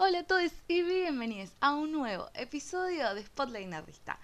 Hola 0.00 0.20
a 0.20 0.22
todos 0.22 0.52
y 0.68 0.82
bienvenidos 0.82 1.50
a 1.58 1.74
un 1.74 1.90
nuevo 1.90 2.30
episodio 2.34 3.12
de 3.16 3.24
Spotlight 3.24 3.66
Nerdista. 3.66 4.20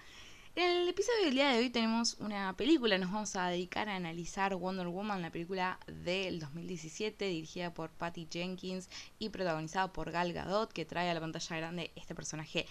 En 0.55 0.71
el 0.71 0.87
episodio 0.87 1.25
del 1.25 1.33
día 1.33 1.49
de 1.49 1.57
hoy 1.57 1.69
tenemos 1.69 2.15
una 2.21 2.55
película, 2.55 2.97
nos 2.97 3.11
vamos 3.11 3.35
a 3.35 3.49
dedicar 3.49 3.89
a 3.89 3.97
analizar 3.97 4.55
Wonder 4.55 4.87
Woman, 4.87 5.21
la 5.21 5.31
película 5.31 5.77
del 5.85 6.39
2017 6.39 7.25
dirigida 7.25 7.73
por 7.73 7.89
Patty 7.89 8.25
Jenkins 8.31 8.89
y 9.19 9.27
protagonizada 9.27 9.91
por 9.91 10.11
Gal 10.11 10.31
Gadot, 10.31 10.71
que 10.71 10.85
trae 10.85 11.09
a 11.09 11.13
la 11.13 11.19
pantalla 11.19 11.57
grande 11.57 11.91
este 11.97 12.15
personaje 12.15 12.65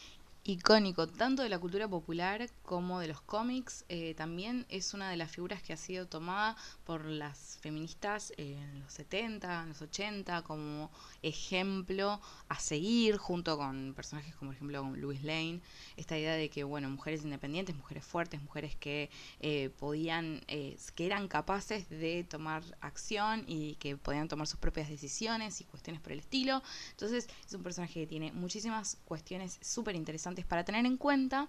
icónico 0.47 1.07
tanto 1.09 1.43
de 1.43 1.49
la 1.49 1.59
cultura 1.59 1.89
popular 1.89 2.51
como 2.63 3.01
de 3.01 3.09
los 3.09 3.23
cómics. 3.23 3.87
Eh, 3.89 4.15
también 4.15 4.67
es 4.69 4.93
una 4.93 5.09
de 5.09 5.17
las 5.17 5.31
figuras 5.31 5.63
que 5.63 5.73
ha 5.73 5.79
sido 5.79 6.07
tomada 6.07 6.55
por 6.85 7.07
las 7.07 7.59
feministas 7.63 8.33
en 8.37 8.81
los 8.81 8.93
70, 8.93 9.63
en 9.63 9.69
los 9.71 9.81
80 9.81 10.43
como 10.43 10.91
ejemplo 11.23 12.21
a 12.49 12.61
seguir 12.61 13.17
junto 13.17 13.57
con 13.57 13.95
personajes 13.95 14.35
como 14.37 14.51
por 14.51 14.57
ejemplo 14.57 14.97
Louis 14.97 15.23
Lane. 15.23 15.63
Esta 15.97 16.19
idea 16.19 16.35
de 16.35 16.51
que, 16.51 16.63
bueno, 16.63 16.91
mujeres 16.91 17.25
independientes, 17.25 17.75
mujeres 17.75 18.05
fuertes, 18.05 18.43
mujeres 18.43 18.77
que 18.77 19.09
eh, 19.41 19.71
podían, 19.79 20.43
eh, 20.49 20.77
que 20.95 21.07
eran 21.07 21.27
capaces 21.27 21.89
de 21.89 22.23
tomar 22.25 22.63
acción 22.83 23.45
y 23.47 23.77
que 23.77 23.97
podían 23.97 24.29
tomar 24.29 24.47
sus 24.47 24.61
propias 24.61 24.91
decisiones 24.91 25.63
y 25.63 25.65
cuestiones 25.65 26.03
por 26.03 26.13
el 26.13 26.19
estilo. 26.19 26.63
Entonces 26.91 27.29
es 27.47 27.55
un 27.55 27.63
personaje 27.63 27.95
que 28.01 28.07
tiene 28.07 28.31
muchísimas 28.33 28.99
cuestiones 29.07 29.59
súper 29.63 29.97
interesantes 29.97 30.34
para 30.43 30.65
tener 30.65 30.87
en 30.87 30.97
cuenta. 30.97 31.49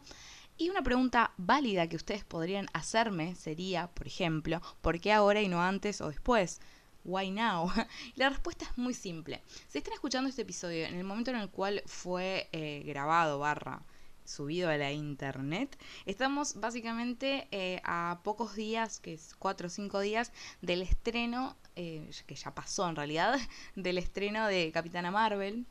Y 0.57 0.69
una 0.69 0.83
pregunta 0.83 1.33
válida 1.37 1.87
que 1.87 1.97
ustedes 1.97 2.23
podrían 2.23 2.67
hacerme 2.71 3.35
sería, 3.35 3.87
por 3.87 4.07
ejemplo, 4.07 4.61
¿por 4.81 5.01
qué 5.01 5.11
ahora 5.11 5.41
y 5.41 5.49
no 5.49 5.61
antes 5.61 5.99
o 5.99 6.07
después? 6.07 6.61
Why 7.03 7.29
now? 7.29 7.69
La 8.15 8.29
respuesta 8.29 8.65
es 8.65 8.77
muy 8.77 8.93
simple. 8.93 9.41
Si 9.67 9.77
están 9.77 9.93
escuchando 9.93 10.29
este 10.29 10.43
episodio 10.43 10.85
en 10.85 10.95
el 10.95 11.03
momento 11.03 11.31
en 11.31 11.37
el 11.37 11.49
cual 11.49 11.83
fue 11.85 12.47
eh, 12.51 12.83
grabado, 12.85 13.39
barra, 13.39 13.81
subido 14.23 14.69
a 14.69 14.77
la 14.77 14.91
internet, 14.91 15.77
estamos 16.05 16.59
básicamente 16.59 17.47
eh, 17.51 17.81
a 17.83 18.21
pocos 18.23 18.55
días, 18.55 18.99
que 18.99 19.13
es 19.13 19.35
cuatro 19.37 19.67
o 19.67 19.69
cinco 19.69 19.99
días, 19.99 20.31
del 20.61 20.81
estreno, 20.81 21.55
eh, 21.75 22.09
que 22.25 22.35
ya 22.35 22.55
pasó 22.55 22.87
en 22.89 22.95
realidad, 22.95 23.39
del 23.75 23.97
estreno 23.97 24.47
de 24.47 24.71
Capitana 24.71 25.11
Marvel. 25.11 25.65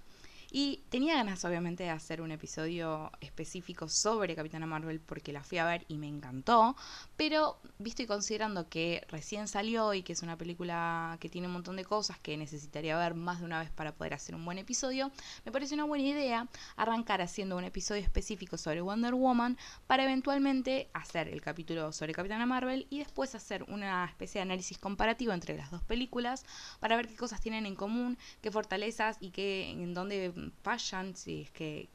Y 0.56 0.84
tenía 0.88 1.16
ganas, 1.16 1.44
obviamente, 1.44 1.83
de 1.83 1.91
hacer 1.91 2.20
un 2.20 2.30
episodio 2.30 3.10
específico 3.20 3.88
sobre 3.88 4.36
Capitana 4.36 4.66
Marvel 4.66 5.00
porque 5.00 5.33
la 5.33 5.42
fui 5.42 5.58
a 5.58 5.64
ver 5.64 5.84
y 5.88 5.98
me 5.98 6.06
encantó. 6.06 6.77
Pero, 7.17 7.61
visto 7.79 8.03
y 8.03 8.07
considerando 8.07 8.69
que 8.69 9.07
recién 9.09 9.47
salió 9.47 9.95
y 9.95 10.03
que 10.03 10.12
es 10.12 10.23
una 10.23 10.37
película 10.37 11.17
que 11.21 11.29
tiene 11.29 11.47
un 11.47 11.53
montón 11.53 11.77
de 11.77 11.84
cosas 11.84 12.19
que 12.19 12.37
necesitaría 12.37 12.98
ver 12.98 13.15
más 13.15 13.39
de 13.39 13.45
una 13.45 13.61
vez 13.61 13.71
para 13.71 13.95
poder 13.95 14.15
hacer 14.15 14.34
un 14.34 14.45
buen 14.45 14.59
episodio, 14.59 15.12
me 15.45 15.53
parece 15.53 15.75
una 15.75 15.84
buena 15.84 16.05
idea 16.05 16.48
arrancar 16.77 17.23
haciendo 17.23 17.56
un 17.56 17.62
episodio 17.62 18.03
específico 18.03 18.59
sobre 18.59 18.81
Wonder 18.81 19.15
Woman 19.15 19.56
para 19.87 20.03
eventualmente 20.05 20.89
hacer 20.93 21.29
el 21.29 21.41
capítulo 21.41 21.93
sobre 21.93 22.15
Capitana 22.15 22.47
Marvel 22.47 22.89
y 22.91 22.98
después 22.98 23.34
hacer 23.37 23.62
una 23.69 24.05
especie 24.06 24.41
de 24.41 24.43
análisis 24.43 24.78
comparativo 24.78 25.33
entre 25.33 25.56
las 25.56 25.71
dos 25.71 25.84
películas 25.84 26.45
para 26.81 26.97
ver 26.97 27.06
qué 27.06 27.15
cosas 27.15 27.41
tienen 27.41 27.65
en 27.65 27.77
común, 27.77 28.19
qué 28.41 28.51
fortalezas 28.51 29.19
y 29.21 29.31
qué 29.31 29.71
en 29.71 29.95
dónde 29.95 30.33
fallan, 30.62 31.15
si 31.15 31.43
es 31.43 31.51
que, 31.53 31.89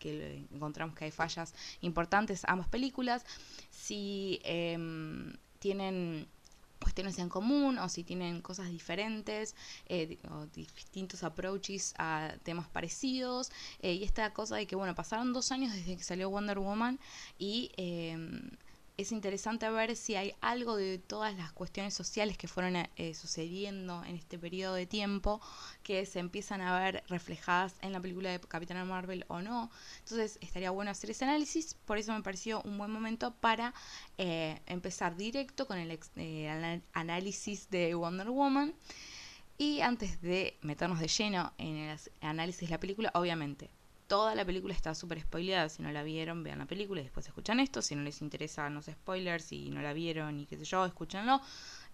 encontramos 0.54 0.96
que 0.96 1.06
hay 1.06 1.12
fallas 1.12 1.54
importantes 1.82 2.44
ambas 2.46 2.70
películas, 2.70 3.26
si 3.70 4.40
em, 4.44 5.09
tienen 5.60 6.28
cuestiones 6.80 7.20
en 7.20 7.30
común 7.30 7.78
o 7.78 7.90
si 7.90 8.04
tienen 8.04 8.42
cosas 8.42 8.70
diferentes 8.70 9.56
eh, 9.88 10.18
o 10.32 10.46
distintos 10.48 11.24
approaches 11.24 11.94
a 11.98 12.34
temas 12.44 12.68
parecidos 12.70 13.52
eh, 13.82 13.94
y 13.94 14.04
esta 14.04 14.34
cosa 14.34 14.56
de 14.56 14.66
que 14.66 14.76
bueno 14.76 14.96
pasaron 14.96 15.34
dos 15.34 15.52
años 15.52 15.74
desde 15.74 15.98
que 15.98 16.04
salió 16.04 16.30
Wonder 16.30 16.60
Woman 16.60 17.00
y 17.38 17.72
em, 17.78 18.50
es 19.00 19.14
interesante 19.14 19.70
ver 19.70 19.96
si 19.96 20.16
hay 20.16 20.34
algo 20.42 20.76
de 20.76 20.98
todas 20.98 21.34
las 21.38 21.54
cuestiones 21.54 21.94
sociales 21.94 22.38
que 22.38 22.50
fueron 22.50 22.76
eh, 22.76 23.14
sucediendo 23.14 24.04
en 24.04 24.16
este 24.16 24.38
periodo 24.38 24.74
de 24.74 24.86
tiempo 24.86 25.40
que 25.84 26.06
se 26.06 26.20
empiezan 26.20 26.60
a 26.60 26.78
ver 26.78 27.06
reflejadas 27.08 27.76
en 27.82 27.94
la 27.94 28.02
película 28.02 28.30
de 28.30 28.42
Capitana 28.42 28.84
Marvel 28.84 29.24
o 29.30 29.42
no. 29.42 29.72
Entonces 30.00 30.38
estaría 30.42 30.72
bueno 30.72 30.92
hacer 30.92 31.12
ese 31.12 31.24
análisis, 31.24 31.76
por 31.86 31.98
eso 31.98 32.12
me 32.12 32.22
pareció 32.22 32.62
un 32.64 32.78
buen 32.78 32.92
momento 32.92 33.34
para 33.36 33.74
eh, 34.18 34.60
empezar 34.66 35.16
directo 35.16 35.66
con 35.66 35.78
el 35.78 35.98
eh, 36.18 36.82
análisis 36.92 37.70
de 37.70 37.96
Wonder 37.96 38.30
Woman. 38.30 38.74
Y 39.58 39.80
antes 39.80 40.22
de 40.22 40.58
meternos 40.62 41.00
de 41.00 41.08
lleno 41.08 41.54
en 41.58 41.78
el 41.78 42.00
análisis 42.20 42.68
de 42.68 42.76
la 42.76 42.80
película, 42.82 43.12
obviamente 43.14 43.70
toda 44.10 44.36
la 44.36 44.44
película 44.44 44.74
está 44.74 44.94
súper 44.96 45.22
spoileada. 45.22 45.70
Si 45.70 45.82
no 45.82 45.92
la 45.92 46.04
vieron, 46.04 46.44
vean 46.44 46.60
la 46.60 46.66
película 46.66 47.00
y 47.00 47.04
después 47.04 47.26
escuchan 47.28 47.62
esto. 47.62 47.82
Si 47.82 47.96
no 47.96 48.02
les 48.02 48.22
interesa, 48.22 48.70
no 48.70 48.82
sé, 48.82 48.94
spoilers, 48.94 49.46
si 49.46 49.70
no 49.70 49.82
la 49.82 49.94
vieron 49.94 50.40
y 50.42 50.46
qué 50.48 50.58
sé 50.58 50.66
yo, 50.66 50.86
escúchenlo. 50.86 51.40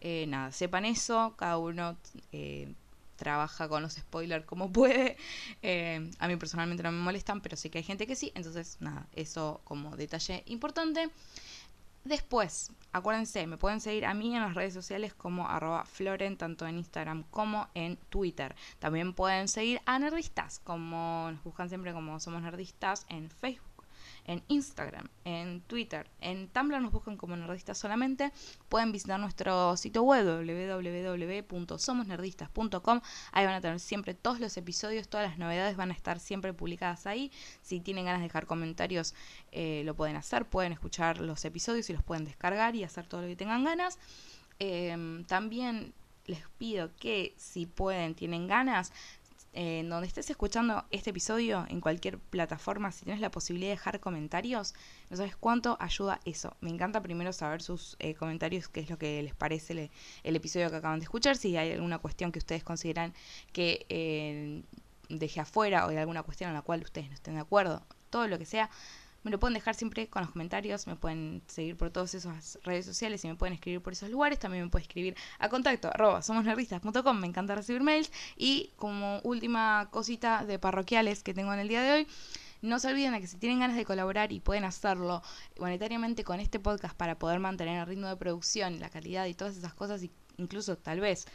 Eh, 0.01 0.25
nada, 0.27 0.51
sepan 0.51 0.85
eso. 0.85 1.35
Cada 1.37 1.57
uno 1.57 1.97
eh, 2.31 2.73
trabaja 3.17 3.67
con 3.67 3.83
los 3.83 3.93
spoilers 3.93 4.45
como 4.45 4.71
puede. 4.71 5.17
Eh, 5.61 6.09
a 6.17 6.27
mí 6.27 6.35
personalmente 6.37 6.83
no 6.83 6.91
me 6.91 6.99
molestan, 6.99 7.41
pero 7.41 7.57
sé 7.57 7.69
que 7.69 7.79
hay 7.79 7.83
gente 7.83 8.07
que 8.07 8.15
sí. 8.15 8.31
Entonces, 8.33 8.77
nada, 8.79 9.07
eso 9.13 9.61
como 9.65 9.95
detalle 9.97 10.43
importante. 10.47 11.09
Después, 12.05 12.71
acuérdense, 12.91 13.47
me 13.47 13.57
pueden 13.57 13.81
seguir 13.81 14.05
a 14.05 14.13
mí 14.13 14.35
en 14.35 14.43
las 14.43 14.53
redes 14.53 14.75
sociales 14.75 15.16
como 15.16 15.49
arroba 15.49 15.85
floren, 15.85 16.38
tanto 16.38 16.67
en 16.67 16.77
Instagram 16.77 17.23
como 17.31 17.67
en 17.73 17.97
Twitter. 18.09 18.55
También 18.77 19.13
pueden 19.13 19.47
seguir 19.47 19.81
a 19.88 19.97
Nerdistas, 19.97 20.59
como 20.59 21.31
nos 21.31 21.43
buscan 21.43 21.67
siempre 21.67 21.93
como 21.93 22.19
Somos 22.19 22.43
Nerdistas 22.43 23.07
en 23.09 23.31
Facebook 23.31 23.74
en 24.25 24.43
Instagram, 24.47 25.07
en 25.23 25.61
Twitter, 25.61 26.09
en 26.19 26.49
Tumblr 26.49 26.81
nos 26.81 26.91
buscan 26.91 27.15
como 27.17 27.35
Nerdistas 27.35 27.77
solamente. 27.77 28.31
Pueden 28.69 28.91
visitar 28.91 29.19
nuestro 29.19 29.77
sitio 29.77 30.01
web 30.03 30.45
www.somosnerdistas.com. 30.45 33.01
Ahí 33.31 33.45
van 33.45 33.55
a 33.55 33.61
tener 33.61 33.79
siempre 33.79 34.13
todos 34.13 34.39
los 34.39 34.57
episodios, 34.57 35.07
todas 35.07 35.29
las 35.29 35.37
novedades 35.37 35.77
van 35.77 35.91
a 35.91 35.93
estar 35.93 36.19
siempre 36.19 36.53
publicadas 36.53 37.05
ahí. 37.05 37.31
Si 37.61 37.79
tienen 37.79 38.05
ganas 38.05 38.21
de 38.21 38.27
dejar 38.27 38.47
comentarios, 38.47 39.13
eh, 39.51 39.83
lo 39.85 39.95
pueden 39.95 40.15
hacer. 40.15 40.45
Pueden 40.45 40.71
escuchar 40.71 41.21
los 41.21 41.45
episodios 41.45 41.89
y 41.89 41.93
los 41.93 42.03
pueden 42.03 42.25
descargar 42.25 42.75
y 42.75 42.83
hacer 42.83 43.07
todo 43.07 43.21
lo 43.21 43.27
que 43.27 43.35
tengan 43.35 43.63
ganas. 43.63 43.99
Em, 44.59 45.25
también 45.25 45.93
les 46.25 46.41
pido 46.57 46.91
que 46.97 47.33
si 47.37 47.65
pueden, 47.65 48.15
tienen 48.15 48.47
ganas, 48.47 48.91
en 49.55 49.89
donde 49.89 50.07
estés 50.07 50.29
escuchando 50.29 50.83
este 50.91 51.11
episodio, 51.11 51.66
en 51.69 51.79
cualquier 51.79 52.19
plataforma, 52.19 52.91
si 52.91 53.05
tienes 53.05 53.21
la 53.21 53.31
posibilidad 53.31 53.69
de 53.69 53.75
dejar 53.75 54.01
comentarios, 54.01 54.75
no 55.09 55.16
sabes 55.16 55.38
cuánto 55.38 55.77
ayuda 55.79 56.19
eso. 56.25 56.55
Me 56.59 56.69
encanta 56.69 57.01
primero 57.01 57.31
saber 57.31 57.61
sus 57.61 57.95
eh, 57.99 58.16
comentarios, 58.16 58.67
qué 58.67 58.81
es 58.81 58.89
lo 58.89 58.97
que 58.97 59.23
les 59.23 59.33
parece 59.33 59.89
el, 60.23 60.35
episodio 60.35 60.69
que 60.69 60.75
acaban 60.75 60.99
de 60.99 61.05
escuchar, 61.05 61.38
si 61.38 61.55
hay 61.55 61.71
alguna 61.71 61.99
cuestión 61.99 62.33
que 62.33 62.39
ustedes 62.39 62.66
consideran 62.66 63.13
que 63.53 63.85
eh, 63.88 64.61
deje 65.07 65.39
afuera 65.39 65.85
o 65.85 65.89
hay 65.89 65.97
alguna 65.97 66.23
cuestión 66.23 66.49
en 66.49 66.55
la 66.55 66.61
cual 66.61 66.81
ustedes 66.81 67.07
no 67.07 67.13
estén 67.13 67.35
de 67.35 67.39
acuerdo, 67.39 67.81
todo 68.09 68.27
lo 68.27 68.37
que 68.37 68.45
sea 68.45 68.69
me 69.25 69.31
lo 69.31 69.39
pueden 69.39 69.55
dejar 69.55 69.73
siempre 69.73 70.07
con 70.07 70.21
los 70.21 70.31
comentarios, 70.31 70.85
me 70.85 70.95
pueden 70.95 71.41
seguir 71.47 71.75
por 71.75 71.89
todas 71.89 72.13
esas 72.13 72.59
redes 72.63 72.85
sociales 72.85 73.25
y 73.25 73.27
me 73.27 73.33
pueden 73.33 73.55
escribir 73.55 73.81
por 73.81 73.91
esos 73.91 74.11
lugares. 74.11 74.37
También 74.37 74.65
me 74.65 74.69
pueden 74.69 74.83
escribir 74.83 75.15
a 75.39 75.49
contacto 75.49 75.89
somosnerdistas.com, 76.21 77.19
me 77.19 77.25
encanta 77.25 77.55
recibir 77.55 77.81
mails. 77.81 78.11
Y 78.37 78.69
como 78.75 79.21
última 79.23 79.89
cosita 79.89 80.45
de 80.45 80.59
parroquiales 80.59 81.23
que 81.23 81.33
tengo 81.33 81.51
en 81.55 81.59
el 81.59 81.67
día 81.67 81.81
de 81.81 81.91
hoy, 81.91 82.07
no 82.61 82.77
se 82.77 82.87
olviden 82.87 83.13
de 83.13 83.21
que 83.21 83.25
si 83.25 83.37
tienen 83.37 83.59
ganas 83.61 83.77
de 83.77 83.83
colaborar 83.83 84.31
y 84.31 84.41
pueden 84.41 84.63
hacerlo 84.63 85.23
monetariamente 85.59 86.23
con 86.23 86.39
este 86.39 86.59
podcast 86.59 86.95
para 86.95 87.17
poder 87.17 87.39
mantener 87.39 87.79
el 87.79 87.87
ritmo 87.87 88.07
de 88.07 88.17
producción, 88.17 88.79
la 88.79 88.91
calidad 88.91 89.25
y 89.25 89.33
todas 89.33 89.57
esas 89.57 89.73
cosas, 89.73 90.03
incluso 90.37 90.77
tal 90.77 90.99
vez 90.99 91.25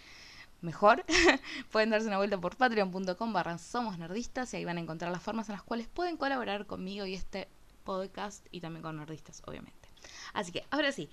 mejor, 0.61 1.05
pueden 1.73 1.91
darse 1.91 2.07
una 2.07 2.19
vuelta 2.19 2.41
por 2.41 2.57
patreon.com 2.57 3.33
barra 3.33 3.59
somos 3.59 3.99
nerdistas 3.99 4.55
y 4.55 4.59
ahí 4.59 4.65
van 4.65 4.77
a 4.77 4.81
encontrar 4.81 5.11
las 5.11 5.25
formas 5.25 5.49
en 5.49 5.55
las 5.55 5.65
cuales 5.65 5.89
pueden 5.89 6.17
colaborar 6.17 6.67
conmigo 6.67 7.05
y 7.05 7.15
este 7.15 7.49
podcast 7.81 8.47
y 8.51 8.61
también 8.61 8.83
con 8.83 8.97
nerdistas, 8.97 9.43
obviamente. 9.47 9.89
Así 10.33 10.53
que, 10.53 10.65
ahora 10.71 10.93
sí, 10.93 11.11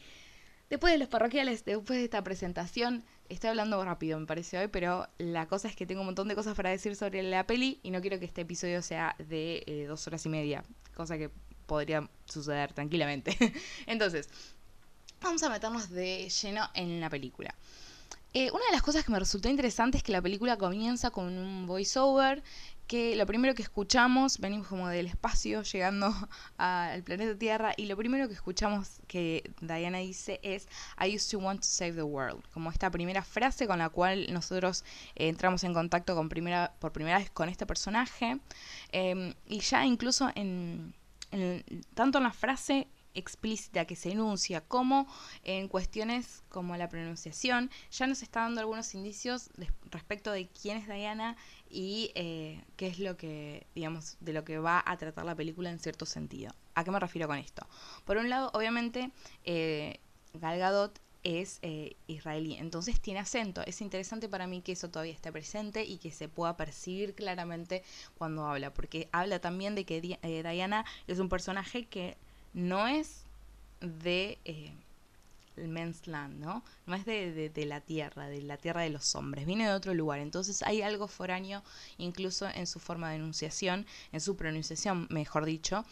después 0.70 0.94
de 0.94 1.00
los 1.00 1.08
parroquiales, 1.08 1.66
después 1.66 2.00
de 2.00 2.06
esta 2.06 2.24
presentación, 2.24 3.04
estoy 3.30 3.50
hablando 3.50 3.84
rápido, 3.84 4.20
me 4.20 4.26
parece 4.26 4.58
hoy, 4.58 4.68
pero 4.68 5.08
la 5.18 5.48
cosa 5.48 5.68
es 5.68 5.76
que 5.76 5.86
tengo 5.86 6.02
un 6.02 6.08
montón 6.08 6.28
de 6.28 6.36
cosas 6.36 6.56
para 6.56 6.70
decir 6.70 6.96
sobre 6.96 7.24
la 7.24 7.46
peli 7.46 7.80
y 7.84 7.92
no 7.92 8.02
quiero 8.02 8.20
que 8.20 8.26
este 8.26 8.42
episodio 8.42 8.82
sea 8.82 9.16
de 9.20 9.64
eh, 9.66 9.86
dos 9.88 10.06
horas 10.08 10.26
y 10.26 10.30
media, 10.30 10.64
cosa 10.96 11.18
que 11.18 11.30
podría 11.66 12.10
suceder 12.26 12.74
tranquilamente. 12.74 13.38
Entonces, 13.86 14.30
vamos 15.22 15.44
a 15.44 15.50
meternos 15.50 15.90
de 15.90 16.30
lleno 16.30 16.70
en 16.74 17.00
la 17.00 17.10
película. 17.10 17.54
Eh, 18.34 18.52
una 18.52 18.66
de 18.66 18.72
las 18.72 18.84
cosas 18.84 19.04
que 19.04 19.12
me 19.12 19.20
resultó 19.20 19.50
interesante 19.50 19.98
es 19.98 20.04
que 20.04 20.12
la 20.12 20.22
película 20.22 20.58
comienza 20.58 21.12
con 21.12 21.38
un 21.38 21.66
voiceover 21.66 22.44
que 22.88 23.16
lo 23.16 23.26
primero 23.26 23.54
que 23.54 23.62
escuchamos, 23.62 24.40
venimos 24.40 24.68
como 24.68 24.88
del 24.88 25.08
espacio 25.08 25.62
llegando 25.64 26.14
al 26.58 27.04
planeta 27.04 27.38
Tierra 27.38 27.74
y 27.76 27.86
lo 27.86 27.98
primero 27.98 28.28
que 28.28 28.34
escuchamos 28.34 29.02
que 29.08 29.52
Diana 29.62 30.00
dice 30.00 30.40
es 30.42 30.68
I 31.00 31.14
used 31.16 31.30
to 31.32 31.40
want 31.40 31.62
to 31.62 31.68
save 31.68 31.94
the 31.94 32.04
world, 32.04 32.42
como 32.54 32.72
esta 32.72 32.90
primera 32.90 33.22
frase 33.22 33.68
con 33.68 33.80
la 33.80 33.90
cual 33.90 34.32
nosotros 34.34 34.84
eh, 35.16 35.28
entramos 35.28 35.64
en 35.64 35.74
contacto 35.74 36.16
con 36.16 36.30
primera, 36.30 36.74
por 36.80 36.92
primera 36.94 37.18
vez 37.18 37.30
con 37.30 37.50
este 37.50 37.66
personaje. 37.66 38.40
Em, 38.92 39.34
y 39.48 39.60
ya 39.60 39.86
incluso 39.86 40.30
en, 40.36 40.94
en, 41.32 41.64
tanto 41.94 42.20
en 42.20 42.24
la 42.24 42.32
frase 42.32 42.88
explícita 43.18 43.86
que 43.86 43.96
se 43.96 44.12
enuncia 44.12 44.62
como 44.62 45.08
en 45.44 45.68
cuestiones 45.68 46.44
como 46.50 46.78
la 46.78 46.88
pronunciación, 46.88 47.72
ya 47.92 48.08
nos 48.08 48.22
está 48.22 48.42
dando 48.42 48.62
algunos 48.62 48.94
indicios 48.94 49.50
respecto 49.90 50.32
de 50.32 50.48
quién 50.48 50.78
es 50.78 50.88
Diana 50.88 51.36
y 51.70 52.12
eh, 52.16 52.64
qué 52.76 52.88
es 52.88 53.00
lo 53.00 53.18
que, 53.18 53.68
digamos, 53.76 54.18
de 54.20 54.34
lo 54.34 54.44
que 54.44 54.60
va 54.60 54.84
a 54.86 54.98
tratar 54.98 55.26
la 55.26 55.36
película 55.36 55.70
en 55.70 55.80
cierto 55.80 56.06
sentido. 56.06 56.54
¿A 56.76 56.84
qué 56.84 56.92
me 56.92 57.00
refiero 57.00 57.28
con 57.28 57.38
esto? 57.38 57.66
Por 58.06 58.18
un 58.18 58.30
lado, 58.30 58.52
obviamente, 58.54 59.12
eh, 59.44 60.00
Gal 60.34 60.60
Gadot 60.60 61.00
es 61.24 61.60
eh, 61.62 61.96
israelí, 62.08 62.56
entonces 62.56 63.02
tiene 63.02 63.20
acento. 63.20 63.62
Es 63.66 63.82
interesante 63.82 64.30
para 64.30 64.48
mí 64.48 64.62
que 64.62 64.74
eso 64.74 64.90
todavía 64.90 65.14
esté 65.14 65.32
presente 65.32 65.84
y 65.84 65.98
que 65.98 66.12
se 66.12 66.30
pueda 66.30 66.56
percibir 66.56 67.16
claramente 67.16 67.84
cuando 68.18 68.46
habla, 68.46 68.74
porque 68.74 69.10
habla 69.12 69.40
también 69.40 69.76
de 69.76 69.84
que 69.86 70.00
Diana 70.02 70.86
es 71.08 71.20
un 71.20 71.30
personaje 71.30 71.86
que 71.86 72.16
no 72.54 72.88
es 72.88 73.26
de 73.82 74.38
eh, 74.46 74.72
el 75.58 75.68
men's 75.68 76.08
land, 76.08 76.40
¿no? 76.40 76.64
No 76.86 76.96
es 76.96 77.06
de, 77.06 77.50
de, 77.50 77.66
la 77.66 77.82
tierra, 77.82 78.28
de 78.28 78.42
la 78.42 78.58
tierra 78.58 78.82
de 78.82 78.90
los 78.90 79.16
hombres, 79.16 79.46
viene 79.46 79.66
de 79.68 79.74
otro 79.74 79.94
lugar. 79.94 80.20
Entonces 80.20 80.64
hay 80.64 80.82
algo 80.82 81.08
foráneo 81.08 81.64
incluso 81.98 82.48
en 82.48 82.68
su 82.68 82.80
forma 82.80 83.10
de 83.10 83.18
enunciación, 83.18 83.86
en 84.12 84.22
su 84.22 84.36
pronunciación, 84.36 85.08
mejor 85.10 85.46
dicho, 85.46 85.86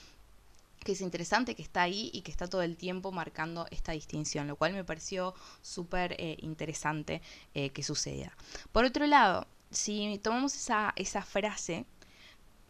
que 0.85 0.91
es 0.91 1.01
interesante 1.01 1.55
que 1.55 1.63
está 1.63 1.81
ahí 1.81 2.11
y 2.13 2.21
que 2.21 2.31
está 2.31 2.47
todo 2.47 2.61
el 2.61 2.77
tiempo 2.77 3.11
marcando 3.11 3.65
esta 3.71 3.91
distinción, 3.91 4.47
lo 4.47 4.55
cual 4.55 4.73
me 4.73 4.83
pareció 4.83 5.33
súper 5.61 6.15
eh, 6.19 6.37
interesante 6.41 7.21
eh, 7.55 7.71
que 7.71 7.81
suceda. 7.81 8.31
Por 8.71 8.85
otro 8.85 9.07
lado, 9.07 9.47
si 9.71 10.19
tomamos 10.19 10.55
esa, 10.55 10.93
esa 10.95 11.23
frase, 11.23 11.85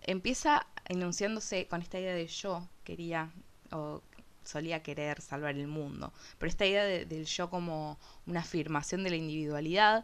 empieza 0.02 0.66
enunciándose 0.86 1.68
con 1.68 1.82
esta 1.82 2.00
idea 2.00 2.14
de 2.14 2.28
yo 2.28 2.68
quería 2.84 3.32
o 3.72 4.02
solía 4.46 4.84
querer 4.84 5.22
salvar 5.22 5.56
el 5.56 5.68
mundo. 5.68 6.14
Pero 6.38 6.50
esta 6.50 6.66
idea 6.66 6.84
del 6.84 7.26
yo 7.26 7.50
como 7.50 7.98
una 8.26 8.42
afirmación 8.42 9.04
de 9.04 9.10
la 9.10 9.16
individualidad 9.18 10.04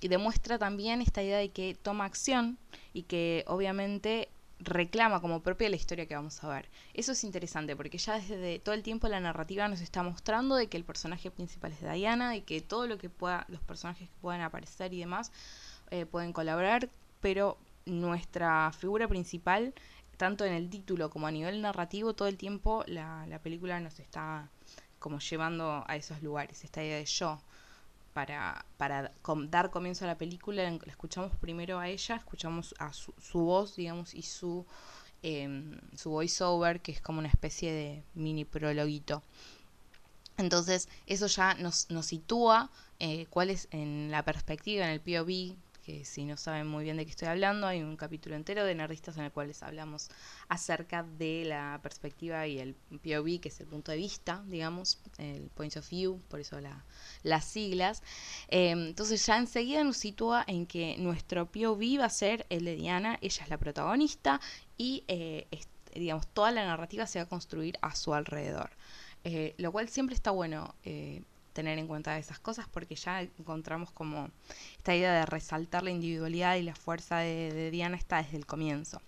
y 0.00 0.08
demuestra 0.08 0.58
también 0.58 1.00
esta 1.00 1.22
idea 1.22 1.38
de 1.38 1.50
que 1.50 1.76
toma 1.80 2.04
acción 2.04 2.58
y 2.92 3.02
que 3.02 3.44
obviamente 3.46 4.28
reclama 4.60 5.20
como 5.20 5.42
propia 5.42 5.68
la 5.68 5.76
historia 5.76 6.06
que 6.06 6.14
vamos 6.14 6.42
a 6.42 6.48
ver. 6.48 6.68
Eso 6.94 7.12
es 7.12 7.24
interesante 7.24 7.76
porque 7.76 7.98
ya 7.98 8.14
desde 8.18 8.58
todo 8.58 8.74
el 8.74 8.82
tiempo 8.82 9.08
la 9.08 9.20
narrativa 9.20 9.68
nos 9.68 9.80
está 9.80 10.02
mostrando 10.02 10.56
de 10.56 10.68
que 10.68 10.76
el 10.76 10.84
personaje 10.84 11.30
principal 11.30 11.72
es 11.72 11.80
Diana 11.80 12.36
y 12.36 12.42
que 12.42 12.60
todo 12.60 12.86
lo 12.86 12.98
que 12.98 13.10
pueda, 13.10 13.44
los 13.48 13.60
personajes 13.62 14.08
que 14.08 14.16
puedan 14.20 14.40
aparecer 14.40 14.92
y 14.94 15.00
demás 15.00 15.32
eh, 15.90 16.06
pueden 16.06 16.32
colaborar, 16.32 16.88
pero 17.20 17.58
nuestra 17.86 18.72
figura 18.72 19.08
principal 19.08 19.74
tanto 20.24 20.46
en 20.46 20.54
el 20.54 20.70
título 20.70 21.10
como 21.10 21.26
a 21.26 21.30
nivel 21.30 21.60
narrativo, 21.60 22.14
todo 22.14 22.28
el 22.28 22.38
tiempo 22.38 22.82
la, 22.86 23.26
la 23.26 23.38
película 23.40 23.78
nos 23.78 24.00
está 24.00 24.48
como 24.98 25.18
llevando 25.18 25.84
a 25.86 25.96
esos 25.96 26.22
lugares, 26.22 26.64
esta 26.64 26.82
idea 26.82 26.96
de 26.96 27.04
yo. 27.04 27.38
Para, 28.14 28.64
para 28.78 29.12
dar 29.50 29.70
comienzo 29.70 30.06
a 30.06 30.08
la 30.08 30.16
película, 30.16 30.62
la 30.70 30.78
escuchamos 30.86 31.36
primero 31.36 31.78
a 31.78 31.88
ella, 31.88 32.16
escuchamos 32.16 32.74
a 32.78 32.94
su, 32.94 33.12
voz, 33.34 33.76
digamos, 33.76 34.14
y 34.14 34.22
su, 34.22 34.64
eh, 35.22 35.78
su 35.94 36.08
voiceover, 36.08 36.80
que 36.80 36.92
es 36.92 37.02
como 37.02 37.18
una 37.18 37.28
especie 37.28 37.70
de 37.70 38.02
mini 38.14 38.46
prologuito. 38.46 39.22
Entonces, 40.38 40.88
eso 41.06 41.26
ya 41.26 41.52
nos, 41.52 41.90
nos 41.90 42.06
sitúa 42.06 42.70
eh, 42.98 43.26
cuál 43.28 43.50
es 43.50 43.68
en 43.72 44.10
la 44.10 44.22
perspectiva, 44.22 44.86
en 44.86 44.92
el 44.92 45.00
POV 45.00 45.54
que 45.84 46.04
si 46.04 46.24
no 46.24 46.36
saben 46.36 46.66
muy 46.66 46.84
bien 46.84 46.96
de 46.96 47.04
qué 47.04 47.10
estoy 47.10 47.28
hablando, 47.28 47.66
hay 47.66 47.82
un 47.82 47.96
capítulo 47.96 48.34
entero 48.36 48.64
de 48.64 48.74
Nerdistas 48.74 49.18
en 49.18 49.24
el 49.24 49.32
cual 49.32 49.48
les 49.48 49.62
hablamos 49.62 50.08
acerca 50.48 51.02
de 51.02 51.44
la 51.44 51.78
perspectiva 51.82 52.46
y 52.46 52.58
el 52.58 52.74
POV, 52.74 53.40
que 53.40 53.48
es 53.50 53.60
el 53.60 53.66
punto 53.66 53.92
de 53.92 53.98
vista, 53.98 54.42
digamos, 54.46 54.98
el 55.18 55.50
point 55.50 55.76
of 55.76 55.88
view, 55.88 56.20
por 56.28 56.40
eso 56.40 56.58
las 57.22 57.44
siglas. 57.44 58.02
Em, 58.48 58.86
entonces 58.88 59.24
ya 59.26 59.36
enseguida 59.36 59.84
nos 59.84 59.98
sitúa 59.98 60.44
en 60.46 60.66
que 60.66 60.96
nuestro 60.98 61.50
POV 61.50 62.00
va 62.00 62.06
a 62.06 62.10
ser 62.10 62.46
el 62.48 62.64
de 62.64 62.76
Diana, 62.76 63.18
ella 63.20 63.42
es 63.44 63.50
la 63.50 63.58
protagonista 63.58 64.40
y, 64.78 65.04
eh, 65.08 65.46
digamos, 65.94 66.26
toda 66.28 66.50
la 66.50 66.64
narrativa 66.64 67.06
se 67.06 67.18
va 67.18 67.24
a 67.24 67.28
construir 67.28 67.78
a 67.82 67.94
su 67.94 68.14
alrededor. 68.14 68.70
Eh, 69.26 69.54
lo 69.56 69.72
cual 69.72 69.88
siempre 69.88 70.14
está 70.14 70.30
bueno 70.30 70.74
eh, 70.84 71.22
tener 71.54 71.78
en 71.78 71.86
cuenta 71.86 72.18
esas 72.18 72.38
cosas 72.38 72.66
porque 72.70 72.96
ya 72.96 73.22
encontramos 73.22 73.90
como 73.90 74.28
esta 74.76 74.94
idea 74.94 75.14
de 75.14 75.24
resaltar 75.24 75.82
la 75.82 75.90
individualidad 75.90 76.56
y 76.56 76.62
la 76.62 76.74
fuerza 76.74 77.18
de, 77.18 77.70
Diana 77.70 77.96
está 77.96 78.22
desde 78.22 78.36
el 78.36 78.44
comienzo. 78.44 79.00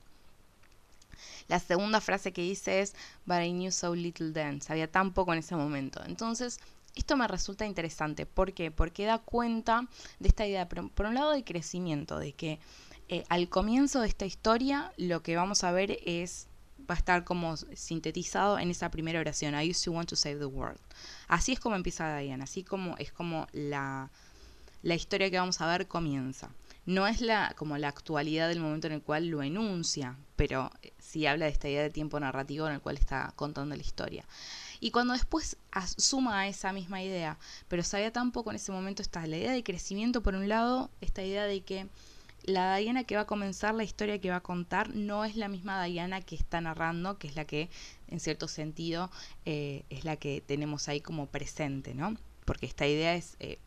La 1.49 1.59
segunda 1.59 2.01
frase 2.01 2.33
que 2.33 2.43
dice 2.43 2.81
es, 2.81 2.95
But 3.27 3.43
I 3.43 3.51
knew 3.53 3.71
so 3.71 3.95
little 3.95 4.33
then, 4.33 4.63
sabía 4.63 4.91
tan 4.91 5.13
poco 5.13 5.33
en 5.33 5.41
ese 5.41 5.57
momento. 5.57 6.03
Entonces, 6.05 6.59
esto 6.95 7.17
me 7.17 7.29
resulta 7.29 7.67
interesante. 7.67 8.27
¿Por 8.27 8.53
qué? 8.53 8.71
Porque 8.71 9.05
da 9.05 9.19
cuenta 9.19 9.87
de 10.19 10.29
esta 10.29 10.47
idea, 10.47 10.69
por, 10.69 11.07
un 11.07 11.15
lado, 11.15 11.33
de 11.33 11.45
crecimiento, 11.45 12.19
de 12.19 12.33
que 12.33 12.59
eh, 13.09 13.25
al 13.29 13.49
comienzo 13.49 14.01
de 14.01 14.09
esta 14.09 14.27
historia 14.27 14.93
lo 14.97 15.23
que 15.23 15.37
vamos 15.37 15.63
a 15.63 15.73
ver 15.73 15.99
es 16.05 16.49
va 16.89 16.95
a 16.95 16.99
estar 16.99 17.25
como 17.25 17.57
sintetizado 17.57 18.59
en 18.59 18.71
esa 18.71 18.91
primera 18.91 19.21
oración, 19.21 19.55
I 19.55 19.71
used 19.71 19.85
to 19.85 19.93
want 19.93 20.09
to 20.09 20.17
save 20.17 20.39
the 20.39 20.47
world. 20.47 20.81
Así 21.29 21.53
es 21.53 21.61
como 21.61 21.77
empieza 21.77 22.17
Diane, 22.19 22.45
así 22.45 22.63
como 22.63 22.97
es 22.99 23.13
como 23.13 23.47
la, 23.53 24.11
la 24.83 24.95
historia 24.95 25.31
que 25.31 25.39
vamos 25.39 25.61
a 25.61 25.67
ver 25.67 25.89
comienza. 25.89 26.51
No 26.87 27.09
es 27.09 27.21
la, 27.21 27.55
como 27.57 27.77
la 27.79 27.89
actualidad 27.89 28.49
del 28.49 28.61
momento 28.61 28.87
en 28.87 28.93
el 28.93 29.03
cual 29.03 29.27
lo 29.27 29.43
enuncia, 29.43 30.17
pero 30.37 30.71
eh, 30.83 30.93
sí 31.01 31.27
habla 31.27 31.47
de 31.47 31.51
esta 31.51 31.69
idea 31.69 31.83
de 31.83 31.91
tiempo 31.91 32.21
narrativo 32.21 32.69
en 32.69 32.75
el 32.75 32.81
cual 32.81 32.97
está 32.97 33.33
contando 33.35 33.75
la 33.75 33.83
historia. 33.83 34.25
Y 34.79 34.93
cuando 34.93 35.15
después 35.15 35.57
suma 35.97 36.41
a 36.41 36.49
esa 36.49 36.73
misma 36.73 37.03
idea, 37.03 37.39
pero 37.67 37.83
sabía 37.83 38.13
tan 38.13 38.31
poco 38.31 38.51
en 38.51 38.57
ese 38.57 38.71
momento, 38.71 39.03
está 39.03 39.27
la 39.27 39.37
idea 39.37 39.53
de 39.53 39.65
crecimiento 39.65 40.23
por 40.23 40.37
un 40.37 40.49
lado, 40.49 40.91
esta 41.01 41.25
idea 41.25 41.45
de 41.45 41.63
que 41.63 41.89
la 42.47 42.77
Diana 42.77 43.05
que 43.05 43.17
va 43.17 43.23
a 43.23 43.27
comenzar 43.27 43.75
la 43.75 43.85
historia 43.85 44.21
que 44.21 44.31
va 44.31 44.37
a 44.37 44.43
contar 44.43 44.95
no 44.95 45.25
es 45.25 45.37
la 45.37 45.49
misma 45.49 45.83
Diana 45.85 46.21
que 46.21 46.37
está 46.37 46.61
narrando, 46.61 47.19
que 47.19 47.27
es 47.27 47.37
la 47.37 47.45
que, 47.45 47.69
en 48.09 48.21
cierto 48.21 48.49
sentido, 48.49 49.11
eh, 49.45 49.85
es 49.91 50.05
la 50.05 50.17
que 50.17 50.41
tenemos 50.41 50.89
ahí 50.89 51.01
como 51.01 51.27
presente, 51.27 51.93
¿no? 51.95 52.17
Porque 52.45 52.67
esta 52.67 52.87
idea 52.87 53.17
es, 53.17 53.37
eh, 53.41 53.59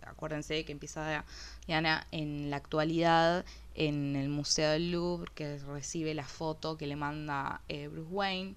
acuérdense 0.00 0.64
que 0.64 0.72
empieza 0.72 1.24
Diana 1.66 2.06
en 2.10 2.50
la 2.50 2.56
actualidad 2.56 3.44
en 3.74 4.16
el 4.16 4.30
Museo 4.30 4.70
del 4.72 4.90
Louvre, 4.92 5.30
que 5.34 5.58
recibe 5.58 6.14
la 6.14 6.24
foto 6.24 6.78
que 6.78 6.86
le 6.86 6.96
manda 6.96 7.60
eh, 7.68 7.88
Bruce 7.88 8.10
Wayne 8.10 8.54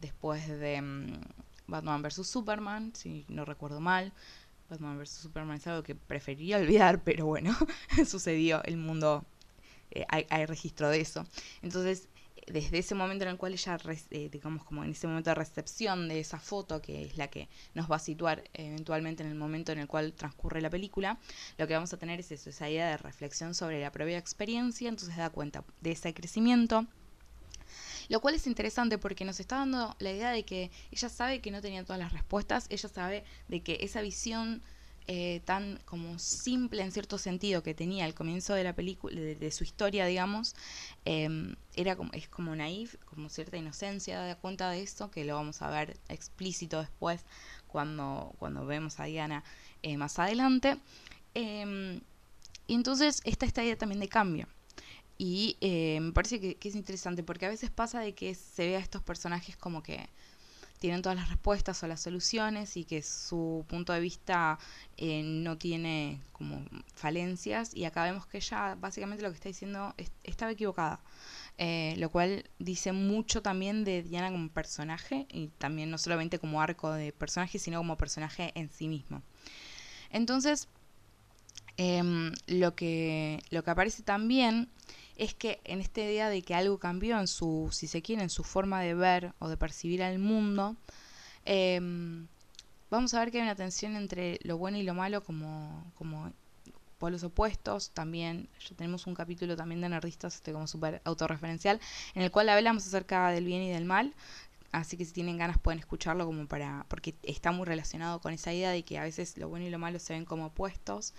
después 0.00 0.48
de 0.48 0.82
mm, 0.82 1.20
Batman 1.68 2.02
vs. 2.02 2.26
Superman, 2.26 2.92
si 2.94 3.24
no 3.28 3.44
recuerdo 3.44 3.80
mal. 3.80 4.12
Batman 4.72 4.98
vs. 4.98 5.10
Superman 5.10 5.56
es 5.58 5.66
algo 5.66 5.82
que 5.82 5.94
preferiría 5.94 6.58
olvidar, 6.58 7.02
pero 7.04 7.26
bueno, 7.26 7.56
sucedió, 8.06 8.62
el 8.64 8.76
mundo, 8.76 9.24
eh, 9.90 10.04
hay, 10.08 10.46
registro 10.46 10.88
de 10.88 11.00
eso. 11.00 11.26
Entonces, 11.62 12.08
desde 12.46 12.78
ese 12.78 12.94
momento 12.94 13.24
en 13.24 13.30
el 13.30 13.36
cual 13.36 13.52
ella, 13.52 13.78
eh, 14.10 14.28
digamos, 14.32 14.64
como 14.64 14.82
en 14.82 14.90
ese 14.90 15.06
momento 15.06 15.30
de 15.30 15.34
recepción 15.34 16.08
de 16.08 16.20
esa 16.20 16.40
foto, 16.40 16.82
que 16.82 17.04
es 17.04 17.16
la 17.16 17.28
que 17.28 17.48
nos 17.74 17.90
va 17.90 17.96
a 17.96 18.00
situar 18.00 18.42
eventualmente 18.54 19.22
en 19.22 19.28
el 19.28 19.36
momento 19.36 19.70
en 19.70 19.78
el 19.78 19.86
cual 19.86 20.12
transcurre 20.12 20.60
la 20.60 20.70
película, 20.70 21.18
lo 21.58 21.68
que 21.68 21.74
vamos 21.74 21.92
a 21.92 21.98
tener 21.98 22.18
es 22.18 22.32
eso, 22.32 22.50
esa 22.50 22.68
idea 22.68 22.88
de 22.88 22.96
reflexión 22.96 23.54
sobre 23.54 23.80
la 23.80 23.92
propia 23.92 24.18
experiencia, 24.18 24.88
entonces 24.88 25.16
da 25.16 25.30
cuenta 25.30 25.64
de 25.80 25.92
ese 25.92 26.12
crecimiento 26.14 26.86
lo 28.12 28.20
cual 28.20 28.34
es 28.34 28.46
interesante 28.46 28.98
porque 28.98 29.24
nos 29.24 29.40
está 29.40 29.56
dando 29.56 29.96
la 29.98 30.12
idea 30.12 30.32
de 30.32 30.44
que 30.44 30.70
ella 30.90 31.08
sabe 31.08 31.40
que 31.40 31.50
no 31.50 31.62
tenía 31.62 31.82
todas 31.82 31.98
las 31.98 32.12
respuestas, 32.12 32.66
ella 32.68 32.90
sabe 32.90 33.24
de 33.48 33.62
que 33.62 33.78
esa 33.80 34.02
visión 34.02 34.60
eh, 35.06 35.40
tan 35.46 35.80
como 35.86 36.18
simple 36.18 36.82
en 36.82 36.92
cierto 36.92 37.16
sentido 37.16 37.62
que 37.62 37.72
tenía 37.72 38.04
al 38.04 38.12
comienzo 38.12 38.52
de 38.52 38.64
la 38.64 38.74
película, 38.74 39.18
de, 39.18 39.50
su 39.50 39.64
historia, 39.64 40.04
digamos, 40.04 40.54
em, 41.06 41.56
era 41.74 41.96
como, 41.96 42.12
es 42.12 42.28
como 42.28 42.54
naif, 42.54 42.96
como 43.06 43.30
cierta 43.30 43.56
inocencia, 43.56 44.20
da 44.20 44.36
cuenta 44.36 44.68
de 44.68 44.82
esto, 44.82 45.10
que 45.10 45.24
lo 45.24 45.36
vamos 45.36 45.62
a 45.62 45.70
ver 45.70 45.96
explícito 46.10 46.80
después 46.80 47.24
cuando, 47.66 48.34
cuando 48.38 48.66
vemos 48.66 49.00
a 49.00 49.04
Diana 49.04 49.42
eh, 49.82 49.96
más 49.96 50.18
adelante. 50.18 50.76
Em, 51.32 52.02
y 52.66 52.74
entonces 52.74 53.22
está 53.24 53.46
esta 53.46 53.64
idea 53.64 53.78
también 53.78 54.00
de 54.00 54.08
cambio. 54.08 54.48
Y 55.24 55.56
eh, 55.60 56.00
me 56.00 56.10
parece 56.10 56.40
que, 56.40 56.68
es 56.68 56.74
interesante 56.74 57.22
porque 57.22 57.46
a 57.46 57.48
veces 57.48 57.70
pasa 57.70 58.00
de 58.00 58.12
que 58.12 58.34
se 58.34 58.66
ve 58.66 58.74
a 58.74 58.80
estos 58.80 59.04
personajes 59.04 59.56
como 59.56 59.80
que 59.80 60.08
tienen 60.80 61.00
todas 61.00 61.16
las 61.16 61.28
respuestas 61.28 61.80
o 61.84 61.86
las 61.86 62.00
soluciones 62.00 62.76
y 62.76 62.84
que 62.84 63.02
su 63.02 63.64
punto 63.68 63.92
de 63.92 64.00
vista 64.00 64.58
eh, 64.96 65.22
no 65.22 65.58
tiene 65.58 66.20
como 66.32 66.66
falencias 66.96 67.72
y 67.72 67.84
acá 67.84 68.02
vemos 68.02 68.26
que 68.26 68.38
ella 68.38 68.74
básicamente 68.74 69.22
lo 69.22 69.30
que 69.30 69.36
está 69.36 69.48
diciendo 69.48 69.94
estaba 70.24 70.50
equivocada. 70.50 70.98
Eh, 71.56 71.94
lo 71.98 72.10
cual 72.10 72.50
dice 72.58 72.90
mucho 72.90 73.42
también 73.42 73.84
de 73.84 74.02
Diana 74.02 74.32
como 74.32 74.48
personaje 74.48 75.28
y 75.30 75.50
también 75.58 75.88
no 75.92 75.98
solamente 75.98 76.40
como 76.40 76.60
arco 76.60 76.90
de 76.90 77.12
personaje, 77.12 77.60
sino 77.60 77.78
como 77.78 77.96
personaje 77.96 78.50
en 78.56 78.70
sí 78.70 78.88
mismo. 78.88 79.22
Entonces, 80.10 80.66
em, 81.76 82.32
lo, 82.48 82.74
que, 82.74 83.38
lo 83.50 83.62
que 83.62 83.70
aparece 83.70 84.02
también 84.02 84.68
es 85.16 85.34
que 85.34 85.60
en 85.64 85.80
esta 85.80 86.00
idea 86.00 86.28
de 86.28 86.42
que 86.42 86.54
algo 86.54 86.78
cambió 86.78 87.18
en 87.18 87.26
su, 87.26 87.68
si 87.72 87.86
se 87.86 88.02
quiere, 88.02 88.22
en 88.22 88.30
su 88.30 88.44
forma 88.44 88.80
de 88.80 88.94
ver 88.94 89.34
o 89.38 89.48
de 89.48 89.56
percibir 89.56 90.02
al 90.02 90.18
mundo, 90.18 90.76
em, 91.44 92.26
vamos 92.90 93.14
a 93.14 93.20
ver 93.20 93.30
que 93.30 93.38
hay 93.38 93.44
una 93.44 93.54
tensión 93.54 93.96
entre 93.96 94.38
lo 94.42 94.58
bueno 94.58 94.78
y 94.78 94.82
lo 94.82 94.94
malo 94.94 95.22
como, 95.22 95.92
como 95.96 96.32
polos 96.98 97.24
opuestos. 97.24 97.90
También 97.90 98.48
ya 98.68 98.76
tenemos 98.76 99.06
un 99.08 99.14
capítulo 99.14 99.56
también 99.56 99.80
de 99.80 99.88
Nerdistas, 99.88 100.36
este 100.36 100.52
como 100.52 100.66
súper 100.66 101.02
autorreferencial, 101.04 101.80
en 102.14 102.22
el 102.22 102.30
cual 102.30 102.48
hablamos 102.48 102.86
acerca 102.86 103.30
del 103.30 103.44
bien 103.44 103.62
y 103.62 103.70
del 103.70 103.84
mal. 103.84 104.14
Así 104.72 104.96
que 104.96 105.04
si 105.04 105.12
tienen 105.12 105.36
ganas 105.36 105.58
pueden 105.58 105.80
escucharlo 105.80 106.24
como 106.24 106.46
para. 106.46 106.86
porque 106.88 107.14
está 107.22 107.52
muy 107.52 107.66
relacionado 107.66 108.20
con 108.20 108.32
esa 108.32 108.52
idea 108.52 108.70
de 108.70 108.84
que 108.84 108.98
a 108.98 109.02
veces 109.02 109.36
lo 109.36 109.48
bueno 109.48 109.66
y 109.66 109.70
lo 109.70 109.78
malo 109.78 109.98
se 109.98 110.14
ven 110.14 110.24
como 110.24 110.46
opuestos, 110.46 111.12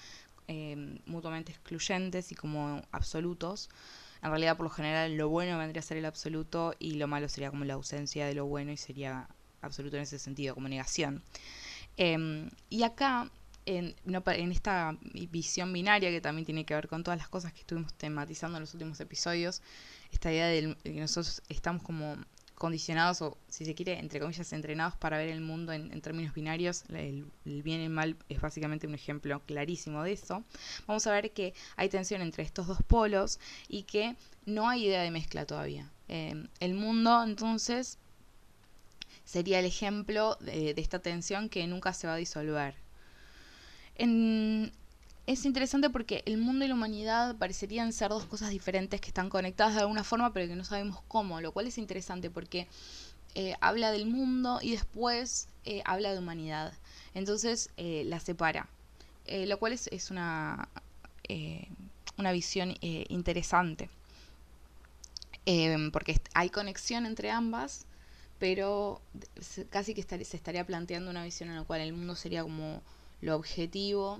eh, 0.47 0.99
mutuamente 1.05 1.51
excluyentes 1.51 2.31
y 2.31 2.35
como 2.35 2.81
absolutos. 2.91 3.69
En 4.21 4.29
realidad, 4.29 4.55
por 4.55 4.65
lo 4.65 4.69
general, 4.69 5.15
lo 5.15 5.29
bueno 5.29 5.57
vendría 5.57 5.81
a 5.81 5.83
ser 5.83 5.97
el 5.97 6.05
absoluto 6.05 6.73
y 6.79 6.93
lo 6.93 7.07
malo 7.07 7.27
sería 7.27 7.49
como 7.49 7.65
la 7.65 7.73
ausencia 7.73 8.25
de 8.25 8.33
lo 8.33 8.45
bueno 8.45 8.71
y 8.71 8.77
sería 8.77 9.27
absoluto 9.61 9.97
en 9.97 10.03
ese 10.03 10.19
sentido, 10.19 10.55
como 10.55 10.69
negación. 10.69 11.23
Em, 11.97 12.49
y 12.69 12.83
acá, 12.83 13.29
en, 13.65 13.95
en, 14.05 14.51
esta 14.51 14.97
visión 15.13 15.71
binaria 15.73 16.09
que 16.09 16.21
también 16.21 16.45
tiene 16.45 16.65
que 16.65 16.73
ver 16.73 16.87
con 16.87 17.03
todas 17.03 17.17
las 17.17 17.29
cosas 17.29 17.53
que 17.53 17.61
estuvimos 17.61 17.93
tematizando 17.93 18.57
en 18.57 18.61
los 18.61 18.73
últimos 18.73 18.99
episodios, 18.99 19.61
esta 20.11 20.31
idea 20.31 20.47
de 20.47 20.75
que 20.83 20.99
nosotros 20.99 21.41
estamos 21.49 21.83
como 21.83 22.17
condicionados 22.63 23.21
o, 23.21 23.37
si 23.49 23.65
se 23.65 23.75
quiere, 23.75 23.99
entre 23.99 24.21
comillas, 24.21 24.53
entrenados 24.53 24.95
para 24.95 25.17
ver 25.17 25.27
el 25.27 25.41
mundo 25.41 25.73
en, 25.73 25.99
términos 25.99 26.33
binarios. 26.33 26.85
El, 26.87 27.25
bien 27.43 27.81
y 27.81 27.83
el 27.83 27.89
mal 27.89 28.15
es 28.29 28.39
básicamente 28.39 28.87
un 28.87 28.95
ejemplo 28.95 29.41
clarísimo 29.45 30.01
de 30.01 30.13
eso. 30.13 30.45
Vamos 30.87 31.05
a 31.05 31.11
ver 31.11 31.33
que 31.33 31.53
hay 31.75 31.89
tensión 31.89 32.21
entre 32.21 32.41
estos 32.43 32.67
dos 32.67 32.77
polos 32.87 33.37
y 33.67 33.83
que 33.83 34.15
no 34.45 34.69
hay 34.69 34.85
idea 34.85 35.01
de 35.01 35.11
mezcla 35.11 35.45
todavía. 35.45 35.91
Em, 36.07 36.47
el 36.61 36.73
mundo, 36.73 37.21
entonces, 37.21 37.97
sería 39.25 39.59
el 39.59 39.65
ejemplo 39.65 40.37
de, 40.39 40.73
de 40.73 40.81
esta 40.81 40.99
tensión 40.99 41.49
que 41.49 41.67
nunca 41.67 41.91
se 41.91 42.07
va 42.07 42.13
a 42.13 42.17
disolver. 42.17 42.75
En, 43.95 44.71
es 45.25 45.45
interesante 45.45 45.89
porque 45.89 46.21
el 46.25 46.37
mundo 46.37 46.65
y 46.65 46.67
la 46.67 46.73
humanidad 46.73 47.37
parecerían 47.37 47.93
ser 47.93 48.09
dos 48.09 48.25
cosas 48.25 48.49
diferentes 48.49 48.99
que 48.99 49.07
están 49.07 49.29
conectadas 49.29 49.75
de 49.75 49.81
alguna 49.81 50.03
forma, 50.03 50.33
pero 50.33 50.47
que 50.47 50.55
no 50.55 50.65
sabemos 50.65 51.01
cómo, 51.07 51.39
lo 51.39 51.53
cual 51.53 51.67
es 51.67 51.77
interesante 51.77 52.29
porque 52.29 52.67
eh, 53.35 53.55
habla 53.61 53.91
del 53.91 54.05
mundo 54.05 54.59
y 54.61 54.71
después 54.71 55.47
eh, 55.63 55.81
habla 55.85 56.11
de 56.11 56.19
humanidad. 56.19 56.73
Entonces 57.13 57.69
eh, 57.77 58.03
la 58.05 58.19
separa, 58.19 58.67
lo 59.27 59.57
cual 59.59 59.71
es, 59.71 59.87
es 59.87 60.11
una, 60.11 60.67
una 62.17 62.31
visión 62.33 62.75
interesante, 62.81 63.89
porque 65.93 66.19
hay 66.33 66.49
conexión 66.49 67.05
entre 67.05 67.31
ambas, 67.31 67.85
pero 68.39 69.01
casi 69.69 69.93
que 69.93 70.03
se 70.03 70.35
estaría 70.35 70.65
planteando 70.65 71.09
una 71.09 71.23
visión 71.23 71.47
en 71.49 71.55
la 71.55 71.63
cual 71.63 71.79
el 71.79 71.93
mundo 71.93 72.15
sería 72.15 72.43
como 72.43 72.81
lo 73.21 73.37
objetivo 73.37 74.19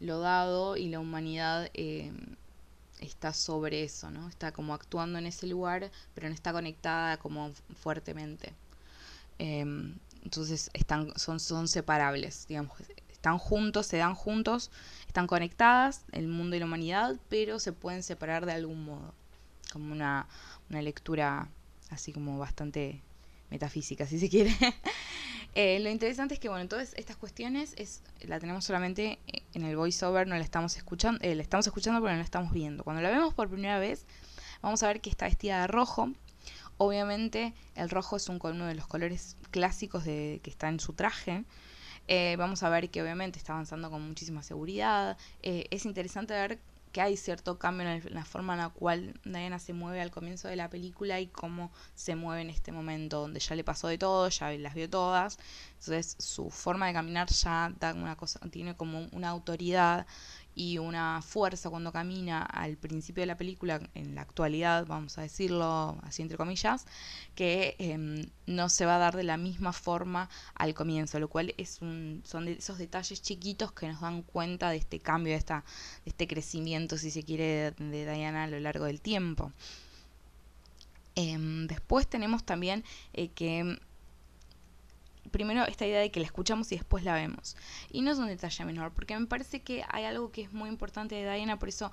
lo 0.00 0.20
dado 0.20 0.76
y 0.76 0.88
la 0.88 1.00
humanidad 1.00 1.70
eh, 1.74 2.12
está 3.00 3.32
sobre 3.32 3.82
eso, 3.84 4.10
¿no? 4.10 4.28
Está 4.28 4.52
como 4.52 4.74
actuando 4.74 5.18
en 5.18 5.26
ese 5.26 5.46
lugar, 5.46 5.90
pero 6.14 6.28
no 6.28 6.34
está 6.34 6.52
conectada 6.52 7.16
como 7.16 7.52
fuertemente. 7.80 8.52
Em, 9.38 9.96
entonces 10.24 10.70
están, 10.74 11.12
son, 11.16 11.40
son 11.40 11.68
separables, 11.68 12.46
digamos, 12.48 12.72
están 13.10 13.38
juntos, 13.38 13.86
se 13.86 13.96
dan 13.96 14.14
juntos, 14.14 14.70
están 15.06 15.26
conectadas, 15.26 16.04
el 16.12 16.28
mundo 16.28 16.56
y 16.56 16.60
la 16.60 16.66
humanidad, 16.66 17.16
pero 17.28 17.58
se 17.58 17.72
pueden 17.72 18.02
separar 18.02 18.46
de 18.46 18.52
algún 18.52 18.84
modo. 18.84 19.12
Como 19.72 19.92
una, 19.92 20.26
una 20.70 20.82
lectura 20.82 21.48
así 21.90 22.12
como 22.12 22.38
bastante 22.38 23.02
metafísica, 23.50 24.06
si 24.06 24.18
se 24.18 24.28
quiere. 24.28 24.54
Eh, 25.54 25.80
lo 25.80 25.90
interesante 25.90 26.34
es 26.34 26.40
que, 26.40 26.48
bueno, 26.48 26.68
todas 26.68 26.94
estas 26.94 27.16
cuestiones 27.16 27.74
es, 27.78 28.02
la 28.20 28.38
tenemos 28.38 28.64
solamente 28.64 29.18
en 29.54 29.64
el 29.64 29.76
voiceover, 29.76 30.26
no 30.28 30.36
la 30.36 30.44
estamos 30.44 30.76
escuchando, 30.76 31.18
eh, 31.24 31.34
la 31.34 31.42
estamos 31.42 31.66
escuchando 31.66 32.00
pero 32.00 32.12
no 32.12 32.18
la 32.18 32.24
estamos 32.24 32.52
viendo. 32.52 32.84
Cuando 32.84 33.02
la 33.02 33.10
vemos 33.10 33.34
por 33.34 33.48
primera 33.48 33.80
vez, 33.80 34.06
vamos 34.62 34.82
a 34.84 34.86
ver 34.86 35.00
que 35.00 35.10
está 35.10 35.24
vestida 35.24 35.62
de 35.62 35.66
rojo. 35.66 36.12
Obviamente 36.76 37.54
el 37.74 37.90
rojo 37.90 38.16
es 38.16 38.28
un, 38.28 38.38
uno 38.40 38.66
de 38.66 38.74
los 38.74 38.86
colores 38.86 39.36
clásicos 39.50 40.04
de, 40.04 40.38
que 40.44 40.50
está 40.50 40.68
en 40.68 40.78
su 40.78 40.92
traje. 40.92 41.44
Eh, 42.06 42.36
vamos 42.38 42.62
a 42.62 42.68
ver 42.68 42.88
que 42.88 43.02
obviamente 43.02 43.38
está 43.38 43.54
avanzando 43.54 43.90
con 43.90 44.06
muchísima 44.06 44.44
seguridad. 44.44 45.16
es 45.42 45.86
interesante 45.86 46.34
ver 46.34 46.60
que 46.98 47.02
hay 47.02 47.16
cierto 47.16 47.60
cambio 47.60 47.88
en, 47.88 48.02
la 48.12 48.24
forma 48.24 48.54
en 48.54 48.58
la 48.58 48.70
cual 48.70 49.14
Diana 49.24 49.60
se 49.60 49.72
mueve 49.72 50.00
al 50.00 50.10
comienzo 50.10 50.48
de 50.48 50.56
la 50.56 50.68
película 50.68 51.20
y 51.20 51.28
cómo 51.28 51.70
se 51.94 52.16
mueve 52.16 52.42
en 52.42 52.50
este 52.50 52.72
momento 52.72 53.20
donde 53.20 53.38
ya 53.38 53.54
le 53.54 53.62
pasó 53.62 53.86
de 53.86 53.98
todo, 53.98 54.28
ya 54.28 54.50
las 54.50 54.74
vio 54.74 54.90
todas. 54.90 55.38
Entonces 55.78 56.16
su 56.18 56.50
forma 56.50 56.88
de 56.88 56.94
caminar 56.94 57.28
ya 57.28 57.72
da 57.78 57.94
una 57.94 58.16
cosa, 58.16 58.40
tiene 58.50 58.76
como 58.76 59.06
una 59.12 59.28
autoridad 59.28 60.08
y 60.58 60.78
una 60.78 61.22
fuerza 61.22 61.70
cuando 61.70 61.92
camina 61.92 62.42
al 62.42 62.76
principio 62.76 63.22
de 63.22 63.26
la 63.26 63.36
película, 63.36 63.80
en 63.94 64.16
la 64.16 64.22
actualidad, 64.22 64.86
vamos 64.88 65.16
a 65.16 65.22
decirlo 65.22 65.96
así 66.02 66.20
entre 66.20 66.36
comillas, 66.36 66.84
que 67.36 67.76
em, 67.78 68.28
no 68.46 68.68
se 68.68 68.84
va 68.84 68.96
a 68.96 68.98
dar 68.98 69.14
de 69.14 69.22
la 69.22 69.36
misma 69.36 69.72
forma 69.72 70.28
al 70.56 70.74
comienzo, 70.74 71.20
lo 71.20 71.28
cual 71.28 71.54
es 71.58 71.76
son 71.76 72.48
esos 72.48 72.76
detalles 72.78 73.22
chiquitos 73.22 73.70
que 73.70 73.86
nos 73.86 74.00
dan 74.00 74.22
cuenta 74.22 74.70
de 74.70 74.78
este 74.78 74.98
cambio, 74.98 75.32
de, 75.32 75.38
esta, 75.38 75.64
este 76.04 76.26
crecimiento, 76.26 76.98
si 76.98 77.12
se 77.12 77.22
quiere, 77.22 77.70
de, 77.78 78.12
Diana 78.12 78.42
a 78.42 78.48
lo 78.48 78.58
largo 78.58 78.86
del 78.86 79.00
tiempo. 79.00 79.52
Em, 81.14 81.68
después 81.68 82.08
tenemos 82.08 82.42
también 82.44 82.82
eh, 83.12 83.28
que 83.28 83.78
primero 85.28 85.66
esta 85.66 85.86
idea 85.86 86.00
de 86.00 86.10
que 86.10 86.20
la 86.20 86.26
escuchamos 86.26 86.70
y 86.72 86.76
después 86.76 87.04
la 87.04 87.14
vemos. 87.14 87.56
Y 87.90 88.02
no 88.02 88.10
es 88.10 88.18
un 88.18 88.26
detalle 88.26 88.64
menor, 88.64 88.92
porque 88.92 89.18
me 89.18 89.26
parece 89.26 89.60
que 89.62 89.84
hay 89.88 90.04
algo 90.04 90.30
que 90.30 90.42
es 90.42 90.52
muy 90.52 90.68
importante 90.68 91.14
de 91.14 91.22
Diana, 91.22 91.58
por 91.58 91.68
eso 91.68 91.90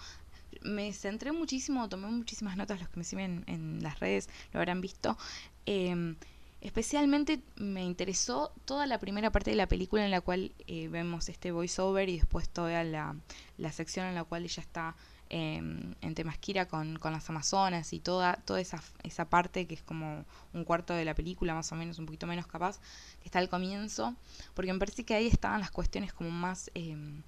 me 0.61 0.93
centré 0.93 1.31
muchísimo, 1.31 1.89
tomé 1.89 2.07
muchísimas 2.07 2.57
notas, 2.57 2.79
los 2.79 2.89
que 2.89 2.97
me 2.97 3.03
siguen 3.03 3.43
en 3.47 3.83
las 3.83 3.99
redes 3.99 4.29
lo 4.51 4.59
habrán 4.59 4.81
visto. 4.81 5.17
Em, 5.65 6.15
especialmente 6.61 7.41
me 7.55 7.83
interesó 7.83 8.51
toda 8.65 8.87
la 8.87 8.99
primera 8.99 9.31
parte 9.31 9.51
de 9.51 9.57
la 9.57 9.67
película 9.67 10.03
en 10.03 10.11
la 10.11 10.21
cual 10.21 10.53
eh, 10.67 10.87
vemos 10.87 11.29
este 11.29 11.51
voiceover 11.51 12.09
y 12.09 12.17
después 12.17 12.49
toda 12.49 12.83
la, 12.83 13.15
la 13.57 13.71
sección 13.71 14.07
en 14.07 14.15
la 14.15 14.23
cual 14.23 14.43
ella 14.43 14.61
está 14.61 14.95
en 15.29 16.15
Temasquira 16.15 16.67
con, 16.67 16.97
con 16.97 17.11
las 17.11 17.29
Amazonas 17.29 17.93
y 17.93 17.99
toda, 17.99 18.35
toda 18.45 18.61
esa, 18.61 18.81
esa 19.03 19.25
parte 19.25 19.65
que 19.65 19.73
es 19.75 19.81
como 19.81 20.25
un 20.53 20.63
cuarto 20.63 20.93
de 20.93 21.05
la 21.05 21.15
película, 21.15 21.53
más 21.53 21.71
o 21.71 21.75
menos, 21.75 21.99
un 21.99 22.05
poquito 22.05 22.27
menos 22.27 22.47
capaz, 22.47 22.79
que 23.21 23.25
está 23.25 23.39
al 23.39 23.49
comienzo, 23.49 24.15
porque 24.53 24.71
me 24.71 24.79
parece 24.79 25.03
que 25.03 25.15
ahí 25.15 25.27
estaban 25.27 25.59
las 25.59 25.71
cuestiones 25.71 26.13
como 26.13 26.29
más, 26.29 26.69
em, 26.75 27.23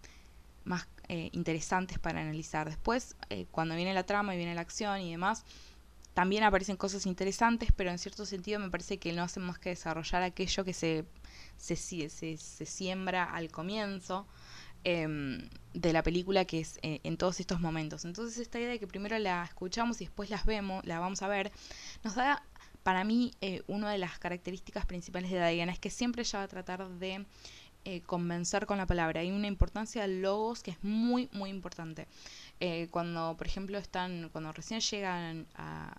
más 0.63 0.87
eh, 1.09 1.29
interesantes 1.31 1.99
para 1.99 2.21
analizar. 2.21 2.67
Después, 2.67 3.15
eh, 3.29 3.45
cuando 3.51 3.75
viene 3.75 3.93
la 3.93 4.03
trama 4.03 4.33
y 4.35 4.37
viene 4.37 4.53
la 4.53 4.61
acción 4.61 5.01
y 5.01 5.11
demás, 5.11 5.45
también 6.13 6.43
aparecen 6.43 6.77
cosas 6.77 7.05
interesantes, 7.05 7.69
pero 7.75 7.91
en 7.91 7.99
cierto 7.99 8.25
sentido 8.25 8.59
me 8.59 8.71
parece 8.71 8.97
que 8.97 9.13
no 9.13 9.23
hacen 9.23 9.43
más 9.43 9.59
que 9.59 9.69
desarrollar 9.69 10.23
aquello 10.23 10.65
que 10.65 10.73
se, 10.73 11.05
se, 11.57 11.75
se, 11.75 12.09
se 12.09 12.65
siembra 12.65 13.23
al 13.23 13.51
comienzo. 13.51 14.25
Em, 14.89 15.49
de 15.73 15.91
la 15.91 16.01
película 16.01 16.45
que 16.45 16.61
es 16.61 16.79
eh, 16.81 17.01
en 17.03 17.17
todos 17.17 17.41
estos 17.41 17.59
momentos. 17.59 18.05
Entonces 18.05 18.37
esta 18.37 18.57
idea 18.57 18.69
de 18.69 18.79
que 18.79 18.87
primero 18.87 19.19
la 19.19 19.43
escuchamos 19.43 19.99
y 19.99 20.05
después 20.05 20.29
las 20.29 20.45
vemos, 20.45 20.85
la 20.85 20.97
vamos 20.99 21.21
a 21.21 21.27
ver, 21.27 21.51
nos 22.05 22.15
da 22.15 22.41
para 22.83 23.03
mí 23.03 23.33
eh, 23.41 23.63
una 23.67 23.91
de 23.91 23.97
las 23.97 24.17
características 24.17 24.85
principales 24.85 25.29
de 25.29 25.45
Diana 25.45 25.73
es 25.73 25.79
que 25.79 25.89
siempre 25.89 26.21
ella 26.21 26.39
va 26.39 26.45
a 26.45 26.47
tratar 26.47 26.87
de 26.87 27.25
eh, 27.83 28.01
convencer 28.03 28.65
con 28.65 28.77
la 28.77 28.85
palabra. 28.85 29.19
Hay 29.19 29.29
una 29.29 29.47
importancia 29.47 30.03
de 30.03 30.21
logos 30.21 30.63
que 30.63 30.71
es 30.71 30.81
muy, 30.81 31.27
muy 31.33 31.49
importante. 31.49 32.07
cuando, 32.89 33.35
por 33.37 33.45
ejemplo, 33.45 33.77
están, 33.77 34.29
cuando 34.29 34.53
recién 34.53 34.79
llegan 34.79 35.47
a, 35.55 35.93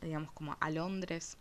digamos, 0.00 0.30
como 0.30 0.56
a 0.60 0.70
Londres, 0.70 1.36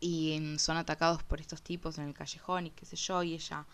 y 0.00 0.56
son 0.58 0.76
atacados 0.76 1.22
por 1.22 1.40
estos 1.40 1.62
tipos 1.62 1.98
en 1.98 2.08
el 2.08 2.14
callejón 2.14 2.66
y 2.66 2.70
qué 2.70 2.84
sé 2.84 2.96
yo, 2.96 3.22
y 3.22 3.34
ella 3.34 3.64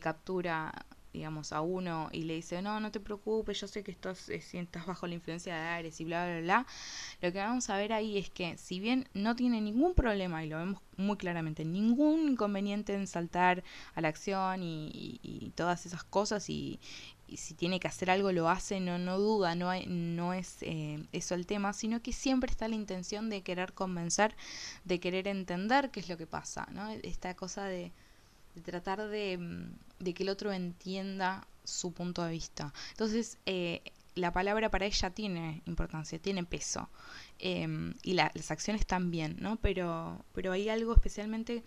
captura 0.00 0.72
digamos, 1.12 1.52
a 1.52 1.60
uno 1.60 2.08
y 2.12 2.24
le 2.24 2.34
dice, 2.34 2.62
no, 2.62 2.80
no 2.80 2.90
te 2.90 3.00
preocupes, 3.00 3.60
yo 3.60 3.68
sé 3.68 3.82
que 3.82 3.90
estás, 3.90 4.28
eh, 4.28 4.42
estás 4.52 4.86
bajo 4.86 5.06
la 5.06 5.14
influencia 5.14 5.54
de 5.54 5.60
Ares 5.60 6.00
y 6.00 6.04
bla, 6.04 6.26
bla, 6.26 6.40
bla, 6.40 6.66
lo 7.20 7.32
que 7.32 7.38
vamos 7.38 7.68
a 7.70 7.76
ver 7.76 7.92
ahí 7.92 8.18
es 8.18 8.30
que 8.30 8.56
si 8.56 8.80
bien 8.80 9.08
no 9.14 9.36
tiene 9.36 9.60
ningún 9.60 9.94
problema, 9.94 10.44
y 10.44 10.48
lo 10.48 10.58
vemos 10.58 10.80
muy 10.96 11.16
claramente, 11.16 11.64
ningún 11.64 12.30
inconveniente 12.30 12.94
en 12.94 13.06
saltar 13.06 13.62
a 13.94 14.00
la 14.00 14.08
acción 14.08 14.62
y, 14.62 15.20
y, 15.22 15.50
todas 15.54 15.86
esas 15.86 16.04
cosas 16.04 16.48
y, 16.48 16.80
si 17.34 17.54
tiene 17.54 17.80
que 17.80 17.88
hacer 17.88 18.10
algo 18.10 18.30
lo 18.30 18.50
hace, 18.50 18.78
no, 18.78 18.98
no 18.98 19.18
duda, 19.18 19.54
no, 19.54 19.70
no 19.86 20.34
es 20.34 20.58
eh, 20.60 21.02
eso 21.12 21.34
el 21.34 21.46
tema, 21.46 21.72
sino 21.72 22.02
que 22.02 22.12
siempre 22.12 22.50
está 22.50 22.68
la 22.68 22.74
intención 22.74 23.30
de 23.30 23.42
querer 23.42 23.72
convencer, 23.72 24.36
de 24.84 25.00
querer 25.00 25.28
entender 25.28 25.90
qué 25.90 26.00
es 26.00 26.10
lo 26.10 26.18
que 26.18 26.26
pasa, 26.26 26.68
¿no? 26.72 26.90
Esta 26.90 27.34
cosa 27.34 27.64
de 27.64 27.92
de 28.54 28.60
tratar 28.62 29.08
de, 29.08 29.38
que 30.14 30.22
el 30.22 30.28
otro 30.28 30.52
entienda 30.52 31.46
su 31.64 31.92
punto 31.92 32.24
de 32.24 32.32
vista. 32.32 32.72
Entonces, 32.90 33.38
eh, 33.46 33.82
la 34.14 34.32
palabra 34.32 34.70
para 34.70 34.86
ella 34.86 35.10
tiene 35.10 35.62
importancia, 35.66 36.18
tiene 36.18 36.44
peso. 36.44 36.88
Em, 37.38 37.94
y 38.02 38.14
las 38.14 38.50
acciones 38.50 38.86
también, 38.86 39.36
¿no? 39.40 39.56
Pero, 39.56 40.24
pero 40.32 40.52
hay 40.52 40.68
algo 40.68 40.94
especialmente, 40.94 41.62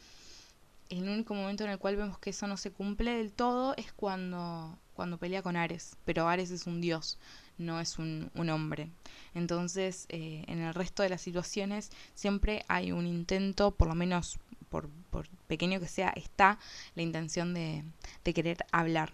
el 0.89 1.09
único 1.09 1.33
momento 1.33 1.63
en 1.63 1.71
el 1.71 1.79
cual 1.79 1.95
vemos 1.95 2.19
que 2.19 2.29
eso 2.29 2.47
no 2.47 2.57
se 2.57 2.71
cumple 2.71 3.17
del 3.17 3.31
todo 3.31 3.73
es 3.75 3.91
cuando, 3.91 4.77
cuando 4.93 5.17
pelea 5.17 5.41
con 5.41 5.55
Ares. 5.55 5.97
Pero 6.05 6.27
Ares 6.27 6.51
es 6.51 6.67
un 6.67 6.81
dios, 6.81 7.17
no 7.57 7.79
es 7.79 7.97
un, 7.97 8.29
un 8.35 8.49
hombre. 8.49 8.91
Entonces, 9.33 10.05
eh, 10.09 10.43
en 10.47 10.59
el 10.59 10.73
resto 10.73 11.03
de 11.03 11.09
las 11.09 11.21
situaciones 11.21 11.91
siempre 12.13 12.63
hay 12.67 12.91
un 12.91 13.07
intento, 13.07 13.71
por 13.71 13.87
lo 13.87 13.95
menos 13.95 14.39
por, 14.69 14.89
pequeño 15.47 15.79
que 15.79 15.87
sea, 15.87 16.09
está 16.15 16.59
la 16.95 17.01
intención 17.01 17.53
de, 17.53 17.83
de 18.23 18.33
querer 18.33 18.57
hablar 18.71 19.13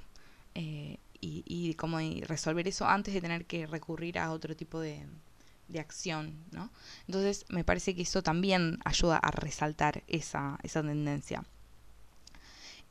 eh, 0.55 0.97
y, 1.19 1.43
y 1.45 1.73
como 1.75 1.99
resolver 2.21 2.67
eso 2.67 2.87
antes 2.87 3.13
de 3.13 3.21
tener 3.21 3.45
que 3.45 3.67
recurrir 3.67 4.17
a 4.17 4.31
otro 4.31 4.55
tipo 4.55 4.79
de, 4.79 5.05
de 5.71 5.79
acción, 5.79 6.35
¿no? 6.51 6.69
Entonces 7.07 7.45
me 7.49 7.63
parece 7.63 7.95
que 7.95 8.03
eso 8.03 8.21
también 8.21 8.79
ayuda 8.85 9.17
a 9.17 9.31
resaltar 9.31 10.03
esa, 10.07 10.59
esa 10.63 10.81
tendencia. 10.81 11.43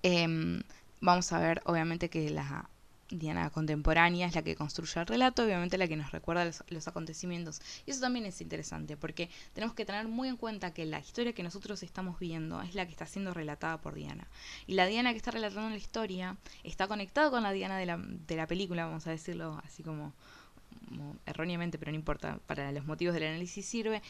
Em, 0.02 0.62
vamos 1.00 1.32
a 1.32 1.38
ver, 1.38 1.62
obviamente, 1.66 2.08
que 2.08 2.30
la 2.30 2.68
Diana 3.10 3.50
contemporánea 3.50 4.26
es 4.26 4.34
la 4.34 4.42
que 4.42 4.54
construye 4.54 5.00
el 5.00 5.06
relato, 5.06 5.44
obviamente 5.44 5.78
la 5.78 5.88
que 5.88 5.96
nos 5.96 6.12
recuerda 6.12 6.50
los, 6.68 6.88
acontecimientos. 6.88 7.60
Y 7.86 7.90
eso 7.90 8.00
también 8.00 8.26
es 8.26 8.40
interesante, 8.40 8.96
porque 8.96 9.30
tenemos 9.52 9.74
que 9.74 9.84
tener 9.84 10.08
muy 10.08 10.28
en 10.28 10.36
cuenta 10.36 10.72
que 10.72 10.84
la 10.86 11.00
historia 11.00 11.32
que 11.32 11.42
nosotros 11.42 11.82
estamos 11.82 12.18
viendo 12.18 12.62
es 12.62 12.74
la 12.74 12.86
que 12.86 12.92
está 12.92 13.06
siendo 13.06 13.34
relatada 13.34 13.80
por 13.80 13.94
Diana. 13.94 14.28
Y 14.66 14.74
la 14.74 14.86
Diana 14.86 15.10
que 15.10 15.16
está 15.16 15.30
relatando 15.30 15.70
la 15.70 15.76
historia 15.76 16.36
está 16.64 16.86
conectada 16.86 17.30
con 17.30 17.42
la 17.42 17.52
Diana 17.52 17.76
de 17.78 17.86
la, 17.86 17.98
de 17.98 18.36
la 18.36 18.46
película, 18.46 18.86
vamos 18.86 19.06
a 19.06 19.10
decirlo 19.10 19.60
así 19.64 19.82
como, 19.82 20.14
erróneamente, 21.26 21.78
pero 21.78 21.90
no 21.92 21.96
importa, 21.96 22.38
para 22.46 22.72
los 22.72 22.86
motivos 22.86 23.14
del 23.14 23.24
análisis 23.24 23.66
sirve, 23.66 24.02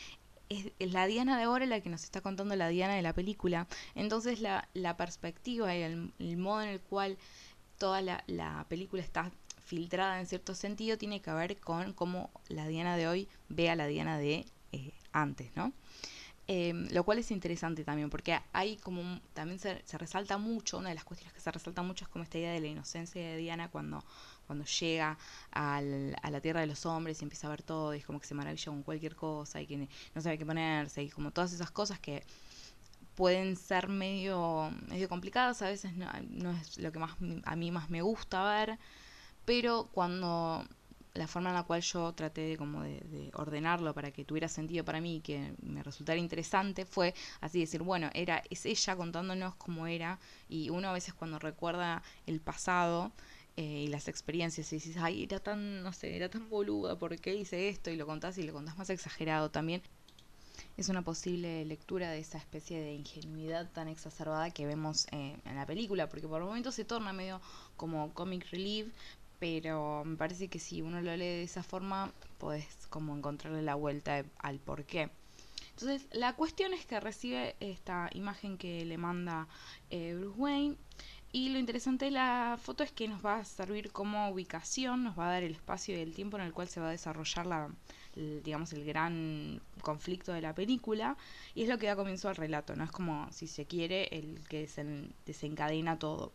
es, 0.50 0.72
la 0.78 1.06
Diana 1.06 1.38
de 1.38 1.44
ahora 1.44 1.64
la 1.64 1.80
que 1.80 1.88
nos 1.88 2.04
está 2.04 2.20
contando 2.20 2.54
la 2.56 2.68
Diana 2.68 2.94
de 2.94 3.02
la 3.02 3.14
película. 3.14 3.66
Entonces 3.94 4.40
la, 4.40 4.68
la 4.74 4.96
perspectiva 4.96 5.74
y 5.74 5.82
el, 5.82 6.36
modo 6.36 6.62
en 6.62 6.68
el 6.68 6.80
cual 6.80 7.16
toda 7.80 8.02
la, 8.02 8.22
la 8.26 8.66
película 8.68 9.02
está 9.02 9.32
filtrada 9.64 10.20
en 10.20 10.26
cierto 10.26 10.54
sentido 10.54 10.98
tiene 10.98 11.22
que 11.22 11.32
ver 11.32 11.56
con 11.58 11.94
cómo 11.94 12.30
la 12.48 12.68
Diana 12.68 12.96
de 12.96 13.08
hoy 13.08 13.28
ve 13.48 13.70
a 13.70 13.76
la 13.76 13.86
Diana 13.86 14.18
de 14.18 14.44
eh, 14.72 14.92
antes, 15.12 15.56
¿no? 15.56 15.72
Em, 16.46 16.88
lo 16.90 17.04
cual 17.04 17.18
es 17.18 17.30
interesante 17.30 17.84
también, 17.84 18.10
porque 18.10 18.36
hay 18.52 18.76
como, 18.76 19.20
también 19.32 19.60
se, 19.60 19.80
se, 19.86 19.96
resalta 19.96 20.36
mucho, 20.36 20.78
una 20.78 20.88
de 20.88 20.96
las 20.96 21.04
cuestiones 21.04 21.32
que 21.32 21.40
se 21.40 21.50
resalta 21.52 21.82
mucho 21.82 22.04
es 22.04 22.08
como 22.08 22.24
esta 22.24 22.38
idea 22.38 22.52
de 22.52 22.60
la 22.60 22.66
inocencia 22.66 23.22
de 23.22 23.36
Diana 23.36 23.70
cuando, 23.70 24.04
cuando 24.48 24.64
llega 24.64 25.16
al, 25.52 26.16
a 26.20 26.30
la 26.30 26.40
tierra 26.40 26.60
de 26.60 26.66
los 26.66 26.84
hombres 26.86 27.20
y 27.20 27.24
empieza 27.24 27.46
a 27.46 27.50
ver 27.50 27.62
todo, 27.62 27.94
y 27.94 27.98
es 27.98 28.04
como 28.04 28.18
que 28.18 28.26
se 28.26 28.34
maravilla 28.34 28.64
con 28.66 28.82
cualquier 28.82 29.14
cosa 29.14 29.62
y 29.62 29.66
que 29.68 29.88
no 30.14 30.20
sabe 30.20 30.36
qué 30.36 30.44
ponerse, 30.44 31.04
y 31.04 31.08
como 31.08 31.30
todas 31.30 31.52
esas 31.52 31.70
cosas 31.70 32.00
que 32.00 32.24
pueden 33.14 33.56
ser 33.56 33.88
medio, 33.88 34.70
medio 34.88 35.08
complicadas, 35.08 35.62
a 35.62 35.68
veces 35.68 35.94
no, 35.94 36.06
no 36.30 36.52
es 36.52 36.78
lo 36.78 36.92
que 36.92 36.98
más 36.98 37.16
a 37.44 37.56
mí 37.56 37.70
más 37.70 37.90
me 37.90 38.02
gusta 38.02 38.44
ver, 38.44 38.78
pero 39.44 39.88
cuando 39.92 40.64
la 41.14 41.26
forma 41.26 41.50
en 41.50 41.56
la 41.56 41.64
cual 41.64 41.82
yo 41.82 42.12
traté 42.12 42.42
de 42.42 42.56
como 42.56 42.82
de, 42.82 43.30
ordenarlo 43.34 43.94
para 43.94 44.10
que 44.10 44.24
tuviera 44.24 44.48
sentido 44.48 44.84
para 44.84 45.00
mí 45.00 45.16
y 45.16 45.20
que 45.20 45.54
me 45.62 45.82
resultara 45.82 46.18
interesante 46.18 46.84
fue 46.84 47.14
así 47.40 47.60
decir 47.60 47.82
bueno 47.82 48.10
era 48.14 48.42
es 48.50 48.66
ella 48.66 48.96
contándonos 48.96 49.54
cómo 49.56 49.86
era 49.86 50.18
y 50.48 50.70
uno 50.70 50.88
a 50.88 50.92
veces 50.92 51.14
cuando 51.14 51.38
recuerda 51.38 52.02
el 52.26 52.40
pasado 52.40 53.12
eh, 53.56 53.62
y 53.62 53.86
las 53.88 54.08
experiencias 54.08 54.72
y 54.72 54.76
dices 54.76 54.96
ay 54.98 55.24
era 55.24 55.40
tan 55.40 55.82
no 55.82 55.92
sé 55.92 56.14
era 56.16 56.28
tan 56.28 56.48
boluda 56.48 56.96
¿por 56.98 57.18
qué 57.18 57.34
hice 57.34 57.68
esto? 57.68 57.90
y 57.90 57.96
lo 57.96 58.06
contás 58.06 58.38
y 58.38 58.44
lo 58.44 58.52
contás 58.52 58.78
más 58.78 58.90
exagerado 58.90 59.50
también 59.50 59.82
es 60.76 60.88
una 60.88 61.02
posible 61.02 61.64
lectura 61.64 62.10
de 62.10 62.18
esa 62.18 62.38
especie 62.38 62.80
de 62.80 62.94
ingenuidad 62.94 63.70
tan 63.70 63.88
exacerbada 63.88 64.50
que 64.50 64.66
vemos 64.66 65.06
eh, 65.12 65.36
en 65.44 65.56
la 65.56 65.66
película, 65.66 66.08
porque 66.08 66.28
por 66.28 66.42
momentos 66.42 66.74
se 66.74 66.84
torna 66.84 67.12
medio 67.12 67.40
como 67.76 68.12
comic 68.14 68.50
relief, 68.50 68.88
pero 69.38 70.04
me 70.04 70.16
parece 70.16 70.48
que 70.48 70.58
si 70.58 70.82
uno 70.82 71.00
lo 71.00 71.16
lee 71.16 71.24
de 71.24 71.42
esa 71.42 71.62
forma, 71.62 72.12
puedes 72.38 72.86
como 72.88 73.16
encontrarle 73.16 73.62
la 73.62 73.74
vuelta 73.74 74.24
al 74.38 74.58
por 74.58 74.84
qué. 74.84 75.10
Entonces, 75.70 76.06
la 76.12 76.34
cuestión 76.34 76.74
es 76.74 76.84
que 76.84 77.00
recibe 77.00 77.56
esta 77.58 78.10
imagen 78.12 78.58
que 78.58 78.84
le 78.84 78.98
manda 78.98 79.48
eh, 79.88 80.14
Bruce 80.14 80.38
Wayne. 80.38 80.76
Y 81.32 81.48
lo 81.50 81.58
interesante 81.58 82.06
de 82.06 82.10
la 82.10 82.58
foto 82.60 82.82
es 82.82 82.92
que 82.92 83.08
nos 83.08 83.24
va 83.24 83.36
a 83.38 83.44
servir 83.44 83.92
como 83.92 84.28
ubicación, 84.30 85.04
nos 85.04 85.18
va 85.18 85.28
a 85.28 85.32
dar 85.32 85.42
el 85.42 85.52
espacio 85.52 85.96
y 85.96 86.00
el 86.00 86.12
tiempo 86.12 86.36
en 86.36 86.42
el 86.42 86.52
cual 86.52 86.68
se 86.68 86.80
va 86.80 86.88
a 86.88 86.90
desarrollar 86.90 87.46
la, 87.46 87.70
digamos, 88.42 88.72
el 88.72 88.84
gran 88.84 89.60
conflicto 89.82 90.32
de 90.32 90.40
la 90.40 90.54
película, 90.54 91.16
y 91.54 91.62
es 91.62 91.68
lo 91.68 91.78
que 91.78 91.86
da 91.86 91.96
comienzo 91.96 92.28
al 92.28 92.36
relato, 92.36 92.76
¿no? 92.76 92.84
Es 92.84 92.90
como, 92.90 93.30
si 93.32 93.46
se 93.46 93.66
quiere, 93.66 94.08
el 94.12 94.40
que 94.48 94.68
desencadena 95.26 95.98
todo. 95.98 96.32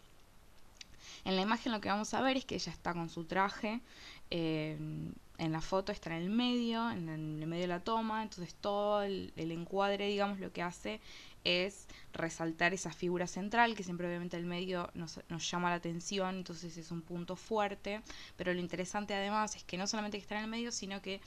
En 1.24 1.36
la 1.36 1.42
imagen 1.42 1.72
lo 1.72 1.82
que 1.82 1.90
vamos 1.90 2.14
a 2.14 2.22
ver 2.22 2.38
es 2.38 2.46
que 2.46 2.56
ella 2.56 2.72
está 2.72 2.94
con 2.94 3.10
su 3.10 3.26
traje, 3.26 3.82
eh, 4.32 4.78
en 5.38 5.52
la 5.52 5.62
foto 5.62 5.92
está 5.92 6.16
en 6.16 6.24
el 6.24 6.30
medio, 6.30 6.90
en 6.92 7.10
el 7.10 7.48
medio 7.48 7.64
de 7.64 7.68
la 7.68 7.80
toma, 7.80 8.24
entonces 8.24 8.56
todo 8.56 9.04
el, 9.04 9.34
encuadre, 9.36 10.08
digamos, 10.08 10.40
lo 10.40 10.52
que 10.52 10.62
hace 10.62 11.02
es 11.44 11.88
resaltar 12.14 12.74
esa 12.74 12.92
figura 12.92 13.28
central, 13.28 13.76
que 13.76 13.84
siempre 13.84 14.08
obviamente 14.08 14.38
el 14.38 14.46
medio 14.46 14.90
nos, 14.96 15.20
nos, 15.30 15.50
llama 15.50 15.70
la 15.70 15.76
atención, 15.76 16.38
entonces 16.38 16.78
es 16.78 16.90
un 16.90 17.02
punto 17.02 17.36
fuerte, 17.36 18.02
pero 18.36 18.54
lo 18.54 18.60
interesante 18.60 19.14
además 19.14 19.56
es 19.56 19.64
que 19.64 19.78
no 19.78 19.86
solamente 19.86 20.18
que 20.18 20.24
está 20.24 20.38
en 20.38 20.46
el 20.46 20.50
medio, 20.50 20.72
sino 20.72 21.02
que 21.02 21.22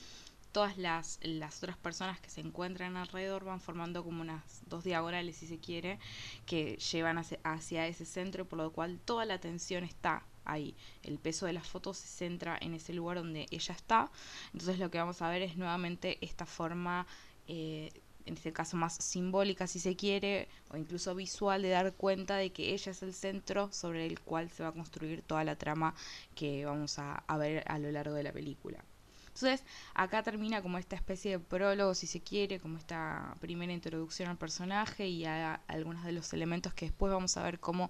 todas 0.52 0.78
las, 0.78 1.18
las 1.22 1.58
otras 1.58 1.76
personas 1.76 2.20
que 2.20 2.30
se 2.30 2.40
encuentran 2.40 2.96
alrededor 2.96 3.44
van 3.44 3.60
formando 3.60 4.02
como 4.04 4.22
unas 4.22 4.62
dos 4.66 4.84
diagonales, 4.84 5.36
si 5.36 5.46
se 5.46 5.58
quiere, 5.58 5.98
que 6.46 6.76
llevan 6.76 7.18
hacia, 7.18 7.86
ese 7.86 8.04
centro, 8.04 8.46
por 8.46 8.58
lo 8.58 8.72
cual 8.72 8.98
toda 9.04 9.24
la 9.24 9.34
atención 9.34 9.84
está 9.84 10.24
ahí. 10.44 10.74
El 11.02 11.18
peso 11.18 11.46
de 11.46 11.52
las 11.52 11.66
fotos 11.66 11.98
se 11.98 12.08
centra 12.08 12.58
en 12.60 12.74
ese 12.74 12.92
lugar 12.92 13.18
donde 13.18 13.46
ella 13.50 13.74
está. 13.74 14.10
Entonces 14.52 14.78
lo 14.78 14.90
que 14.90 14.98
vamos 14.98 15.20
a 15.22 15.28
ver 15.28 15.42
es 15.42 15.56
nuevamente 15.56 16.18
esta 16.24 16.46
forma, 16.46 17.06
eh, 17.46 17.92
en 18.24 18.34
este 18.34 18.52
caso 18.52 18.76
más 18.76 18.94
simbólica 18.96 19.66
si 19.66 19.78
se 19.80 19.96
quiere, 19.96 20.48
o 20.70 20.76
incluso 20.76 21.14
visual, 21.14 21.62
de 21.62 21.70
dar 21.70 21.92
cuenta 21.94 22.36
de 22.36 22.50
que 22.52 22.74
ella 22.74 22.92
es 22.92 23.02
el 23.02 23.14
centro 23.14 23.70
sobre 23.72 24.06
el 24.06 24.20
cual 24.20 24.50
se 24.50 24.62
va 24.62 24.70
a 24.70 24.72
construir 24.72 25.22
toda 25.22 25.44
la 25.44 25.56
trama 25.56 25.94
que 26.34 26.64
vamos 26.64 26.98
a 26.98 27.36
ver 27.38 27.64
a 27.66 27.78
lo 27.78 27.90
largo 27.90 28.14
de 28.14 28.22
la 28.22 28.32
película. 28.32 28.84
Entonces, 29.40 29.64
acá 29.94 30.24
termina 30.24 30.62
como 30.62 30.78
esta 30.78 30.96
especie 30.96 31.32
de 31.32 31.38
prólogo, 31.38 31.94
si 31.94 32.08
se 32.08 32.20
quiere, 32.20 32.58
como 32.58 32.76
esta 32.76 33.36
primera 33.38 33.72
introducción 33.72 34.28
al 34.28 34.36
personaje 34.36 35.06
y 35.06 35.24
a, 35.26 35.60
algunos 35.68 36.02
de 36.02 36.10
los 36.10 36.32
elementos 36.32 36.74
que 36.74 36.86
después 36.86 37.12
vamos 37.12 37.36
a 37.36 37.44
ver 37.44 37.60
cómo 37.60 37.88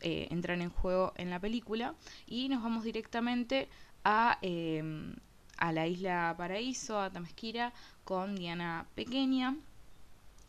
eh, 0.00 0.26
entran 0.30 0.62
en 0.62 0.70
juego 0.70 1.12
en 1.16 1.28
la 1.28 1.38
película. 1.38 1.94
Y 2.26 2.48
nos 2.48 2.62
vamos 2.62 2.82
directamente 2.82 3.68
a, 4.04 4.38
em, 4.40 5.14
a 5.58 5.72
la 5.72 5.86
isla 5.86 6.34
Paraíso, 6.38 6.98
a 6.98 7.10
Tamesquira, 7.12 7.74
con 8.04 8.34
Diana 8.34 8.86
Pequeña 8.94 9.54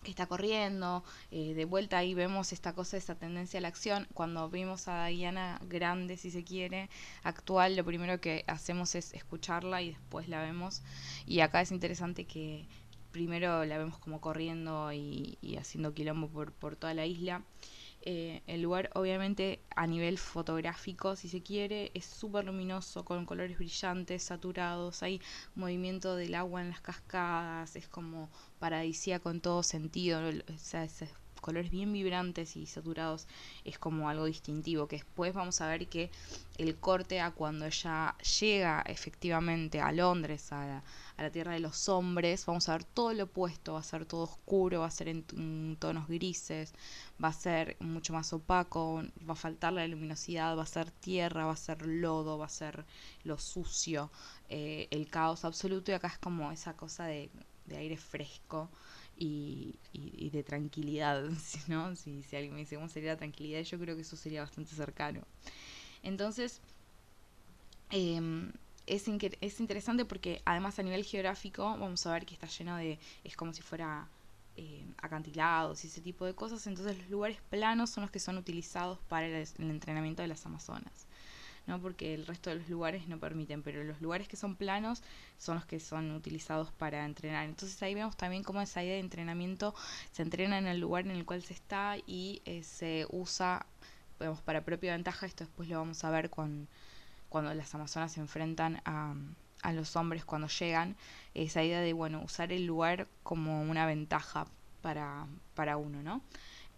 que 0.03 0.11
está 0.11 0.27
corriendo, 0.27 1.03
eh, 1.31 1.53
de 1.53 1.65
vuelta 1.65 1.97
ahí 1.97 2.13
vemos 2.13 2.53
esta 2.53 2.73
cosa, 2.73 2.97
esta 2.97 3.15
tendencia 3.15 3.57
a 3.59 3.61
la 3.61 3.67
acción. 3.67 4.07
Cuando 4.13 4.49
vimos 4.49 4.87
a 4.87 5.07
Diana 5.07 5.59
grande, 5.67 6.17
si 6.17 6.31
se 6.31 6.43
quiere, 6.43 6.89
actual, 7.23 7.75
lo 7.75 7.83
primero 7.83 8.19
que 8.21 8.43
hacemos 8.47 8.95
es 8.95 9.13
escucharla 9.13 9.81
y 9.81 9.89
después 9.89 10.29
la 10.29 10.41
vemos. 10.41 10.81
Y 11.25 11.41
acá 11.41 11.61
es 11.61 11.71
interesante 11.71 12.25
que 12.25 12.67
primero 13.11 13.65
la 13.65 13.77
vemos 13.77 13.97
como 13.97 14.21
corriendo 14.21 14.91
y, 14.93 15.37
y 15.41 15.57
haciendo 15.57 15.93
quilombo 15.93 16.27
por, 16.27 16.51
por 16.51 16.75
toda 16.75 16.93
la 16.93 17.05
isla. 17.05 17.43
Eh, 18.09 18.41
el 18.47 18.61
lugar 18.61 18.89
obviamente 18.95 19.59
a 19.75 19.85
nivel 19.85 20.17
fotográfico, 20.17 21.17
si 21.17 21.27
se 21.27 21.43
quiere, 21.43 21.91
es 21.93 22.05
súper 22.05 22.45
luminoso, 22.45 23.03
con 23.03 23.25
colores 23.25 23.57
brillantes, 23.57 24.23
saturados, 24.23 25.03
hay 25.03 25.21
movimiento 25.55 26.15
del 26.15 26.33
agua 26.35 26.61
en 26.61 26.69
las 26.69 26.79
cascadas, 26.79 27.75
es 27.75 27.89
como 27.89 28.29
paradisíaco 28.59 29.29
en 29.29 29.41
todo 29.41 29.61
sentido, 29.61 30.21
colores 31.41 31.71
bien 31.71 31.93
vibrantes 31.93 32.55
y 32.55 32.65
saturados 32.65 33.27
es 33.63 33.77
como 33.79 34.09
algo 34.09 34.25
distintivo, 34.25 34.87
que 34.87 34.97
después 34.97 35.33
vamos 35.33 35.61
a 35.61 35.67
ver 35.67 35.87
que 35.87 36.09
el 36.57 36.75
corte 36.75 37.19
a 37.21 37.31
cuando 37.31 37.65
ella 37.65 38.15
llega 38.39 38.81
efectivamente 38.87 39.79
a 39.79 39.91
Londres, 39.91 40.51
a 40.51 40.83
la, 41.17 41.31
tierra 41.31 41.53
de 41.53 41.59
los 41.59 41.89
hombres, 41.89 42.45
vamos 42.45 42.69
a 42.69 42.73
ver 42.73 42.83
todo 42.83 43.13
lo 43.13 43.25
opuesto, 43.25 43.73
va 43.73 43.79
a 43.79 43.83
ser 43.83 44.05
todo 44.05 44.23
oscuro, 44.23 44.81
va 44.81 44.87
a 44.87 44.91
ser 44.91 45.07
en, 45.07 45.77
tonos 45.79 46.07
grises, 46.07 46.73
va 47.23 47.29
a 47.29 47.33
ser 47.33 47.75
mucho 47.79 48.13
más 48.13 48.31
opaco, 48.33 49.03
va 49.27 49.33
a 49.33 49.35
faltar 49.35 49.73
la 49.73 49.87
luminosidad, 49.87 50.57
va 50.57 50.63
a 50.63 50.67
ser 50.67 50.91
tierra, 50.91 51.45
va 51.45 51.53
a 51.53 51.57
ser 51.57 51.85
lodo, 51.85 52.37
va 52.37 52.45
a 52.45 52.49
ser 52.49 52.85
lo 53.23 53.37
sucio, 53.37 54.11
eh, 54.49 54.87
el 54.91 55.09
caos 55.09 55.43
absoluto 55.45 55.91
y 55.91 55.95
acá 55.95 56.07
es 56.07 56.17
como 56.19 56.51
esa 56.51 56.75
cosa 56.75 57.05
de, 57.05 57.29
de 57.65 57.77
aire 57.77 57.97
fresco 57.97 58.69
y, 59.17 60.29
de 60.31 60.43
tranquilidad, 60.43 61.23
¿no? 61.67 61.95
Si, 61.95 62.23
alguien 62.33 62.53
me 62.53 62.59
dice 62.59 62.75
cómo 62.75 62.89
sería 62.89 63.13
la 63.13 63.17
tranquilidad, 63.17 63.61
yo 63.61 63.79
creo 63.79 63.95
que 63.95 64.01
eso 64.01 64.15
sería 64.15 64.41
bastante 64.41 64.75
cercano. 64.75 65.21
Entonces, 66.03 66.61
em, 67.89 68.51
es, 68.85 69.05
es 69.41 69.59
interesante 69.59 70.05
porque 70.05 70.41
además 70.45 70.77
a 70.79 70.83
nivel 70.83 71.03
geográfico 71.03 71.63
vamos 71.63 72.05
a 72.05 72.13
ver 72.13 72.25
que 72.25 72.33
está 72.33 72.47
lleno 72.47 72.77
de, 72.77 72.99
es 73.23 73.35
como 73.35 73.53
si 73.53 73.61
fuera 73.61 74.07
eh, 74.55 74.85
acantilados 75.01 75.83
y 75.83 75.87
ese 75.87 76.01
tipo 76.01 76.25
de 76.25 76.33
cosas, 76.33 76.65
entonces 76.67 76.97
los 76.97 77.09
lugares 77.09 77.39
planos 77.49 77.89
son 77.89 78.01
los 78.01 78.11
que 78.11 78.19
son 78.19 78.37
utilizados 78.37 78.99
para 79.07 79.27
el 79.27 79.47
entrenamiento 79.59 80.21
de 80.21 80.27
las 80.27 80.45
Amazonas. 80.45 81.06
¿No? 81.67 81.79
porque 81.79 82.13
el 82.13 82.25
resto 82.25 82.49
de 82.49 82.57
los 82.57 82.69
lugares 82.69 83.07
no 83.07 83.19
permiten, 83.19 83.61
pero 83.61 83.83
los 83.83 84.01
lugares 84.01 84.27
que 84.27 84.37
son 84.37 84.55
planos 84.55 85.03
son 85.37 85.55
los 85.55 85.65
que 85.65 85.79
son 85.79 86.11
utilizados 86.11 86.71
para 86.71 87.05
entrenar. 87.05 87.45
Entonces 87.45 87.81
ahí 87.83 87.93
vemos 87.93 88.17
también 88.17 88.43
cómo 88.43 88.61
esa 88.61 88.83
idea 88.83 88.93
de 88.93 89.01
entrenamiento 89.01 89.75
se 90.11 90.23
entrena 90.23 90.57
en 90.57 90.67
el 90.67 90.79
lugar 90.79 91.05
en 91.05 91.11
el 91.11 91.25
cual 91.25 91.43
se 91.43 91.53
está 91.53 91.97
y 92.07 92.41
eh, 92.45 92.63
se 92.63 93.05
usa 93.11 93.65
vemos, 94.19 94.41
para 94.41 94.63
propia 94.63 94.93
ventaja, 94.93 95.25
esto 95.25 95.43
después 95.43 95.69
lo 95.69 95.77
vamos 95.77 96.03
a 96.03 96.09
ver 96.09 96.29
con, 96.29 96.67
cuando 97.29 97.53
las 97.53 97.73
amazonas 97.75 98.13
se 98.13 98.19
enfrentan 98.21 98.81
a, 98.85 99.13
a 99.61 99.73
los 99.73 99.95
hombres 99.95 100.25
cuando 100.25 100.47
llegan, 100.47 100.95
esa 101.33 101.63
idea 101.63 101.81
de 101.81 101.93
bueno, 101.93 102.21
usar 102.23 102.51
el 102.51 102.65
lugar 102.65 103.07
como 103.23 103.61
una 103.61 103.85
ventaja 103.85 104.47
para, 104.81 105.27
para 105.53 105.77
uno, 105.77 106.01
¿no? 106.01 106.21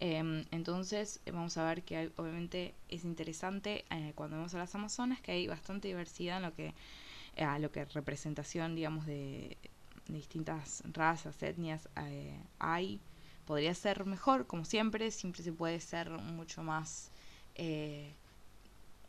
Em, 0.02 0.46
entonces 0.50 1.20
vamos 1.30 1.58
a 1.58 1.64
ver 1.64 1.82
que 1.82 2.10
obviamente 2.16 2.74
es 2.88 3.04
interesante 3.04 3.84
eh, 3.90 4.12
cuando 4.14 4.36
vemos 4.36 4.54
a 4.54 4.58
las 4.58 4.74
Amazonas 4.74 5.20
que 5.20 5.32
hay 5.32 5.46
bastante 5.46 5.88
diversidad 5.88 6.38
en 6.38 6.44
lo 6.44 6.54
que 6.54 6.72
eh, 7.36 7.44
a 7.44 7.58
lo 7.58 7.70
que 7.70 7.84
representación 7.84 8.74
digamos 8.74 9.04
de, 9.04 9.58
distintas 10.08 10.82
razas, 10.92 11.42
etnias 11.42 11.88
eh, 11.96 12.34
hay. 12.58 12.98
Podría 13.44 13.74
ser 13.74 14.06
mejor, 14.06 14.46
como 14.46 14.64
siempre, 14.64 15.10
siempre 15.10 15.42
se 15.42 15.52
puede 15.52 15.80
ser 15.80 16.10
mucho 16.10 16.62
más 16.62 17.10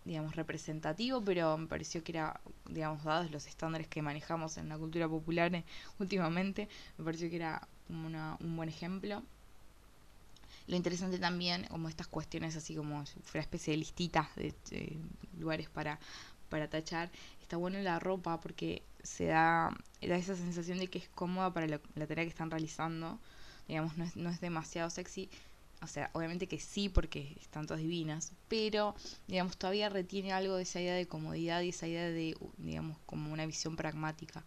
digamos 0.04 0.36
representativo, 0.36 1.22
pero 1.24 1.58
me 1.58 1.68
pareció 1.68 2.04
que 2.04 2.12
era, 2.12 2.42
digamos, 2.70 3.04
dados 3.04 3.32
los 3.32 3.48
estándares 3.48 3.88
que 3.88 4.02
manejamos 4.02 4.58
en 4.58 4.68
la 4.68 4.78
cultura 4.78 5.08
popular 5.08 5.64
últimamente, 6.00 6.68
me 6.98 7.06
pareció 7.06 7.30
que 7.30 7.38
era 7.38 7.66
un 7.88 8.56
buen 8.58 8.68
ejemplo. 8.68 9.24
Lo 10.72 10.78
interesante 10.78 11.20
también, 11.20 11.66
como 11.66 11.90
estas 11.90 12.08
cuestiones 12.08 12.56
así 12.56 12.76
como 12.76 13.06
fuera 13.24 13.42
especie 13.42 13.74
de 13.74 13.78
listitas 13.78 14.34
de, 14.38 14.56
lugares 15.38 15.68
para, 15.70 16.00
para 16.48 16.70
tachar, 16.70 17.12
está 17.42 17.58
bueno 17.58 17.78
la 17.80 18.00
ropa 18.00 18.40
porque 18.40 18.82
se 19.04 19.26
da, 19.26 19.78
da 20.02 20.16
esa 20.16 20.34
sensación 20.34 20.80
de 20.80 20.88
que 20.88 21.00
es 21.00 21.10
cómoda 21.10 21.54
para 21.54 21.68
la, 21.68 21.80
tarea 22.08 22.24
que 22.24 22.30
están 22.30 22.50
realizando. 22.50 23.20
Digamos, 23.68 23.98
no 23.98 24.06
es, 24.06 24.16
no 24.16 24.30
es 24.30 24.40
demasiado 24.40 24.90
sexy. 24.90 25.30
O 25.82 25.88
sea, 25.88 26.10
obviamente 26.14 26.48
que 26.48 26.58
sí, 26.58 26.88
porque 26.88 27.36
están 27.42 27.68
todas 27.68 27.82
divinas, 27.82 28.32
pero, 28.48 28.96
digamos, 29.28 29.58
todavía 29.58 29.90
retiene 29.90 30.32
algo 30.32 30.56
de 30.56 30.64
esa 30.64 30.80
idea 30.80 30.96
de 30.96 31.06
comodidad 31.06 31.64
y 31.64 31.70
esa 31.70 31.86
idea 31.86 32.10
de, 32.10 32.38
digamos, 32.56 32.98
como 33.06 33.34
una 33.34 33.46
visión 33.46 33.76
pragmática 33.76 34.46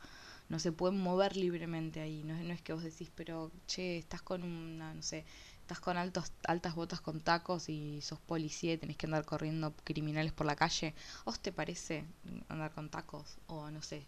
no 0.49 0.59
se 0.59 0.73
pueden 0.73 1.01
mover 1.01 1.37
libremente 1.37 2.01
ahí. 2.01 2.23
No, 2.25 2.35
no, 2.35 2.53
es 2.53 2.63
que 2.63 2.73
vos 2.73 2.83
decís, 2.83 3.11
pero 3.15 3.51
che, 3.67 3.99
estás 3.99 4.23
con 4.23 4.43
una, 4.43 4.95
no 4.95 5.03
sé, 5.03 5.25
estás 5.65 5.81
con 5.81 5.97
altos, 5.97 6.31
altas 6.47 6.75
botas 6.75 7.01
con 7.01 7.23
tacos 7.23 7.71
y 7.71 8.03
sos 8.03 8.21
policía 8.21 8.75
y 8.75 8.77
tenés 8.77 8.99
que 8.99 9.07
andar 9.07 9.25
corriendo 9.25 9.73
criminales 9.83 10.31
por 10.31 10.47
la 10.47 10.57
calle, 10.57 10.95
¿os 11.25 11.41
te 11.41 11.53
parece 11.53 12.05
andar 12.51 12.71
con 12.73 12.91
tacos? 12.91 13.39
O 13.47 13.71
no 13.71 13.81
sé, 13.81 14.07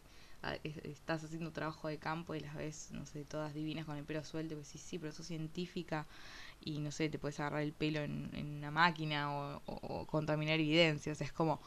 estás 0.85 1.25
haciendo 1.25 1.53
trabajo 1.53 1.89
de 1.89 1.97
campo 1.97 2.35
y 2.35 2.41
las 2.41 2.55
ves, 2.55 2.89
no 2.93 3.07
sé, 3.07 3.25
todas 3.25 3.55
divinas 3.55 3.87
con 3.87 3.97
el 3.97 4.05
pelo 4.05 4.23
suelto, 4.23 4.53
y 4.53 4.59
decís, 4.59 4.83
sí, 4.83 4.99
pero 4.99 5.15
sos 5.15 5.27
científica 5.27 6.07
y 6.61 6.79
no 6.79 6.91
sé, 6.91 7.09
te 7.09 7.19
puedes 7.19 7.41
agarrar 7.41 7.63
el 7.63 7.73
pelo 7.73 8.01
en, 8.01 8.59
una 8.59 8.71
máquina 8.71 9.33
o, 9.35 10.07
contaminar 10.07 10.61
evidencia, 10.61 11.11
o 11.13 11.15
sea, 11.15 11.27
es 11.27 11.33
como 11.33 11.59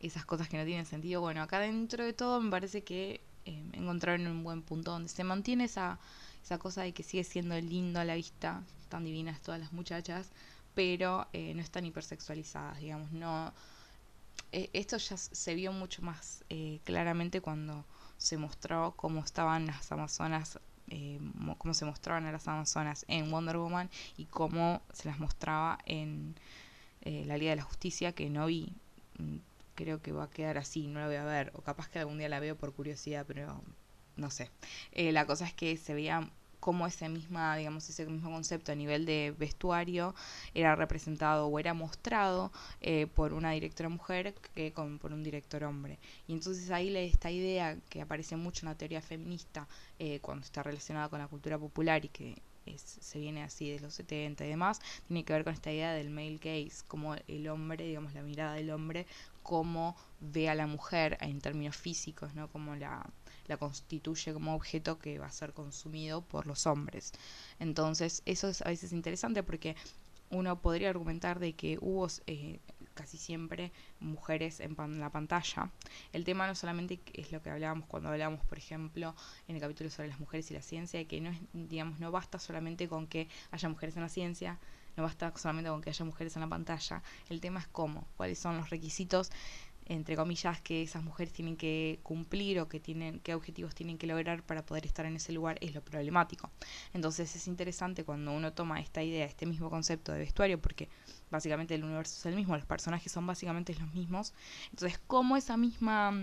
esas 0.00 0.24
cosas 0.24 0.48
que 0.48 0.56
no 0.56 0.64
tienen 0.64 0.86
sentido. 0.86 1.20
Bueno, 1.20 1.40
acá 1.40 1.60
dentro 1.60 2.04
de 2.04 2.14
todo 2.14 2.40
me 2.40 2.50
parece 2.50 2.82
que 2.82 3.20
eh, 3.44 3.64
encontraron 3.74 4.26
un 4.26 4.42
buen 4.42 4.62
punto 4.62 4.90
donde 4.90 5.08
se 5.08 5.22
mantiene 5.22 5.64
esa, 5.64 6.00
esa 6.42 6.58
cosa 6.58 6.82
de 6.82 6.92
que 6.92 7.04
sigue 7.04 7.22
siendo 7.22 7.54
lindo 7.60 8.00
a 8.00 8.04
la 8.04 8.16
vista, 8.16 8.64
tan 8.90 9.04
divinas 9.04 9.40
todas 9.40 9.58
las 9.58 9.72
muchachas, 9.72 10.30
pero 10.74 11.26
eh, 11.32 11.54
no 11.54 11.62
están 11.62 11.86
hipersexualizadas, 11.86 12.78
digamos, 12.80 13.10
no... 13.12 13.52
Eh, 14.52 14.68
esto 14.72 14.96
ya 14.96 15.16
se 15.16 15.54
vio 15.54 15.72
mucho 15.72 16.02
más 16.02 16.44
eh, 16.48 16.80
claramente 16.84 17.40
cuando 17.40 17.84
se 18.18 18.36
mostró 18.36 18.94
cómo 18.96 19.20
estaban 19.20 19.66
las 19.66 19.90
amazonas, 19.92 20.58
cómo 21.58 21.72
se 21.72 21.84
mostraban 21.84 22.26
a 22.26 22.32
las 22.32 22.48
amazonas 22.48 23.04
en 23.06 23.30
Wonder 23.30 23.58
Woman 23.58 23.88
y 24.16 24.24
cómo 24.24 24.82
se 24.92 25.08
las 25.08 25.20
mostraba 25.20 25.78
en 25.86 26.34
la 27.02 27.36
Liga 27.38 27.50
de 27.50 27.56
la 27.56 27.62
Justicia, 27.62 28.12
que 28.12 28.28
no 28.28 28.46
vi. 28.46 28.74
Mm, 29.18 29.36
creo 29.76 30.02
que 30.02 30.12
va 30.12 30.24
a 30.24 30.30
quedar 30.30 30.58
así, 30.58 30.88
no 30.88 30.98
la 30.98 31.06
voy 31.06 31.16
a 31.16 31.24
ver, 31.24 31.52
o 31.54 31.62
capaz 31.62 31.88
que 31.88 32.00
algún 32.00 32.18
día 32.18 32.28
la 32.28 32.40
veo 32.40 32.56
por 32.56 32.72
curiosidad, 32.74 33.24
pero 33.26 33.62
no 34.16 34.30
sé. 34.30 34.50
la 34.92 35.26
cosa 35.26 35.46
es 35.46 35.54
que 35.54 35.76
se 35.76 35.94
veía 35.94 36.28
cómo 36.60 36.86
ese 36.86 37.08
misma, 37.08 37.56
digamos, 37.56 37.88
ese 37.88 38.06
mismo 38.06 38.30
concepto 38.30 38.72
a 38.72 38.74
nivel 38.74 39.06
de 39.06 39.34
vestuario 39.38 40.14
era 40.54 40.76
representado 40.76 41.46
o 41.46 41.58
era 41.58 41.74
mostrado 41.74 42.52
eh, 42.80 43.06
por 43.06 43.32
una 43.32 43.50
directora 43.52 43.88
mujer 43.88 44.34
que 44.54 44.72
con, 44.72 44.98
por 44.98 45.12
un 45.12 45.22
director 45.22 45.64
hombre. 45.64 45.98
Y 46.28 46.32
entonces 46.34 46.70
ahí 46.70 46.90
esta 46.96 47.30
idea 47.30 47.76
que 47.88 48.02
aparece 48.02 48.36
mucho 48.36 48.66
en 48.66 48.70
la 48.70 48.78
teoría 48.78 49.00
feminista 49.00 49.66
eh, 49.98 50.20
cuando 50.20 50.44
está 50.44 50.62
relacionada 50.62 51.08
con 51.08 51.18
la 51.18 51.28
cultura 51.28 51.58
popular 51.58 52.04
y 52.04 52.08
que 52.08 52.36
se 52.76 53.18
viene 53.18 53.42
así 53.42 53.70
de 53.70 53.80
los 53.80 53.94
70 53.94 54.44
y 54.44 54.48
demás, 54.48 54.80
tiene 55.08 55.24
que 55.24 55.32
ver 55.32 55.44
con 55.44 55.54
esta 55.54 55.72
idea 55.72 55.92
del 55.92 56.10
male 56.10 56.38
gaze, 56.38 56.84
como 56.86 57.14
el 57.26 57.48
hombre, 57.48 57.86
digamos, 57.86 58.14
la 58.14 58.22
mirada 58.22 58.54
del 58.54 58.70
hombre, 58.70 59.06
cómo 59.42 59.96
ve 60.20 60.48
a 60.48 60.54
la 60.54 60.66
mujer 60.66 61.18
en 61.20 61.40
términos 61.40 61.76
físicos, 61.76 62.34
¿no? 62.34 62.48
Como 62.48 62.76
la, 62.76 63.08
la 63.50 63.56
constituye 63.56 64.32
como 64.32 64.54
objeto 64.54 64.98
que 64.98 65.18
va 65.18 65.26
a 65.26 65.32
ser 65.32 65.52
consumido 65.52 66.22
por 66.22 66.46
los 66.46 66.66
hombres. 66.66 67.12
Entonces, 67.58 68.22
eso 68.24 68.48
es 68.48 68.62
a 68.62 68.68
veces 68.68 68.92
interesante 68.92 69.42
porque 69.42 69.76
uno 70.30 70.60
podría 70.60 70.90
argumentar 70.90 71.40
de 71.40 71.54
que 71.54 71.76
hubo 71.80 72.06
eh, 72.28 72.60
casi 72.94 73.18
siempre 73.18 73.72
mujeres 73.98 74.60
en 74.60 74.76
la 75.00 75.10
pantalla. 75.10 75.70
El 76.12 76.24
tema 76.24 76.46
no 76.46 76.54
solamente 76.54 77.00
es 77.12 77.32
lo 77.32 77.42
que 77.42 77.50
hablábamos 77.50 77.86
cuando 77.88 78.08
hablábamos, 78.08 78.44
por 78.44 78.56
ejemplo, 78.56 79.16
en 79.48 79.56
el 79.56 79.60
capítulo 79.60 79.90
sobre 79.90 80.08
las 80.08 80.20
mujeres 80.20 80.48
y 80.52 80.54
la 80.54 80.62
ciencia, 80.62 81.04
que 81.06 81.20
no 81.20 81.30
es, 81.30 81.38
digamos, 81.52 81.98
no 81.98 82.12
basta 82.12 82.38
solamente 82.38 82.88
con 82.88 83.08
que 83.08 83.28
haya 83.50 83.68
mujeres 83.68 83.96
en 83.96 84.02
la 84.02 84.08
ciencia, 84.08 84.58
no 84.96 85.02
basta 85.02 85.32
solamente 85.36 85.70
con 85.70 85.80
que 85.80 85.90
haya 85.90 86.04
mujeres 86.04 86.36
en 86.36 86.42
la 86.42 86.48
pantalla. 86.48 87.02
El 87.28 87.40
tema 87.40 87.58
es 87.58 87.66
cómo, 87.66 88.06
cuáles 88.16 88.38
son 88.38 88.56
los 88.56 88.70
requisitos 88.70 89.32
entre 89.90 90.14
comillas, 90.14 90.60
que 90.60 90.82
esas 90.82 91.02
mujeres 91.02 91.32
tienen 91.32 91.56
que 91.56 91.98
cumplir 92.04 92.60
o 92.60 92.68
que 92.68 92.78
tienen, 92.78 93.18
qué 93.18 93.34
objetivos 93.34 93.74
tienen 93.74 93.98
que 93.98 94.06
lograr 94.06 94.44
para 94.44 94.64
poder 94.64 94.86
estar 94.86 95.04
en 95.04 95.16
ese 95.16 95.32
lugar 95.32 95.58
es 95.60 95.74
lo 95.74 95.82
problemático. 95.82 96.48
Entonces 96.94 97.34
es 97.34 97.48
interesante 97.48 98.04
cuando 98.04 98.32
uno 98.32 98.52
toma 98.52 98.80
esta 98.80 99.02
idea, 99.02 99.26
este 99.26 99.46
mismo 99.46 99.68
concepto 99.68 100.12
de 100.12 100.20
vestuario, 100.20 100.60
porque 100.60 100.88
básicamente 101.28 101.74
el 101.74 101.82
universo 101.82 102.16
es 102.16 102.26
el 102.26 102.36
mismo, 102.36 102.56
los 102.56 102.66
personajes 102.66 103.10
son 103.10 103.26
básicamente 103.26 103.74
los 103.74 103.92
mismos. 103.92 104.32
Entonces, 104.70 105.00
cómo 105.08 105.36
esa 105.36 105.56
misma 105.56 106.14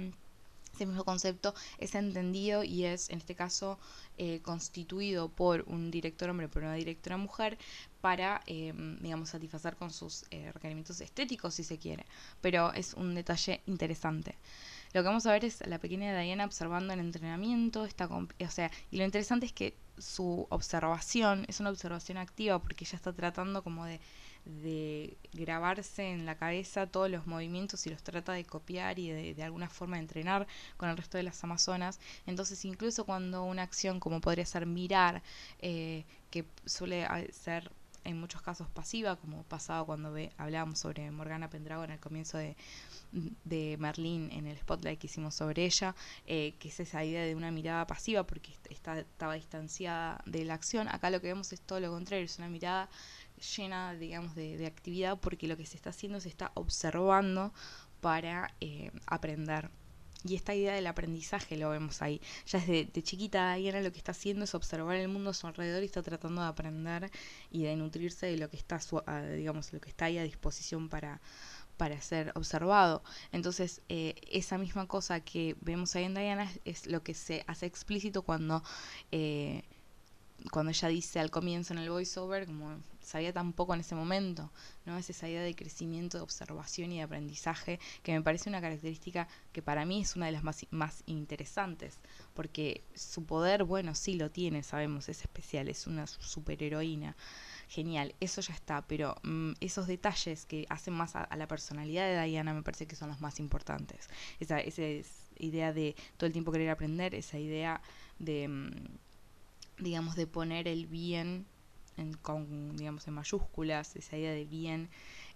ese 0.78 0.86
mismo 0.86 1.04
concepto 1.04 1.56
es 1.80 1.96
entendido 1.96 2.64
y 2.64 2.86
es, 2.86 3.10
en 3.10 3.18
este 3.18 3.34
caso, 3.34 3.80
eh, 4.18 4.42
constituido 4.44 5.28
por 5.28 5.64
un 5.68 5.90
director 5.90 6.30
hombre, 6.30 6.48
por 6.48 6.62
una 6.62 6.76
directora 6.76 7.18
mujer, 7.18 7.58
para, 8.02 8.42
eh, 8.46 8.74
digamos, 9.02 9.30
satisfacer 9.30 9.76
con 9.76 9.92
sus 9.92 10.26
eh, 10.32 10.52
requerimientos 10.54 11.02
estéticos, 11.02 11.56
si 11.56 11.64
se 11.64 11.78
quiere. 11.78 12.06
Pero 12.42 12.74
es 12.74 12.94
un 12.94 13.16
detalle 13.16 13.62
interesante. 13.66 14.36
Lo 14.94 15.02
que 15.02 15.08
vamos 15.08 15.26
a 15.26 15.32
ver 15.32 15.46
es 15.46 15.66
la 15.68 15.80
pequeña 15.80 16.18
Diana 16.20 16.46
observando 16.46 16.94
el 16.94 17.00
entrenamiento, 17.00 17.86
está 17.86 18.08
o 18.08 18.28
sea, 18.50 18.72
y 18.90 18.98
lo 18.98 19.04
interesante 19.04 19.46
es 19.46 19.54
que 19.54 19.76
su 19.98 20.48
observación 20.50 21.46
es 21.48 21.60
una 21.60 21.72
observación 21.72 22.18
activa 22.18 22.60
porque 22.60 22.86
ella 22.86 22.96
está 22.96 23.14
tratando 23.14 23.64
como 23.64 23.86
de 23.86 24.00
grabarse 25.34 26.10
en 26.10 26.26
la 26.26 26.38
cabeza 26.38 26.88
todos 26.88 27.10
los 27.10 27.28
movimientos 27.28 27.86
y 27.86 27.90
los 27.90 28.02
trata 28.04 28.34
de 28.34 28.46
copiar 28.46 28.98
y 28.98 29.10
de, 29.10 29.34
de, 29.34 29.44
alguna 29.44 29.70
forma 29.70 30.00
entrenar 30.00 30.48
con 30.78 30.90
el 30.90 30.98
resto 30.98 31.18
de 31.18 31.24
las 31.24 31.44
amazonas. 31.44 32.00
Entonces 32.26 32.64
incluso 32.66 33.06
cuando 33.06 33.44
una 33.44 33.64
acción 33.64 34.00
como 34.00 34.22
podría 34.22 34.46
ser 34.46 34.66
mirar, 34.66 35.22
eh, 35.60 36.06
que 36.30 36.46
suele 36.66 37.06
ser 37.34 37.72
en 38.08 38.20
muchos 38.20 38.42
casos 38.42 38.68
pasiva, 38.70 39.18
como 39.18 39.44
pasaba 39.44 39.86
cuando 39.86 40.12
ve, 40.12 40.32
hablábamos 40.38 40.80
sobre 40.80 41.12
Morgana 41.12 41.50
Pendragon 41.50 41.92
al 41.92 42.00
comienzo 42.00 42.38
de, 42.38 42.56
de 43.44 43.76
Merlín 43.80 44.30
en 44.32 44.48
el 44.48 44.58
spotlight 44.58 45.00
que 45.00 45.08
hicimos 45.08 45.36
sobre 45.36 45.66
ella, 45.66 45.94
eh, 46.26 46.56
que 46.60 46.70
es 46.70 46.80
esa 46.80 47.04
idea 47.04 47.24
de 47.24 47.36
una 47.36 47.52
mirada 47.52 47.86
pasiva 47.86 48.24
porque 48.24 48.54
está, 48.70 49.00
estaba 49.00 49.36
distanciada 49.36 50.22
de 50.26 50.46
la 50.46 50.54
acción. 50.54 50.88
Acá 50.88 51.10
lo 51.10 51.22
que 51.22 51.28
vemos 51.28 51.52
es 51.52 51.62
todo 51.62 51.80
lo 51.80 51.92
contrario, 51.92 52.26
es 52.26 52.38
una 52.38 52.50
mirada 52.50 52.90
llena, 53.56 53.94
digamos, 53.94 54.36
de, 54.36 54.66
actividad 54.66 55.18
porque 55.20 55.48
lo 55.48 55.58
que 55.58 55.66
se 55.66 55.76
está 55.76 55.92
haciendo 55.92 56.20
se 56.20 56.30
está 56.30 56.52
observando 56.56 57.54
para 58.02 58.54
eh, 58.62 58.92
aprender. 59.06 59.70
Y 60.24 60.36
esta 60.36 60.56
idea 60.56 60.74
del 60.74 60.88
aprendizaje 60.88 61.58
lo 61.58 61.70
vemos 61.70 62.02
ahí. 62.02 62.22
Ya 62.48 62.60
desde 62.60 62.86
de 62.86 63.04
chiquita 63.04 63.54
Diana 63.56 63.82
lo 63.82 63.92
que 63.92 63.98
está 63.98 64.12
haciendo 64.12 64.46
es 64.46 64.56
observar 64.56 64.96
el 64.96 65.08
mundo 65.08 65.30
a 65.30 65.34
su 65.34 65.48
alrededor 65.48 65.84
y 65.84 65.86
está 65.86 66.02
tratando 66.02 66.42
de 66.42 66.48
aprender 66.48 67.12
y 67.52 67.64
de 67.64 67.76
nutrirse 67.76 68.26
de 68.26 68.38
lo 68.38 68.50
que 68.50 68.58
está, 68.58 68.80
digamos, 69.36 69.72
lo 69.74 69.80
que 69.80 69.90
está 69.90 70.06
ahí 70.06 70.18
a 70.18 70.24
disposición 70.24 70.90
para, 70.90 71.22
para 71.78 72.02
ser 72.02 72.32
observado. 72.36 73.04
Entonces, 73.32 73.82
eh, 73.90 74.16
esa 74.32 74.58
misma 74.58 74.88
cosa 74.88 75.20
que 75.22 75.56
vemos 75.62 75.96
ahí 75.96 76.06
en 76.06 76.16
Diana 76.16 76.52
es, 76.66 76.88
lo 76.88 77.04
que 77.04 77.14
se 77.14 77.44
hace 77.48 77.68
explícito 77.68 78.24
cuando, 78.24 78.64
eh, 79.12 79.64
cuando 80.52 80.72
ella 80.72 80.88
dice 80.90 81.20
al 81.20 81.32
comienzo 81.32 81.74
en 81.74 81.80
el 81.80 81.90
voiceover, 81.90 82.48
como 82.48 82.78
sabía 83.08 83.32
tan 83.32 83.54
poco 83.54 83.74
en 83.74 83.80
ese 83.80 83.96
momento, 83.96 84.52
¿no? 84.86 84.98
Es 84.98 85.10
esa 85.10 85.30
idea 85.30 85.42
de 85.42 85.56
crecimiento, 85.56 86.18
de 86.18 86.24
observación 86.24 86.92
y 86.92 86.98
de 86.98 87.04
aprendizaje 87.04 87.80
que 88.04 88.12
me 88.12 88.22
parece 88.22 88.50
una 88.50 88.62
característica 88.62 89.28
que 89.54 89.62
para 89.62 89.86
mí 89.86 90.02
es 90.02 90.16
una 90.16 90.26
de 90.26 90.34
las 90.34 90.44
más, 90.44 90.66
más 90.72 91.04
interesantes, 91.06 92.00
porque 92.34 92.84
su 92.94 93.26
poder, 93.26 93.64
bueno, 93.64 93.96
sí 93.96 94.16
lo 94.16 94.30
tiene, 94.30 94.62
sabemos, 94.62 95.08
es 95.10 95.22
especial, 95.22 95.70
es 95.70 95.88
una 95.88 96.06
superheroína 96.06 97.16
genial, 97.70 98.14
eso 98.20 98.42
ya 98.42 98.54
está, 98.54 98.86
pero 98.88 99.16
mm, 99.24 99.54
esos 99.62 99.88
detalles 99.88 100.46
que 100.46 100.66
hacen 100.70 100.94
más 100.94 101.16
a, 101.16 101.28
la 101.36 101.48
personalidad 101.48 102.06
de 102.08 102.28
Diana 102.28 102.54
me 102.54 102.64
parece 102.64 102.88
que 102.88 102.96
son 102.96 103.10
los 103.10 103.22
más 103.22 103.40
importantes. 103.40 104.10
Esa, 104.40 104.60
esa 104.60 104.84
idea 105.40 105.74
de 105.74 105.96
todo 106.18 106.28
el 106.28 106.34
tiempo 106.34 106.52
querer 106.52 106.70
aprender, 106.70 107.16
esa 107.16 107.40
idea 107.40 107.82
de, 108.20 108.48
mm, 108.48 109.84
digamos, 109.84 110.16
de 110.16 110.28
poner 110.28 110.68
el 110.68 110.88
bien 110.88 111.46
en, 111.98 112.14
con, 112.14 112.76
digamos, 112.78 113.08
en 113.08 113.14
mayúsculas, 113.14 113.96
esa 113.96 114.18
idea 114.18 114.32
de 114.32 114.46
bien 114.46 114.90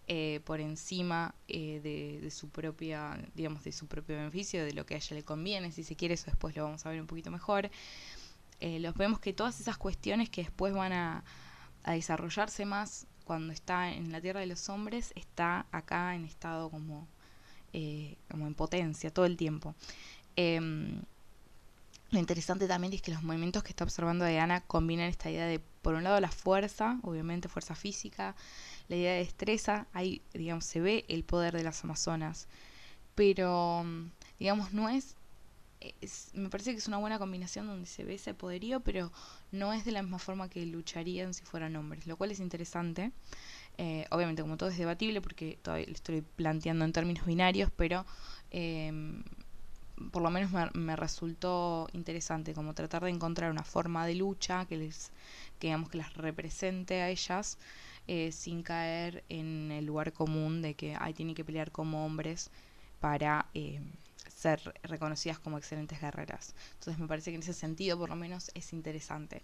eh, 0.07 0.41
por 0.45 0.59
encima 0.59 1.33
eh, 1.47 1.79
de, 2.21 2.31
su 2.31 2.49
propia, 2.49 3.17
digamos, 3.35 3.63
de 3.63 3.71
su 3.71 3.87
propio 3.87 4.17
beneficio, 4.17 4.65
de 4.65 4.73
lo 4.73 4.85
que 4.85 4.95
a 4.95 4.97
ella 4.97 5.15
le 5.15 5.23
conviene, 5.23 5.71
si 5.71 5.83
se 5.83 5.95
quiere, 5.95 6.15
eso 6.15 6.25
después 6.25 6.55
lo 6.55 6.63
vamos 6.63 6.85
a 6.85 6.89
ver 6.89 6.99
un 6.99 7.07
poquito 7.07 7.31
mejor. 7.31 7.69
Eh, 8.59 8.79
los 8.79 8.95
vemos 8.95 9.19
que 9.19 9.31
todas 9.31 9.59
esas 9.59 9.77
cuestiones 9.77 10.29
que 10.29 10.41
después 10.43 10.73
van 10.73 10.93
a, 10.93 11.23
desarrollarse 11.85 12.65
más 12.65 13.07
cuando 13.25 13.53
está 13.53 13.91
en 13.91 14.11
la 14.11 14.21
tierra 14.21 14.41
de 14.41 14.45
los 14.45 14.69
hombres, 14.69 15.13
está 15.15 15.65
acá 15.71 16.13
en 16.13 16.25
estado 16.25 16.69
como, 16.69 17.07
como 18.29 18.47
en 18.47 18.53
potencia 18.53 19.11
todo 19.11 19.25
el 19.25 19.37
tiempo. 19.37 19.73
Em, 20.35 21.01
lo 22.11 22.19
interesante 22.19 22.67
también 22.67 22.93
es 22.93 23.01
que 23.01 23.11
los 23.11 23.23
movimientos 23.23 23.63
que 23.63 23.69
está 23.69 23.83
observando 23.83 24.25
Diana 24.25 24.61
combinan 24.61 25.07
esta 25.07 25.31
idea 25.31 25.45
de, 25.45 25.61
por 25.81 25.95
un 25.95 26.03
lado, 26.03 26.19
la 26.19 26.31
fuerza, 26.31 26.99
obviamente 27.03 27.49
fuerza 27.49 27.75
física, 27.75 28.35
la 28.87 28.95
idea 28.95 29.13
de 29.13 29.19
destreza, 29.19 29.87
ahí, 29.93 30.21
digamos, 30.33 30.65
se 30.65 30.81
ve 30.81 31.05
el 31.07 31.23
poder 31.23 31.55
de 31.55 31.63
las 31.63 31.83
Amazonas, 31.83 32.47
pero, 33.15 33.85
digamos, 34.39 34.73
no 34.73 34.89
es 34.89 35.15
me 36.33 36.49
parece 36.49 36.71
que 36.71 36.77
es 36.77 36.87
una 36.87 36.97
buena 36.97 37.17
combinación 37.17 37.67
donde 37.67 37.87
se 37.87 38.03
ve 38.03 38.15
ese 38.15 38.33
poderío, 38.33 38.81
pero 38.81 39.11
no 39.51 39.73
es 39.73 39.83
de 39.85 39.91
la 39.91 40.01
misma 40.01 40.19
forma 40.19 40.49
que 40.49 40.65
lucharían 40.65 41.33
si 41.33 41.43
fueran 41.43 41.75
hombres, 41.75 42.05
lo 42.07 42.17
cual 42.17 42.31
es 42.31 42.39
interesante. 42.39 43.11
Eh, 43.77 44.05
obviamente, 44.11 44.41
como 44.41 44.57
todo 44.57 44.69
es 44.69 44.77
debatible, 44.77 45.21
porque 45.21 45.57
todavía 45.61 45.87
lo 45.87 45.93
estoy 45.93 46.21
planteando 46.21 46.85
en 46.85 46.93
términos 46.93 47.25
binarios, 47.25 47.71
pero 47.75 48.05
em, 48.51 49.23
por 50.11 50.21
lo 50.21 50.29
menos 50.29 50.51
me, 50.73 50.95
resultó 50.95 51.87
interesante 51.93 52.53
como 52.53 52.73
tratar 52.73 53.03
de 53.03 53.09
encontrar 53.09 53.51
una 53.51 53.63
forma 53.63 54.05
de 54.05 54.15
lucha 54.15 54.65
que 54.65 54.77
les, 54.77 55.11
que 55.59 55.67
digamos 55.67 55.89
que 55.89 55.97
las 55.97 56.13
represente 56.15 57.01
a 57.01 57.09
ellas. 57.09 57.57
Eh, 58.07 58.31
sin 58.31 58.63
caer 58.63 59.23
en 59.29 59.71
el 59.71 59.85
lugar 59.85 60.11
común 60.11 60.63
de 60.63 60.73
que 60.73 60.97
hay 60.99 61.13
tienen 61.13 61.35
que 61.35 61.45
pelear 61.45 61.71
como 61.71 62.03
hombres 62.03 62.49
para 62.99 63.45
em, 63.53 63.91
ser 64.27 64.73
reconocidas 64.83 65.39
como 65.39 65.57
excelentes 65.57 66.01
guerreras. 66.01 66.55
Entonces 66.73 66.99
me 66.99 67.07
parece 67.07 67.31
que 67.31 67.35
en 67.35 67.43
ese 67.43 67.53
sentido 67.53 67.97
por 67.97 68.09
lo 68.09 68.15
menos 68.15 68.51
es 68.53 68.73
interesante. 68.73 69.43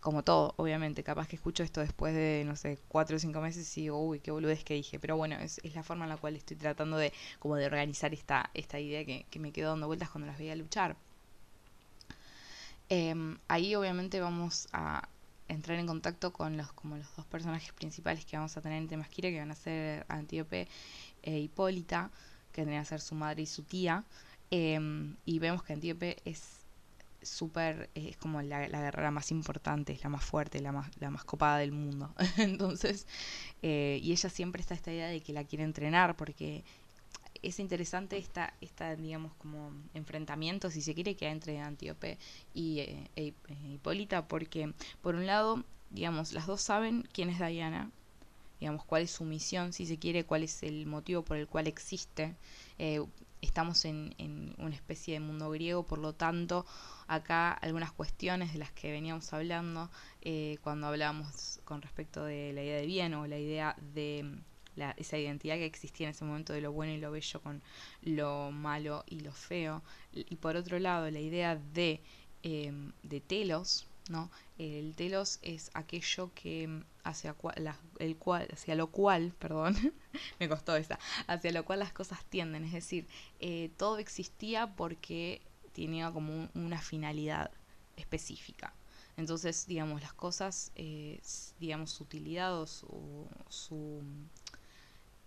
Como 0.00 0.24
todo, 0.24 0.54
obviamente, 0.56 1.02
capaz 1.04 1.28
que 1.28 1.36
escucho 1.36 1.62
esto 1.62 1.80
después 1.80 2.14
de, 2.14 2.42
no 2.46 2.56
sé, 2.56 2.78
cuatro 2.88 3.16
o 3.16 3.18
cinco 3.18 3.40
meses 3.42 3.76
y 3.76 3.82
digo, 3.82 4.02
uy, 4.02 4.20
qué 4.20 4.30
boludez 4.30 4.64
que 4.64 4.74
dije. 4.74 4.98
Pero 4.98 5.16
bueno, 5.16 5.36
es, 5.36 5.60
la 5.74 5.82
forma 5.82 6.04
en 6.04 6.10
la 6.10 6.16
cual 6.16 6.36
estoy 6.36 6.56
tratando 6.56 6.96
de, 6.96 7.12
como 7.38 7.56
de 7.56 7.66
organizar 7.66 8.14
esta, 8.14 8.50
esta 8.54 8.80
idea 8.80 9.04
que, 9.04 9.38
me 9.38 9.52
quedó 9.52 9.70
dando 9.70 9.86
vueltas 9.86 10.08
cuando 10.08 10.26
las 10.26 10.38
veía 10.38 10.56
luchar. 10.56 10.96
Em, 12.88 13.38
ahí 13.48 13.74
obviamente 13.74 14.20
vamos 14.20 14.68
a 14.72 15.08
entrar 15.48 15.78
en 15.78 15.86
contacto 15.86 16.32
con 16.32 16.56
los 16.56 16.72
como 16.72 16.96
los 16.96 17.14
dos 17.16 17.26
personajes 17.26 17.72
principales 17.72 18.24
que 18.24 18.36
vamos 18.36 18.56
a 18.56 18.60
tener 18.62 18.78
en 18.78 18.88
Temasquira, 18.88 19.30
que 19.30 19.38
van 19.38 19.50
a 19.50 19.54
ser 19.54 20.06
Antíope 20.08 20.66
e 21.22 21.38
Hipólita, 21.38 22.10
que 22.52 22.62
vendrían 22.62 22.82
a 22.82 22.84
ser 22.86 23.00
su 23.00 23.14
madre 23.14 23.42
y 23.42 23.46
su 23.46 23.62
tía. 23.64 24.04
Em, 24.50 25.16
y 25.26 25.38
vemos 25.38 25.62
que 25.62 25.74
Antíope 25.74 26.16
es 26.24 26.59
súper, 27.22 27.90
es 27.94 28.16
como 28.16 28.42
la, 28.42 28.66
guerrera 28.66 29.10
más 29.10 29.30
importante, 29.30 29.92
es 29.92 30.02
la 30.02 30.10
más 30.10 30.24
fuerte, 30.24 30.60
la 30.60 30.72
más, 30.72 30.90
la 31.00 31.10
más 31.10 31.24
copada 31.24 31.58
del 31.58 31.72
mundo. 31.72 32.14
Entonces, 32.38 33.06
eh, 33.62 33.98
y 34.02 34.12
ella 34.12 34.28
siempre 34.28 34.60
está 34.60 34.74
esta 34.74 34.92
idea 34.92 35.08
de 35.08 35.20
que 35.20 35.32
la 35.32 35.44
quiere 35.44 35.64
entrenar 35.64 36.16
porque 36.16 36.64
es 37.42 37.58
interesante 37.58 38.18
esta, 38.18 38.54
esta 38.60 38.96
digamos, 38.96 39.32
como 39.34 39.72
enfrentamiento, 39.94 40.70
si 40.70 40.82
se 40.82 40.94
quiere, 40.94 41.16
que 41.16 41.26
hay 41.26 41.32
entre 41.32 41.58
Antíope 41.60 42.18
y 42.54 42.80
eh, 42.80 43.10
e, 43.16 43.34
e 43.48 43.68
Hipólita, 43.74 44.28
porque 44.28 44.72
por 45.00 45.14
un 45.14 45.26
lado, 45.26 45.64
digamos, 45.90 46.32
las 46.32 46.46
dos 46.46 46.60
saben 46.60 47.08
quién 47.12 47.30
es 47.30 47.38
Diana, 47.38 47.90
digamos, 48.58 48.84
cuál 48.84 49.02
es 49.02 49.10
su 49.10 49.24
misión, 49.24 49.72
si 49.72 49.86
se 49.86 49.98
quiere, 49.98 50.24
cuál 50.24 50.42
es 50.42 50.62
el 50.62 50.86
motivo 50.86 51.22
por 51.22 51.38
el 51.38 51.48
cual 51.48 51.66
existe. 51.66 52.36
Eh, 52.78 53.02
estamos 53.40 53.86
en, 53.86 54.14
en, 54.18 54.54
una 54.58 54.74
especie 54.74 55.14
de 55.14 55.20
mundo 55.20 55.50
griego, 55.50 55.82
por 55.82 55.98
lo 55.98 56.12
tanto, 56.12 56.66
acá 57.10 57.52
algunas 57.52 57.90
cuestiones 57.90 58.52
de 58.52 58.60
las 58.60 58.70
que 58.70 58.92
veníamos 58.92 59.32
hablando 59.32 59.90
eh, 60.22 60.58
cuando 60.62 60.86
hablábamos 60.86 61.60
con 61.64 61.82
respecto 61.82 62.24
de 62.24 62.52
la 62.52 62.62
idea 62.62 62.76
de 62.76 62.86
bien 62.86 63.14
o 63.14 63.26
la 63.26 63.36
idea 63.36 63.76
de 63.94 64.22
mm, 64.22 64.82
esa 64.96 65.18
identidad 65.18 65.56
que 65.56 65.66
existía 65.66 66.06
en 66.06 66.12
ese 66.12 66.24
momento 66.24 66.52
de 66.52 66.60
lo 66.60 66.70
bueno 66.70 66.92
y 66.92 66.98
lo 66.98 67.10
bello 67.10 67.42
con 67.42 67.62
lo 68.02 68.52
malo 68.52 69.02
y 69.08 69.20
lo 69.20 69.32
feo. 69.32 69.82
Y 70.12 70.36
por 70.36 70.54
otro 70.54 70.78
lado, 70.78 71.10
la 71.10 71.18
idea 71.18 71.56
de, 71.56 72.00
eh, 72.44 72.72
de 73.02 73.20
telos, 73.20 73.88
¿no? 74.08 74.30
El 74.56 74.94
telos 74.94 75.40
es 75.42 75.72
aquello 75.74 76.30
que 76.34 76.68
mm, 76.68 76.84
hacia, 77.02 77.34
el 77.98 78.16
cual, 78.16 78.48
hacia 78.52 78.76
lo 78.76 78.86
cual, 78.86 79.34
perdón, 79.40 79.74
me 80.38 80.48
costó 80.48 80.76
esa, 80.76 81.00
hacia 81.26 81.50
lo 81.50 81.64
cual 81.64 81.80
las 81.80 81.92
cosas 81.92 82.24
tienden, 82.26 82.64
es 82.64 82.72
decir, 82.72 83.08
eh, 83.40 83.70
todo 83.76 83.98
existía 83.98 84.76
porque 84.76 85.42
tenía 85.72 86.10
como 86.10 86.48
una 86.54 86.80
finalidad 86.80 87.50
específica. 87.96 88.72
Entonces, 89.16 89.66
digamos, 89.66 90.00
las 90.00 90.12
cosas, 90.12 90.72
eh, 90.76 91.20
digamos, 91.58 91.90
su 91.90 92.04
utilidad 92.04 92.58
o 92.58 92.66
su, 92.66 94.02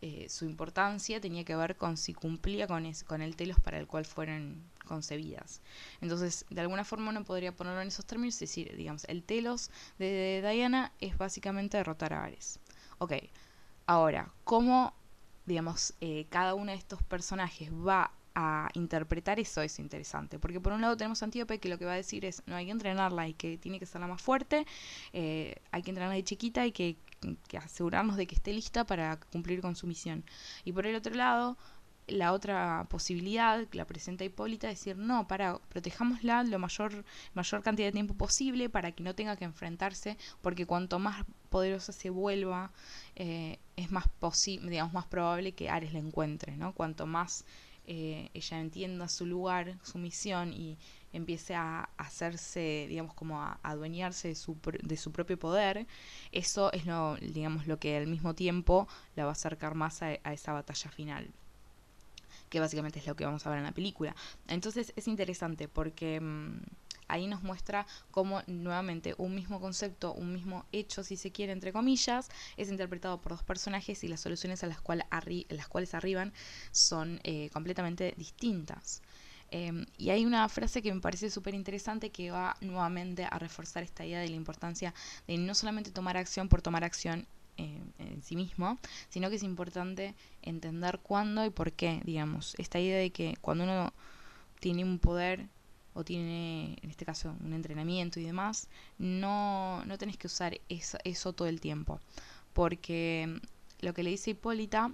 eh, 0.01 0.27
su, 0.29 0.45
importancia 0.45 1.21
tenía 1.21 1.43
que 1.43 1.55
ver 1.55 1.77
con 1.77 1.95
si 1.95 2.13
cumplía 2.13 2.67
con, 2.67 2.91
con 3.05 3.21
el 3.21 3.35
telos 3.35 3.59
para 3.59 3.77
el 3.77 3.87
cual 3.87 4.05
fueron 4.05 4.63
concebidas. 4.85 5.61
Entonces, 6.01 6.45
de 6.49 6.61
alguna 6.61 6.83
forma 6.83 7.09
uno 7.09 7.23
podría 7.23 7.55
ponerlo 7.55 7.81
en 7.81 7.89
esos 7.89 8.05
términos 8.05 8.35
y 8.37 8.45
decir, 8.45 8.75
digamos, 8.75 9.05
el 9.05 9.23
telos 9.23 9.69
de, 9.99 10.43
Diana 10.43 10.91
es 10.99 11.17
básicamente 11.17 11.77
derrotar 11.77 12.13
a 12.13 12.23
Ares. 12.23 12.59
Ok, 12.97 13.13
ahora, 13.85 14.31
¿cómo, 14.43 14.93
digamos, 15.45 15.93
eh, 16.01 16.25
cada 16.29 16.55
uno 16.55 16.71
de 16.71 16.77
estos 16.77 17.01
personajes 17.03 17.71
va 17.71 18.11
a 18.35 18.69
interpretar 18.73 19.39
eso 19.39 19.61
es 19.61 19.79
interesante. 19.79 20.39
Porque 20.39 20.59
por 20.59 20.73
un 20.73 20.81
lado 20.81 20.97
tenemos 20.97 21.21
a 21.21 21.25
Antíope 21.25 21.59
que 21.59 21.69
lo 21.69 21.77
que 21.77 21.85
va 21.85 21.93
a 21.93 21.95
decir 21.95 22.25
es, 22.25 22.43
no 22.45 22.55
hay 22.55 22.65
que 22.65 22.71
entrenarla 22.71 23.27
y 23.27 23.33
que 23.33 23.57
tiene 23.57 23.79
que 23.79 23.85
ser 23.85 24.01
la 24.01 24.07
más 24.07 24.21
fuerte, 24.21 24.65
eh, 25.13 25.55
hay 25.71 25.81
que 25.83 25.91
entrenarla 25.91 26.15
de 26.15 26.23
chiquita 26.23 26.65
y 26.65 26.71
que, 26.71 26.97
que, 27.47 27.57
asegurarnos 27.57 28.17
de 28.17 28.27
que 28.27 28.35
esté 28.35 28.53
lista 28.53 28.85
para 28.85 29.19
cumplir 29.31 29.61
con 29.61 29.75
su 29.75 29.87
misión. 29.87 30.23
Y 30.63 30.71
por 30.71 30.87
el 30.87 30.95
otro 30.95 31.13
lado, 31.15 31.57
la 32.07 32.33
otra 32.33 32.85
posibilidad 32.89 33.65
que 33.67 33.77
la 33.77 33.85
presenta 33.85 34.23
Hipólita 34.23 34.69
es 34.69 34.79
decir, 34.79 34.97
no, 34.97 35.27
para, 35.27 35.59
protejámosla 35.69 36.43
lo 36.43 36.59
mayor, 36.59 37.05
mayor 37.33 37.63
cantidad 37.63 37.87
de 37.87 37.93
tiempo 37.93 38.13
posible 38.15 38.69
para 38.69 38.91
que 38.91 39.03
no 39.03 39.15
tenga 39.15 39.37
que 39.37 39.45
enfrentarse, 39.45 40.17
porque 40.41 40.65
cuanto 40.65 40.99
más 40.99 41.25
poderosa 41.49 41.93
se 41.93 42.09
vuelva, 42.09 42.71
eh, 43.15 43.59
es 43.75 43.91
más 43.91 44.05
digamos, 44.43 44.93
más 44.93 45.05
probable 45.05 45.53
que 45.53 45.69
Ares 45.69 45.93
la 45.93 45.99
encuentre, 45.99 46.57
¿no? 46.57 46.73
Cuanto 46.73 47.05
más 47.05 47.45
eh, 47.85 48.29
ella 48.33 48.59
entienda 48.59 49.07
su 49.07 49.25
lugar, 49.25 49.77
su 49.83 49.97
misión 49.97 50.53
y, 50.53 50.77
empiece 51.13 51.53
a 51.53 51.89
hacerse, 51.97 52.87
digamos, 52.89 53.13
como 53.13 53.39
a 53.39 53.59
adueñarse 53.61 54.29
de 54.29 54.35
su, 54.35 54.57
de 54.81 54.97
su 54.97 55.11
propio 55.11 55.37
poder, 55.37 55.85
eso 56.31 56.73
es 56.73 56.87
lo, 56.87 57.17
digamos, 57.17 57.67
lo 57.67 57.77
que 57.77 57.95
al 57.97 58.07
mismo 58.07 58.33
tiempo 58.33 58.87
la 59.15 59.25
va 59.25 59.29
a 59.29 59.33
acercar 59.33 59.75
más 59.75 60.01
a, 60.01 60.13
esa 60.13 60.53
batalla 60.53 60.89
final 60.89 61.29
que 62.49 62.59
básicamente 62.59 62.99
es 62.99 63.07
lo 63.07 63.15
que 63.15 63.25
vamos 63.25 63.45
a 63.47 63.49
ver 63.49 63.59
en 63.59 63.65
la 63.65 63.71
película. 63.71 64.15
Entonces 64.47 64.93
es 64.95 65.07
interesante 65.07 65.67
porque 65.67 66.19
mm, 66.19 66.61
ahí 67.13 67.27
nos 67.27 67.43
muestra 67.43 67.85
cómo 68.11 68.41
nuevamente 68.47 69.13
un 69.17 69.35
mismo 69.35 69.61
concepto, 69.61 70.13
un 70.13 70.33
mismo 70.33 70.65
hecho, 70.71 71.03
si 71.03 71.15
se 71.15 71.31
quiere, 71.31 71.53
entre 71.53 71.71
comillas, 71.71 72.29
es 72.57 72.69
interpretado 72.69 73.21
por 73.21 73.33
dos 73.33 73.43
personajes 73.43 74.03
y 74.03 74.07
las 74.07 74.21
soluciones 74.21 74.63
a 74.63 74.67
las, 74.67 74.79
las 75.49 75.67
cuales 75.67 75.93
arriban 75.93 76.33
son 76.71 77.19
eh, 77.23 77.49
completamente 77.53 78.15
distintas. 78.17 79.01
Em, 79.51 79.85
y 79.99 80.09
hay 80.09 80.25
una 80.25 80.49
frase 80.49 80.81
que 80.81 80.91
me 80.91 80.99
parece 80.99 81.29
súper 81.29 81.53
interesante 81.53 82.09
que 82.09 82.31
va 82.31 82.57
nuevamente 82.61 83.25
a 83.29 83.37
reforzar 83.37 83.83
esta 83.83 84.03
idea 84.03 84.19
de 84.19 84.29
la 84.29 84.35
importancia 84.35 84.95
de 85.27 85.37
no 85.37 85.53
solamente 85.53 85.91
tomar 85.91 86.17
acción 86.17 86.49
por 86.49 86.63
tomar 86.63 86.83
acción 86.83 87.27
eh, 87.57 87.79
en 87.99 88.23
sí 88.23 88.35
mismo, 88.35 88.79
sino 89.09 89.29
que 89.29 89.35
es 89.35 89.43
importante 89.43 90.15
entender 90.41 90.99
cuándo 91.03 91.45
y 91.45 91.51
por 91.51 91.73
qué, 91.73 92.01
digamos. 92.03 92.55
Esta 92.57 92.79
idea 92.79 92.97
de 92.97 93.11
que 93.11 93.35
cuando 93.41 93.65
uno 93.65 93.93
tiene 94.59 94.83
un 94.83 94.97
poder 94.97 95.49
o 95.93 96.03
tiene, 96.03 96.77
en 96.81 96.89
este 96.89 97.05
caso, 97.05 97.35
un 97.43 97.53
entrenamiento 97.53 98.19
y 98.19 98.23
demás, 98.23 98.67
no, 98.97 99.83
no 99.85 99.97
tenés 99.97 100.17
que 100.17 100.27
usar 100.27 100.59
eso, 100.69 101.33
todo 101.33 101.47
el 101.47 101.61
tiempo. 101.61 101.99
Porque 102.53 103.39
lo 103.81 103.93
que 103.93 104.03
le 104.03 104.11
dice 104.11 104.31
Hipólita 104.31 104.91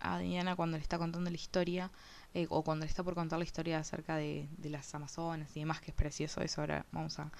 a 0.00 0.18
Diana 0.18 0.56
cuando 0.56 0.76
le 0.76 0.82
está 0.82 0.98
contando 0.98 1.30
la 1.30 1.36
historia, 1.36 1.90
eh, 2.34 2.46
o 2.50 2.62
cuando 2.62 2.84
le 2.84 2.90
está 2.90 3.02
por 3.02 3.14
contar 3.14 3.38
la 3.38 3.44
historia 3.44 3.78
acerca 3.78 4.16
de, 4.16 4.48
las 4.64 4.94
Amazonas 4.94 5.56
y 5.56 5.60
demás, 5.60 5.80
que 5.80 5.90
es 5.90 5.96
precioso 5.96 6.42
eso, 6.42 6.60
ahora 6.60 6.86
vamos 6.92 7.18
a, 7.18 7.30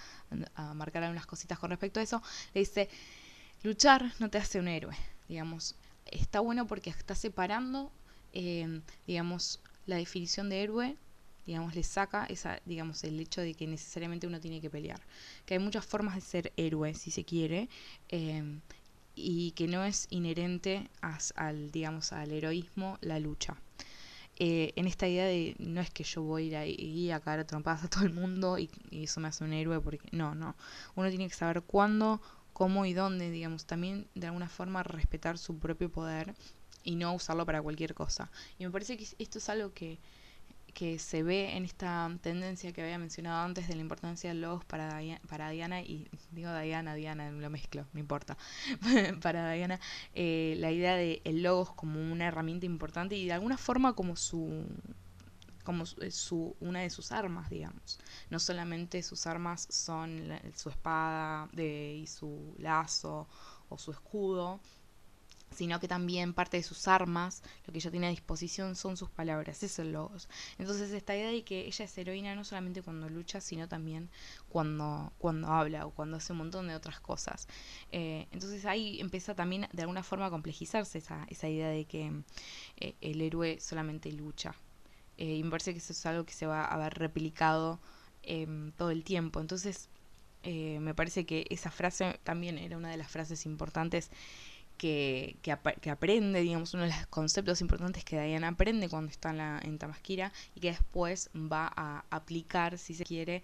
a 0.54 0.74
marcar 0.74 1.02
algunas 1.02 1.26
cositas 1.26 1.58
con 1.58 1.70
respecto 1.70 2.00
a 2.00 2.02
eso, 2.02 2.22
le 2.54 2.60
dice, 2.60 2.88
luchar 3.62 4.12
no 4.18 4.30
te 4.30 4.38
hace 4.38 4.58
un 4.58 4.68
héroe, 4.68 4.96
digamos, 5.28 5.76
está 6.06 6.40
bueno 6.40 6.66
porque 6.66 6.90
está 6.90 7.14
separando, 7.14 7.92
eh, 8.32 8.80
digamos, 9.06 9.60
la 9.86 9.96
definición 9.96 10.48
de 10.48 10.62
héroe 10.62 10.96
digamos, 11.46 11.74
le 11.74 11.82
saca 11.82 12.26
esa, 12.26 12.60
digamos, 12.64 13.04
el 13.04 13.18
hecho 13.20 13.40
de 13.40 13.54
que 13.54 13.66
necesariamente 13.66 14.26
uno 14.26 14.40
tiene 14.40 14.60
que 14.60 14.70
pelear. 14.70 15.00
Que 15.44 15.54
hay 15.54 15.60
muchas 15.60 15.86
formas 15.86 16.14
de 16.16 16.20
ser 16.20 16.52
héroe, 16.56 16.94
si 16.94 17.10
se 17.10 17.24
quiere, 17.24 17.68
em, 18.08 18.60
y 19.14 19.52
que 19.52 19.66
no 19.68 19.84
es 19.84 20.06
inherente 20.10 20.90
al, 21.36 21.70
digamos, 21.70 22.12
al 22.12 22.32
heroísmo 22.32 22.98
la 23.00 23.18
lucha. 23.18 23.56
Eh, 24.38 24.72
en 24.76 24.86
esta 24.86 25.08
idea 25.08 25.24
de 25.24 25.56
no 25.58 25.80
es 25.80 25.90
que 25.90 26.04
yo 26.04 26.20
voy 26.22 26.54
a 26.54 26.66
ir 26.66 27.12
a, 27.12 27.20
caer 27.20 27.40
a 27.40 27.72
a 27.72 27.88
todo 27.88 28.04
el 28.04 28.12
mundo 28.12 28.58
y, 28.58 28.70
y, 28.90 29.04
eso 29.04 29.18
me 29.20 29.28
hace 29.28 29.44
un 29.44 29.52
héroe, 29.54 29.80
porque 29.80 30.08
no, 30.12 30.34
no. 30.34 30.56
Uno 30.94 31.08
tiene 31.08 31.28
que 31.28 31.34
saber 31.34 31.62
cuándo, 31.62 32.20
cómo 32.52 32.84
y 32.86 32.92
dónde, 32.92 33.30
digamos, 33.30 33.66
también 33.66 34.08
de 34.14 34.26
alguna 34.26 34.48
forma 34.48 34.82
respetar 34.82 35.38
su 35.38 35.58
propio 35.58 35.90
poder 35.90 36.34
y 36.84 36.96
no 36.96 37.14
usarlo 37.14 37.44
para 37.44 37.60
cualquier 37.60 37.94
cosa. 37.94 38.30
Y 38.58 38.64
me 38.64 38.70
parece 38.70 38.96
que 38.96 39.06
esto 39.18 39.38
es 39.38 39.48
algo 39.48 39.74
que 39.74 39.98
que 40.76 40.98
se 40.98 41.22
ve 41.22 41.56
en 41.56 41.64
esta 41.64 42.10
tendencia 42.20 42.70
que 42.70 42.82
había 42.82 42.98
mencionado 42.98 43.42
antes 43.46 43.66
de 43.66 43.74
la 43.76 43.80
importancia 43.80 44.28
del 44.28 44.42
logos 44.42 44.62
para, 44.66 45.00
para 45.26 45.48
Diana, 45.48 45.80
y 45.80 46.06
digo 46.32 46.54
Diana, 46.54 46.94
Diana, 46.94 47.30
lo 47.30 47.48
mezclo, 47.48 47.86
no 47.94 47.98
importa, 47.98 48.36
para 49.22 49.50
Diana, 49.52 49.80
eh, 50.14 50.54
la 50.58 50.70
idea 50.70 50.94
de 50.94 51.22
el 51.24 51.42
logos 51.42 51.72
como 51.72 51.98
una 51.98 52.26
herramienta 52.26 52.66
importante 52.66 53.16
y 53.16 53.24
de 53.24 53.32
alguna 53.32 53.56
forma 53.56 53.94
como 53.94 54.16
su 54.16 54.66
como 55.64 55.86
su, 55.86 56.54
una 56.60 56.80
de 56.82 56.90
sus 56.90 57.10
armas, 57.10 57.48
digamos. 57.48 57.98
No 58.28 58.38
solamente 58.38 59.02
sus 59.02 59.26
armas 59.26 59.66
son 59.70 60.30
su 60.54 60.68
espada 60.68 61.48
de, 61.52 62.00
y 62.02 62.06
su 62.06 62.54
lazo 62.58 63.26
o 63.70 63.78
su 63.78 63.92
escudo, 63.92 64.60
sino 65.56 65.80
que 65.80 65.88
también 65.88 66.34
parte 66.34 66.58
de 66.58 66.62
sus 66.62 66.86
armas, 66.86 67.42
lo 67.66 67.72
que 67.72 67.78
ella 67.78 67.90
tiene 67.90 68.08
a 68.08 68.10
disposición 68.10 68.76
son 68.76 68.96
sus 68.96 69.08
palabras, 69.08 69.62
eso 69.62 69.82
es 69.82 69.88
logos. 69.88 70.28
Entonces 70.58 70.90
esta 70.92 71.16
idea 71.16 71.30
de 71.30 71.44
que 71.44 71.66
ella 71.66 71.84
es 71.86 71.98
heroína 71.98 72.34
no 72.34 72.44
solamente 72.44 72.82
cuando 72.82 73.08
lucha, 73.08 73.40
sino 73.40 73.66
también 73.66 74.10
cuando, 74.50 75.12
cuando 75.18 75.48
habla 75.48 75.86
o 75.86 75.90
cuando 75.90 76.18
hace 76.18 76.32
un 76.32 76.38
montón 76.38 76.68
de 76.68 76.74
otras 76.74 77.00
cosas. 77.00 77.48
Eh, 77.90 78.26
entonces 78.32 78.66
ahí 78.66 79.00
empieza 79.00 79.34
también 79.34 79.66
de 79.72 79.82
alguna 79.82 80.02
forma 80.02 80.26
a 80.26 80.30
complejizarse 80.30 80.98
esa, 80.98 81.24
esa 81.30 81.48
idea 81.48 81.68
de 81.68 81.86
que 81.86 82.12
eh, 82.76 82.94
el 83.00 83.22
héroe 83.22 83.58
solamente 83.58 84.12
lucha. 84.12 84.54
Eh, 85.16 85.36
y 85.36 85.42
me 85.42 85.50
parece 85.50 85.72
que 85.72 85.78
eso 85.78 85.94
es 85.94 86.04
algo 86.04 86.26
que 86.26 86.34
se 86.34 86.46
va 86.46 86.66
a 86.66 86.76
ver 86.76 86.92
replicado 86.98 87.80
em, 88.22 88.72
todo 88.72 88.90
el 88.90 89.04
tiempo. 89.04 89.40
Entonces 89.40 89.88
me 90.44 90.94
parece 90.94 91.26
que 91.26 91.44
esa 91.50 91.72
frase 91.72 92.20
también 92.22 92.56
era 92.56 92.76
una 92.76 92.88
de 92.88 92.96
las 92.96 93.10
frases 93.10 93.46
importantes 93.46 94.12
que, 94.76 95.36
que, 95.42 95.52
aprende, 95.90 96.40
digamos, 96.40 96.74
uno 96.74 96.84
de 96.84 96.90
los 96.90 97.06
conceptos 97.06 97.60
importantes 97.60 98.04
que 98.04 98.20
Diana 98.20 98.48
aprende 98.48 98.88
cuando 98.88 99.10
está 99.10 99.30
en, 99.30 99.38
la, 99.38 99.60
en 99.62 99.78
Tamasquira 99.78 100.32
y 100.54 100.60
que 100.60 100.68
después 100.68 101.30
va 101.34 101.72
a 101.76 102.04
aplicar, 102.10 102.78
si 102.78 102.94
se 102.94 103.04
quiere, 103.04 103.42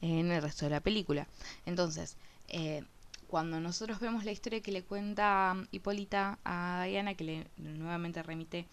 en 0.00 0.30
el 0.30 0.42
resto 0.42 0.66
de 0.66 0.70
la 0.70 0.80
película. 0.80 1.26
Entonces, 1.66 2.16
eh, 2.48 2.84
cuando 3.26 3.60
nosotros 3.60 4.00
vemos 4.00 4.24
la 4.24 4.32
historia 4.32 4.60
que 4.60 4.72
le 4.72 4.82
cuenta 4.82 5.56
Hipólita 5.70 6.38
a 6.44 6.84
Diana, 6.86 7.14
que 7.14 7.24
le 7.24 7.46
nuevamente 7.56 8.22
remite, 8.22 8.66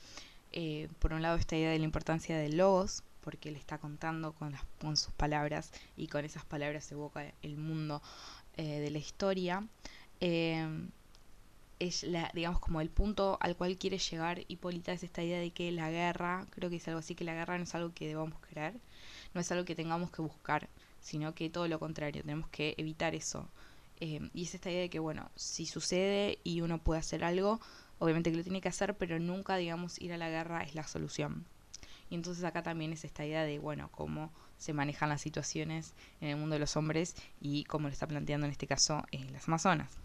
eh, 0.51 0.87
por 0.99 1.13
un 1.13 1.21
lado, 1.21 1.37
esta 1.37 1.57
idea 1.57 1.71
de 1.71 1.79
la 1.79 1.85
importancia 1.85 2.37
de 2.37 2.49
logos, 2.49 3.03
porque 3.21 3.51
le 3.51 3.57
está 3.57 3.79
contando 3.79 4.33
con, 4.33 4.51
las, 4.51 4.61
con 4.79 4.95
sus 4.97 5.11
palabras 5.13 5.71
y 5.97 6.07
con 6.07 6.23
esas 6.23 6.45
palabras 6.45 6.91
evoca 6.91 7.33
el 7.41 7.57
mundo 7.57 8.01
eh, 8.55 8.79
de 8.79 8.91
la 8.91 8.99
historia 8.99 9.67
es 11.79 12.03
la, 12.03 12.31
digamos 12.33 12.59
como 12.59 12.81
el 12.81 12.89
punto 12.89 13.37
al 13.41 13.55
cual 13.55 13.77
quiere 13.77 13.97
llegar 13.97 14.41
Hipólita 14.47 14.93
es 14.93 15.03
esta 15.03 15.23
idea 15.23 15.39
de 15.39 15.51
que 15.51 15.71
la 15.71 15.89
guerra, 15.89 16.47
creo 16.51 16.69
que 16.69 16.77
es 16.77 16.87
algo 16.87 16.99
así, 16.99 17.15
que 17.15 17.23
la 17.23 17.33
guerra 17.33 17.57
no 17.57 17.63
es 17.63 17.75
algo 17.75 17.93
que 17.93 18.07
debamos 18.07 18.39
creer, 18.49 18.75
no 19.33 19.41
es 19.41 19.51
algo 19.51 19.65
que 19.65 19.75
tengamos 19.75 20.11
que 20.11 20.21
buscar, 20.21 20.69
sino 21.01 21.35
que 21.35 21.49
todo 21.49 21.67
lo 21.67 21.79
contrario, 21.79 22.21
tenemos 22.21 22.47
que 22.49 22.75
evitar 22.77 23.15
eso. 23.15 23.47
Eh, 23.99 24.29
y 24.33 24.43
es 24.43 24.55
esta 24.55 24.71
idea 24.71 24.81
de 24.81 24.89
que, 24.89 24.99
bueno, 24.99 25.29
si 25.35 25.65
sucede 25.65 26.39
y 26.43 26.61
uno 26.61 26.79
puede 26.79 26.99
hacer 26.99 27.23
algo, 27.23 27.59
obviamente 27.99 28.31
que 28.31 28.37
lo 28.37 28.43
tiene 28.43 28.61
que 28.61 28.69
hacer, 28.69 28.95
pero 28.95 29.19
nunca, 29.19 29.55
digamos, 29.57 30.01
ir 30.01 30.13
a 30.13 30.17
la 30.17 30.29
guerra 30.29 30.63
es 30.63 30.75
la 30.75 30.87
solución. 30.87 31.45
Y 32.09 32.15
entonces 32.15 32.43
acá 32.43 32.63
también 32.63 32.93
es 32.93 33.03
esta 33.03 33.25
idea 33.25 33.43
de, 33.43 33.59
bueno, 33.59 33.89
cómo 33.91 34.31
se 34.57 34.73
manejan 34.73 35.09
las 35.09 35.21
situaciones 35.21 35.93
en 36.21 36.29
el 36.29 36.37
mundo 36.37 36.53
de 36.53 36.59
los 36.59 36.77
hombres 36.77 37.15
y 37.41 37.65
cómo 37.65 37.87
lo 37.87 37.93
está 37.93 38.07
planteando 38.07 38.45
en 38.45 38.51
este 38.51 38.67
caso 38.67 39.03
en 39.11 39.33
las 39.33 39.47
Amazonas 39.47 40.04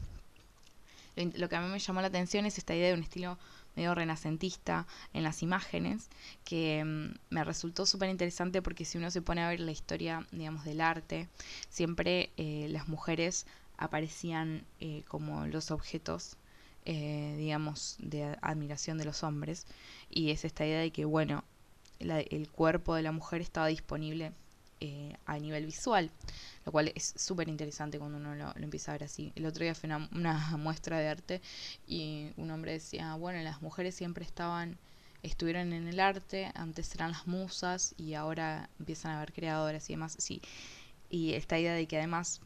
lo 1.16 1.48
que 1.48 1.56
a 1.56 1.60
mí 1.60 1.68
me 1.68 1.78
llamó 1.78 2.00
la 2.00 2.08
atención 2.08 2.46
es 2.46 2.58
esta 2.58 2.74
idea 2.74 2.88
de 2.88 2.94
un 2.94 3.02
estilo 3.02 3.38
medio 3.76 3.94
renacentista 3.94 4.86
en 5.12 5.22
las 5.22 5.42
imágenes, 5.42 6.08
que 6.44 6.84
mm, 6.84 7.18
me 7.30 7.44
resultó 7.44 7.86
súper 7.86 8.10
interesante 8.10 8.62
porque 8.62 8.84
si 8.84 8.98
uno 8.98 9.10
se 9.10 9.22
pone 9.22 9.42
a 9.42 9.48
ver 9.48 9.60
la 9.60 9.70
historia, 9.70 10.26
digamos, 10.32 10.64
del 10.64 10.80
arte, 10.80 11.28
siempre 11.68 12.30
eh, 12.36 12.66
las 12.70 12.88
mujeres 12.88 13.46
aparecían 13.78 14.64
eh, 14.80 15.04
como 15.08 15.46
los 15.46 15.70
objetos, 15.70 16.36
eh, 16.84 17.34
digamos, 17.38 17.96
de 18.00 18.36
admiración 18.42 18.98
de 18.98 19.04
los 19.04 19.22
hombres, 19.22 19.66
y 20.10 20.30
es 20.30 20.44
esta 20.44 20.66
idea 20.66 20.80
de 20.80 20.90
que, 20.90 21.04
bueno, 21.04 21.44
el 21.98 22.50
cuerpo 22.50 22.94
de 22.94 23.02
la 23.02 23.12
mujer 23.12 23.42
estaba 23.42 23.66
disponible 23.66 24.32
eh, 24.80 25.14
a 25.26 25.38
nivel 25.38 25.66
visual, 25.66 26.10
lo 26.64 26.72
cual 26.72 26.92
es 26.94 27.12
súper 27.16 27.48
interesante 27.48 27.98
cuando 27.98 28.18
uno 28.18 28.34
lo, 28.34 28.54
empieza 28.56 28.92
a 28.92 28.94
ver 28.94 29.04
así. 29.04 29.32
El 29.34 29.46
otro 29.46 29.64
día 29.64 29.74
fue 29.74 29.88
una, 29.88 30.08
una, 30.12 30.56
muestra 30.58 30.98
de 30.98 31.08
arte 31.08 31.42
y 31.86 32.30
un 32.36 32.50
hombre 32.50 32.72
decía, 32.72 33.14
bueno, 33.16 33.40
las 33.42 33.62
mujeres 33.62 33.94
siempre 33.94 34.24
estaban, 34.24 34.78
estuvieron 35.22 35.72
en 35.72 35.86
el 35.86 36.00
arte, 36.00 36.50
antes 36.54 36.94
eran 36.94 37.12
las 37.12 37.26
musas 37.26 37.94
y 37.98 38.14
ahora 38.14 38.70
empiezan 38.78 39.12
a 39.12 39.18
haber 39.18 39.32
creadoras 39.32 39.88
y 39.90 39.92
demás, 39.92 40.16
sí. 40.18 40.40
Y 41.10 41.34
esta 41.34 41.58
idea 41.58 41.74
de 41.74 41.86
que 41.86 41.98
además 41.98 42.40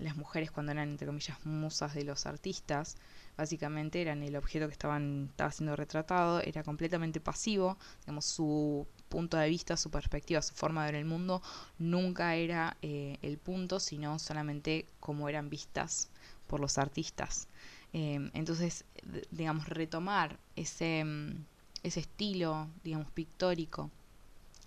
las 0.00 0.16
mujeres 0.16 0.50
cuando 0.50 0.72
eran, 0.72 0.90
entre 0.90 1.06
comillas, 1.06 1.38
musas 1.44 1.94
de 1.94 2.04
los 2.04 2.26
artistas, 2.26 2.96
básicamente 3.36 4.02
eran 4.02 4.22
el 4.22 4.36
objeto 4.36 4.66
que 4.66 4.72
estaban, 4.72 5.28
estaba 5.30 5.52
siendo 5.52 5.76
retratado, 5.76 6.40
era 6.40 6.62
completamente 6.62 7.20
pasivo, 7.20 7.78
digamos, 8.00 8.24
su 8.24 8.86
punto 9.10 9.36
de 9.36 9.48
vista, 9.50 9.76
su 9.76 9.90
perspectiva, 9.90 10.40
su 10.40 10.54
forma 10.54 10.86
de 10.86 10.92
ver 10.92 11.00
el 11.00 11.04
mundo, 11.04 11.42
nunca 11.78 12.36
era 12.36 12.78
eh, 12.80 13.18
el 13.20 13.36
punto, 13.36 13.78
sino 13.80 14.18
solamente 14.18 14.86
cómo 15.00 15.28
eran 15.28 15.50
vistas 15.50 16.08
por 16.46 16.60
los 16.60 16.78
artistas. 16.78 17.48
Em, 17.92 18.30
entonces, 18.34 18.84
digamos, 19.30 19.68
retomar 19.68 20.38
ese, 20.56 21.04
mm, 21.04 21.44
ese 21.82 22.00
estilo, 22.00 22.68
digamos, 22.84 23.10
pictórico, 23.10 23.90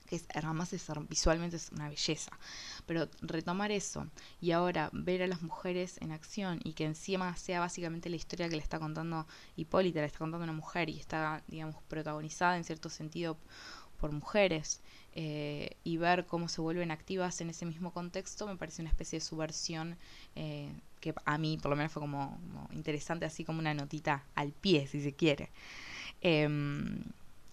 que 0.08 0.18
es, 0.18 0.26
además 0.34 0.74
es, 0.74 0.86
visualmente 1.10 1.56
es 1.56 1.72
una 1.72 1.90
belleza, 1.90 2.32
pero 2.86 3.08
retomar 3.22 3.72
eso 3.72 4.08
y 4.42 4.52
ahora 4.52 4.90
ver 4.92 5.24
a 5.24 5.28
las 5.28 5.42
mujeres 5.42 5.98
en 6.02 6.12
acción 6.12 6.60
y 6.64 6.74
que 6.74 6.86
encima 6.86 7.36
sea 7.38 7.62
básicamente 7.62 8.10
la 8.10 8.18
historia 8.18 8.50
que 8.50 8.58
le 8.58 8.62
está 8.62 8.80
contando 8.80 9.26
Hipólita, 9.56 10.02
le 10.02 10.08
está 10.08 10.20
contando 10.20 10.44
una 10.44 10.54
mujer 10.54 10.90
y 10.90 11.00
está, 11.00 11.42
digamos, 11.48 11.82
protagonizada 11.88 12.58
en 12.58 12.66
cierto 12.66 12.90
sentido 12.90 13.38
por 14.04 14.12
mujeres 14.12 14.82
eh, 15.16 15.78
y 15.86 15.96
ver 15.96 16.26
cómo 16.26 16.50
se 16.50 16.60
vuelven 16.60 16.92
activas 16.92 17.40
en 17.40 17.50
ese 17.50 17.66
mismo 17.66 17.94
contexto 17.94 18.46
me 18.46 18.58
parece 18.58 18.82
una 18.82 18.90
especie 18.90 19.20
de 19.20 19.24
subversión 19.24 19.96
eh, 20.36 20.70
que 21.00 21.14
a 21.24 21.38
mí 21.38 21.58
por 21.58 21.70
lo 21.70 21.78
menos 21.78 21.94
fue 21.94 22.02
como, 22.02 22.38
interesante, 22.74 23.24
así 23.24 23.46
como 23.46 23.60
una 23.60 23.74
notita 23.74 24.26
al 24.36 24.52
pie, 24.52 24.88
si 24.88 25.02
se 25.02 25.14
quiere. 25.14 25.52
Em, 26.20 27.02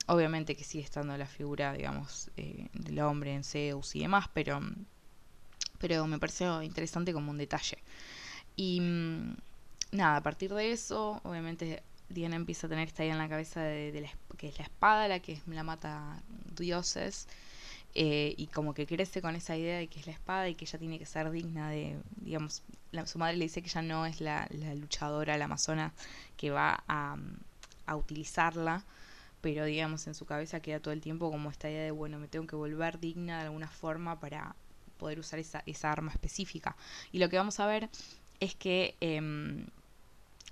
obviamente 0.09 0.57
que 0.57 0.65
sigue 0.65 0.83
estando 0.83 1.17
la 1.17 1.27
figura, 1.27 1.73
digamos, 1.73 2.33
eh, 2.37 2.67
del 2.73 2.99
hombre 2.99 3.33
en 3.33 3.45
Zeus 3.45 3.95
y 3.95 4.01
demás, 4.01 4.29
pero, 4.35 4.61
pero 5.79 6.05
me 6.09 6.19
pareció 6.19 6.65
interesante 6.65 7.13
como 7.13 7.31
un 7.31 7.39
detalle. 7.39 7.79
Y 8.57 8.81
mm, 8.81 9.37
nada, 9.93 10.17
a 10.17 10.23
partir 10.25 10.53
de 10.53 10.73
eso, 10.73 11.21
obviamente 11.23 11.85
Diana 12.11 12.37
empieza 12.37 12.67
a 12.67 12.71
tener 12.71 12.89
esta 12.89 13.05
idea 13.05 13.15
en 13.15 13.19
la 13.19 13.29
cabeza 13.29 13.63
de, 13.63 14.11
que 14.37 14.49
es 14.49 14.59
la 14.59 14.65
espada 14.65 15.09
la 15.09 15.21
que 15.21 15.41
la 15.47 15.63
mata 15.63 16.23
dioses. 16.57 17.29
Eh, 17.95 18.35
y 18.37 18.47
como 18.49 18.73
que 18.73 18.87
crece 18.87 19.21
con 19.21 19.35
esa 19.35 19.57
idea 19.57 19.79
de 19.79 19.89
que 19.89 19.99
es 19.99 20.07
la 20.07 20.13
espada 20.13 20.49
y 20.49 20.55
que 20.55 20.65
ella 20.65 20.79
tiene 20.79 20.99
que 20.99 21.07
ser 21.07 21.29
digna 21.31 21.71
de, 21.71 21.99
digamos, 22.17 22.63
su 23.07 23.19
madre 23.19 23.37
le 23.37 23.47
dice 23.47 23.63
que 23.63 23.69
ella 23.69 23.83
no 23.83 24.07
es 24.07 24.21
la, 24.21 24.49
luchadora, 24.77 25.37
la 25.37 25.47
amazona 25.47 25.93
que 26.37 26.51
va 26.51 26.85
a, 26.87 27.17
utilizarla, 27.97 28.85
pero 29.41 29.65
digamos 29.65 30.07
en 30.07 30.15
su 30.15 30.25
cabeza 30.25 30.61
queda 30.61 30.79
todo 30.79 30.93
el 30.95 31.01
tiempo 31.01 31.29
como 31.29 31.51
esta 31.51 31.69
idea 31.69 31.83
de, 31.83 31.91
bueno, 31.91 32.21
me 32.21 32.29
tengo 32.29 32.47
que 32.47 32.55
volver 32.55 33.01
digna 33.01 33.39
de 33.39 33.47
alguna 33.47 33.69
forma 33.69 34.21
para 34.21 34.55
poder 34.97 35.19
usar 35.19 35.41
esa, 35.41 35.65
esa 35.67 35.91
arma 35.91 36.13
específica. 36.13 36.77
Y 37.11 37.19
lo 37.19 37.29
que 37.29 37.37
vamos 37.37 37.59
a 37.59 37.67
ver 37.67 37.91
es 38.39 38.55
que 38.55 38.95
eh, 39.01 39.67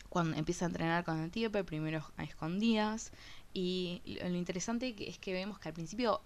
cuando 0.08 0.36
empieza 0.36 0.64
a 0.64 0.68
entrenar 0.68 1.04
con 1.04 1.18
Antíope, 1.18 1.64
primero 1.64 2.04
a 2.16 2.24
escondidas, 2.24 3.12
y 3.54 4.02
lo 4.22 4.36
interesante 4.36 4.94
es 5.08 5.18
que 5.18 5.32
vemos 5.32 5.58
que 5.58 5.68
al 5.68 5.74
principio 5.74 6.20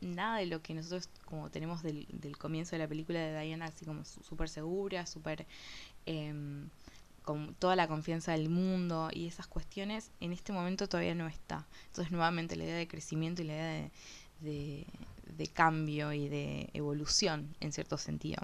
nada 0.00 0.38
de 0.38 0.46
lo 0.46 0.62
que 0.62 0.74
nosotros 0.74 1.08
como 1.26 1.50
tenemos 1.50 1.82
del, 1.82 2.06
comienzo 2.38 2.72
de 2.72 2.78
la 2.78 2.88
película 2.88 3.20
de 3.20 3.40
Diana, 3.40 3.66
así 3.66 3.84
como 3.84 4.04
súper 4.04 4.48
segura, 4.48 5.06
súper 5.06 5.46
em, 6.06 6.68
con 7.22 7.54
toda 7.54 7.76
la 7.76 7.86
confianza 7.86 8.32
del 8.32 8.48
mundo 8.48 9.10
y 9.12 9.26
esas 9.26 9.46
cuestiones, 9.46 10.10
en 10.20 10.32
este 10.32 10.52
momento 10.52 10.88
todavía 10.88 11.14
no 11.14 11.28
está. 11.28 11.66
Entonces 11.86 12.10
nuevamente 12.10 12.56
la 12.56 12.64
idea 12.64 12.76
de 12.76 12.88
crecimiento 12.88 13.42
y 13.42 13.44
la 13.44 13.52
idea 13.52 13.72
de 13.82 13.90
de 14.42 14.86
cambio 15.52 16.12
y 16.12 16.28
de 16.28 16.70
evolución 16.72 17.54
en 17.60 17.72
cierto 17.72 17.98
sentido. 17.98 18.42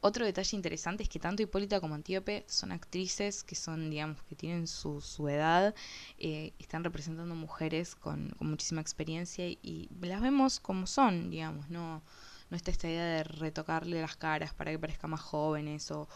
Otro 0.00 0.24
detalle 0.24 0.56
interesante 0.56 1.02
es 1.02 1.08
que 1.08 1.18
tanto 1.18 1.42
Hipólita 1.42 1.80
como 1.80 1.94
Antíope 1.94 2.44
son 2.48 2.72
actrices 2.72 3.42
que 3.42 3.54
son, 3.54 3.90
digamos, 3.90 4.22
que 4.22 4.34
tienen 4.34 4.66
su, 4.66 5.28
edad, 5.28 5.74
eh, 6.18 6.52
están 6.58 6.84
representando 6.84 7.34
mujeres 7.34 7.94
con, 7.94 8.30
con, 8.38 8.48
muchísima 8.48 8.80
experiencia 8.80 9.46
y 9.46 9.90
las 10.00 10.22
vemos 10.22 10.60
como 10.60 10.86
son, 10.86 11.30
digamos, 11.30 11.68
no, 11.68 12.02
no 12.50 12.56
está 12.56 12.70
esta 12.70 12.88
idea 12.88 13.04
de 13.04 13.24
retocarle 13.24 14.00
las 14.00 14.16
caras 14.16 14.52
para 14.52 14.70
que 14.70 14.78
parezcan 14.78 15.10
más 15.10 15.20
jóvenes 15.20 15.90
o 15.90 16.08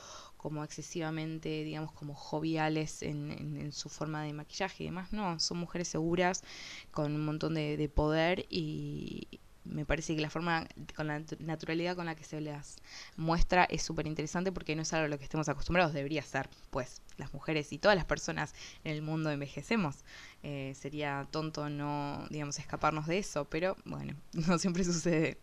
como 0.45 0.63
excesivamente, 0.63 1.65
digamos, 1.65 1.91
como 1.93 2.15
joviales 2.15 3.01
en, 3.01 3.73
su 3.73 3.89
forma 3.89 4.25
de 4.25 4.35
maquillaje 4.35 4.85
y 4.85 4.87
demás, 4.89 5.11
no, 5.11 5.41
son 5.41 5.57
mujeres 5.57 5.89
seguras 5.89 6.45
con 6.91 7.15
un 7.15 7.25
montón 7.25 7.55
de, 7.55 7.79
de 7.79 7.89
poder 7.89 8.45
y, 8.51 9.41
me 9.65 9.87
parece 9.87 10.15
que 10.15 10.21
la 10.21 10.29
forma, 10.29 10.69
con 10.95 11.07
la 11.07 11.23
naturalidad 11.39 11.97
con 11.97 12.05
la 12.05 12.15
que 12.15 12.25
se 12.25 12.43
las 12.43 12.77
muestra 13.17 13.65
es 13.65 13.83
súper 13.83 14.07
interesante 14.07 14.53
porque 14.53 14.77
no 14.77 14.83
es 14.83 14.93
algo 14.93 15.07
a 15.07 15.09
lo 15.09 15.17
que 15.17 15.25
estemos 15.25 15.49
acostumbrados, 15.49 15.95
debería 15.95 16.21
ser, 16.21 16.51
pues 16.69 17.01
las 17.17 17.33
mujeres 17.33 17.73
y 17.73 17.79
todas 17.79 17.97
las 17.97 18.05
personas 18.05 18.55
en 18.85 18.93
el 18.93 19.01
mundo 19.01 19.31
envejecemos. 19.31 20.05
Eh, 20.43 20.75
sería 20.79 21.27
tonto 21.31 21.71
no, 21.71 22.27
digamos, 22.29 22.59
escaparnos 22.59 23.07
de 23.07 23.17
eso, 23.17 23.47
pero 23.47 23.79
bueno, 23.87 24.15
no 24.47 24.59
siempre 24.59 24.85
sucede. 24.85 25.39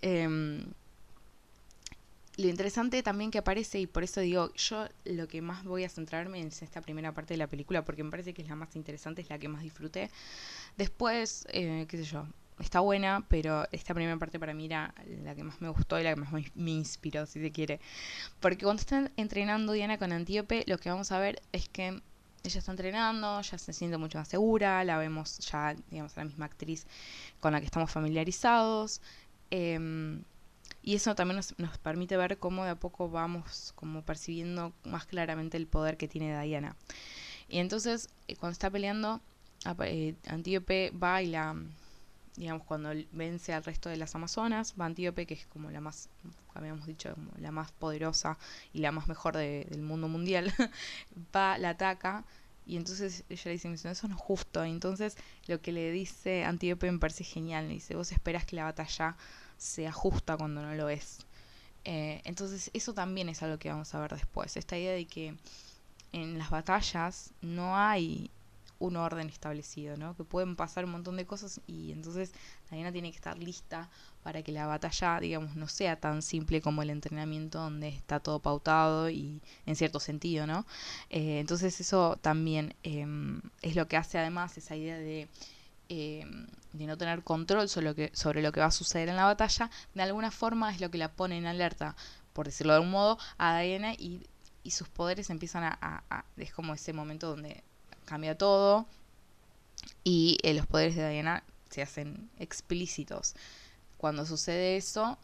Em, 0.00 0.64
lo 2.36 2.48
interesante 2.48 3.02
también 3.02 3.30
que 3.30 3.38
aparece, 3.38 3.78
y 3.80 3.86
por 3.86 4.02
eso 4.02 4.20
digo, 4.20 4.52
yo 4.54 4.86
lo 5.04 5.28
que 5.28 5.40
más 5.40 5.64
voy 5.64 5.84
a 5.84 5.88
centrarme 5.88 6.40
es 6.40 6.62
esta 6.62 6.80
primera 6.80 7.12
parte 7.12 7.34
de 7.34 7.38
la 7.38 7.46
película, 7.46 7.84
porque 7.84 8.02
me 8.02 8.10
parece 8.10 8.34
que 8.34 8.42
es 8.42 8.48
la 8.48 8.56
más 8.56 8.74
interesante, 8.76 9.22
es 9.22 9.30
la 9.30 9.38
que 9.38 9.48
más 9.48 9.62
disfruté. 9.62 10.10
Después, 10.76 11.46
eh, 11.50 11.86
qué 11.88 11.96
sé 11.98 12.04
yo, 12.04 12.26
está 12.58 12.80
buena, 12.80 13.24
pero 13.28 13.66
esta 13.72 13.94
primera 13.94 14.16
parte 14.18 14.38
para 14.38 14.54
mí 14.54 14.66
era 14.66 14.94
la 15.22 15.34
que 15.34 15.44
más 15.44 15.60
me 15.60 15.68
gustó 15.68 15.98
y 15.98 16.02
la 16.02 16.14
que 16.14 16.20
más 16.20 16.32
me 16.32 16.70
inspiró, 16.70 17.26
si 17.26 17.40
se 17.40 17.52
quiere. 17.52 17.80
Porque 18.40 18.64
cuando 18.64 18.80
están 18.80 19.12
entrenando 19.16 19.72
Diana 19.72 19.98
con 19.98 20.12
Antíope, 20.12 20.64
lo 20.66 20.78
que 20.78 20.90
vamos 20.90 21.12
a 21.12 21.18
ver 21.18 21.40
es 21.52 21.68
que 21.68 22.00
ella 22.44 22.58
está 22.58 22.72
entrenando, 22.72 23.40
ya 23.40 23.58
se 23.58 23.72
siente 23.72 23.96
mucho 23.96 24.18
más 24.18 24.28
segura, 24.28 24.84
la 24.84 24.98
vemos 24.98 25.38
ya, 25.38 25.74
digamos, 25.90 26.16
a 26.16 26.20
la 26.20 26.24
misma 26.26 26.44
actriz 26.44 26.86
con 27.40 27.52
la 27.52 27.60
que 27.60 27.66
estamos 27.66 27.90
familiarizados. 27.90 29.00
Em, 29.50 30.22
y 30.84 30.94
eso 30.96 31.14
también 31.14 31.36
nos, 31.36 31.58
nos, 31.58 31.78
permite 31.78 32.16
ver 32.16 32.38
cómo 32.38 32.64
de 32.64 32.70
a 32.70 32.74
poco 32.74 33.08
vamos 33.08 33.72
como 33.74 34.02
percibiendo 34.02 34.72
más 34.84 35.06
claramente 35.06 35.56
el 35.56 35.66
poder 35.66 35.96
que 35.96 36.08
tiene 36.08 36.38
Diana. 36.42 36.76
Y 37.48 37.58
entonces, 37.58 38.10
eh, 38.28 38.36
cuando 38.36 38.52
está 38.52 38.70
peleando, 38.70 39.20
eh, 39.84 40.14
Antíope 40.28 40.90
va 40.90 41.22
y 41.22 41.28
la 41.28 41.56
digamos, 42.36 42.64
cuando 42.64 42.90
vence 43.12 43.52
al 43.52 43.62
resto 43.64 43.88
de 43.88 43.96
las 43.96 44.14
Amazonas, 44.14 44.74
va 44.78 44.86
Antíope, 44.86 45.26
que 45.26 45.34
es 45.34 45.46
como 45.46 45.70
la 45.70 45.80
más, 45.80 46.08
habíamos 46.54 46.86
dicho, 46.86 47.14
la 47.38 47.52
más 47.52 47.70
poderosa 47.72 48.38
y 48.72 48.80
la 48.80 48.90
más 48.90 49.06
mejor 49.06 49.36
del 49.36 49.82
mundo 49.82 50.08
mundial, 50.08 50.52
va, 51.34 51.58
la 51.58 51.70
ataca, 51.70 52.24
y 52.66 52.76
entonces 52.76 53.24
ella 53.28 53.42
le 53.44 53.52
dice, 53.52 53.72
eso 53.72 54.08
no 54.08 54.16
es 54.16 54.20
justo. 54.20 54.64
Y 54.64 54.70
entonces 54.70 55.16
lo 55.46 55.60
que 55.60 55.70
le 55.72 55.90
dice 55.92 56.44
Antíope 56.44 56.90
me 56.90 56.98
parece 56.98 57.22
genial, 57.24 57.68
le 57.68 57.74
dice, 57.74 57.94
vos 57.94 58.10
esperas 58.10 58.46
que 58.46 58.56
la 58.56 58.64
batalla 58.64 59.16
sea 59.56 59.92
justa 59.92 60.36
cuando 60.36 60.62
no 60.62 60.74
lo 60.74 60.88
es. 60.88 61.18
Eh, 61.84 62.22
entonces 62.24 62.70
eso 62.72 62.94
también 62.94 63.28
es 63.28 63.42
algo 63.42 63.58
que 63.58 63.68
vamos 63.68 63.94
a 63.94 64.00
ver 64.00 64.12
después, 64.12 64.56
esta 64.56 64.78
idea 64.78 64.92
de 64.92 65.06
que 65.06 65.36
en 66.12 66.38
las 66.38 66.50
batallas 66.50 67.32
no 67.42 67.76
hay 67.76 68.30
un 68.78 68.96
orden 68.96 69.28
establecido, 69.28 69.96
¿no? 69.96 70.16
Que 70.16 70.24
pueden 70.24 70.56
pasar 70.56 70.84
un 70.84 70.92
montón 70.92 71.16
de 71.16 71.26
cosas 71.26 71.60
y 71.66 71.92
entonces 71.92 72.32
Diana 72.70 72.92
tiene 72.92 73.10
que 73.10 73.16
estar 73.16 73.38
lista 73.38 73.88
para 74.22 74.42
que 74.42 74.52
la 74.52 74.66
batalla, 74.66 75.20
digamos, 75.20 75.54
no 75.56 75.68
sea 75.68 75.96
tan 76.00 76.22
simple 76.22 76.60
como 76.60 76.82
el 76.82 76.90
entrenamiento 76.90 77.58
donde 77.58 77.88
está 77.88 78.20
todo 78.20 78.40
pautado 78.40 79.10
y 79.10 79.40
en 79.66 79.76
cierto 79.76 80.00
sentido, 80.00 80.46
¿no? 80.46 80.66
Eh, 81.10 81.38
entonces 81.40 81.80
eso 81.80 82.18
también 82.20 82.74
em, 82.82 83.40
es 83.62 83.76
lo 83.76 83.86
que 83.88 83.96
hace 83.96 84.18
además 84.18 84.56
esa 84.58 84.76
idea 84.76 84.98
de 84.98 85.28
em, 85.94 86.46
de 86.72 86.86
no 86.86 86.96
tener 86.96 87.22
control 87.22 87.68
sobre 87.68 87.86
lo, 87.86 87.94
que, 87.94 88.10
sobre 88.14 88.42
lo 88.42 88.52
que 88.52 88.60
va 88.60 88.66
a 88.66 88.70
suceder 88.70 89.08
en 89.08 89.16
la 89.16 89.24
batalla, 89.24 89.70
de 89.94 90.02
alguna 90.02 90.30
forma 90.30 90.72
es 90.72 90.80
lo 90.80 90.90
que 90.90 90.98
la 90.98 91.12
pone 91.12 91.38
en 91.38 91.46
alerta, 91.46 91.96
por 92.32 92.46
decirlo 92.46 92.72
de 92.72 92.78
algún 92.78 92.90
modo, 92.90 93.18
a 93.38 93.60
Diana 93.60 93.94
y, 93.94 94.26
sus 94.70 94.88
poderes 94.88 95.28
empiezan 95.28 95.62
a, 95.64 96.02
a, 96.08 96.24
Es 96.38 96.52
como 96.52 96.72
ese 96.72 96.94
momento 96.94 97.28
donde 97.28 97.62
cambia 98.06 98.36
todo 98.36 98.86
y 100.04 100.38
eh, 100.42 100.54
los 100.54 100.66
poderes 100.66 100.96
de 100.96 101.08
Diana 101.10 101.44
se 101.70 101.82
hacen 101.82 102.30
explícitos. 102.38 103.34
Cuando 103.98 104.24
sucede 104.24 104.76
eso, 104.76 105.18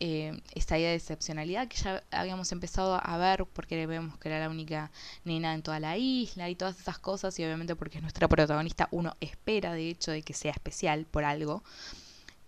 eh, 0.00 0.40
esta 0.54 0.78
idea 0.78 0.90
de 0.90 0.96
excepcionalidad 0.96 1.68
que 1.68 1.76
ya 1.76 2.02
habíamos 2.10 2.50
empezado 2.52 3.00
a 3.02 3.16
ver 3.16 3.46
porque 3.46 3.86
vemos 3.86 4.18
que 4.18 4.28
era 4.28 4.40
la 4.40 4.50
única 4.50 4.90
nena 5.24 5.54
en 5.54 5.62
toda 5.62 5.80
la 5.80 5.96
isla 5.96 6.50
y 6.50 6.56
todas 6.56 6.80
esas 6.80 6.98
cosas 6.98 7.38
y 7.38 7.44
obviamente 7.44 7.76
porque 7.76 7.98
es 7.98 8.02
nuestra 8.02 8.28
protagonista 8.28 8.88
uno 8.90 9.16
espera 9.20 9.72
de 9.72 9.88
hecho 9.88 10.10
de 10.10 10.22
que 10.22 10.34
sea 10.34 10.52
especial 10.52 11.06
por 11.06 11.24
algo. 11.24 11.62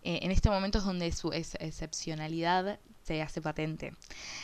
Eh, 0.03 0.21
en 0.23 0.31
este 0.31 0.51
momento 0.51 0.79
es 0.79 0.85
donde 0.85 1.11
su 1.13 1.33
excepcionalidad 1.33 2.79
se 3.03 3.23
hace 3.23 3.41
patente. 3.41 3.93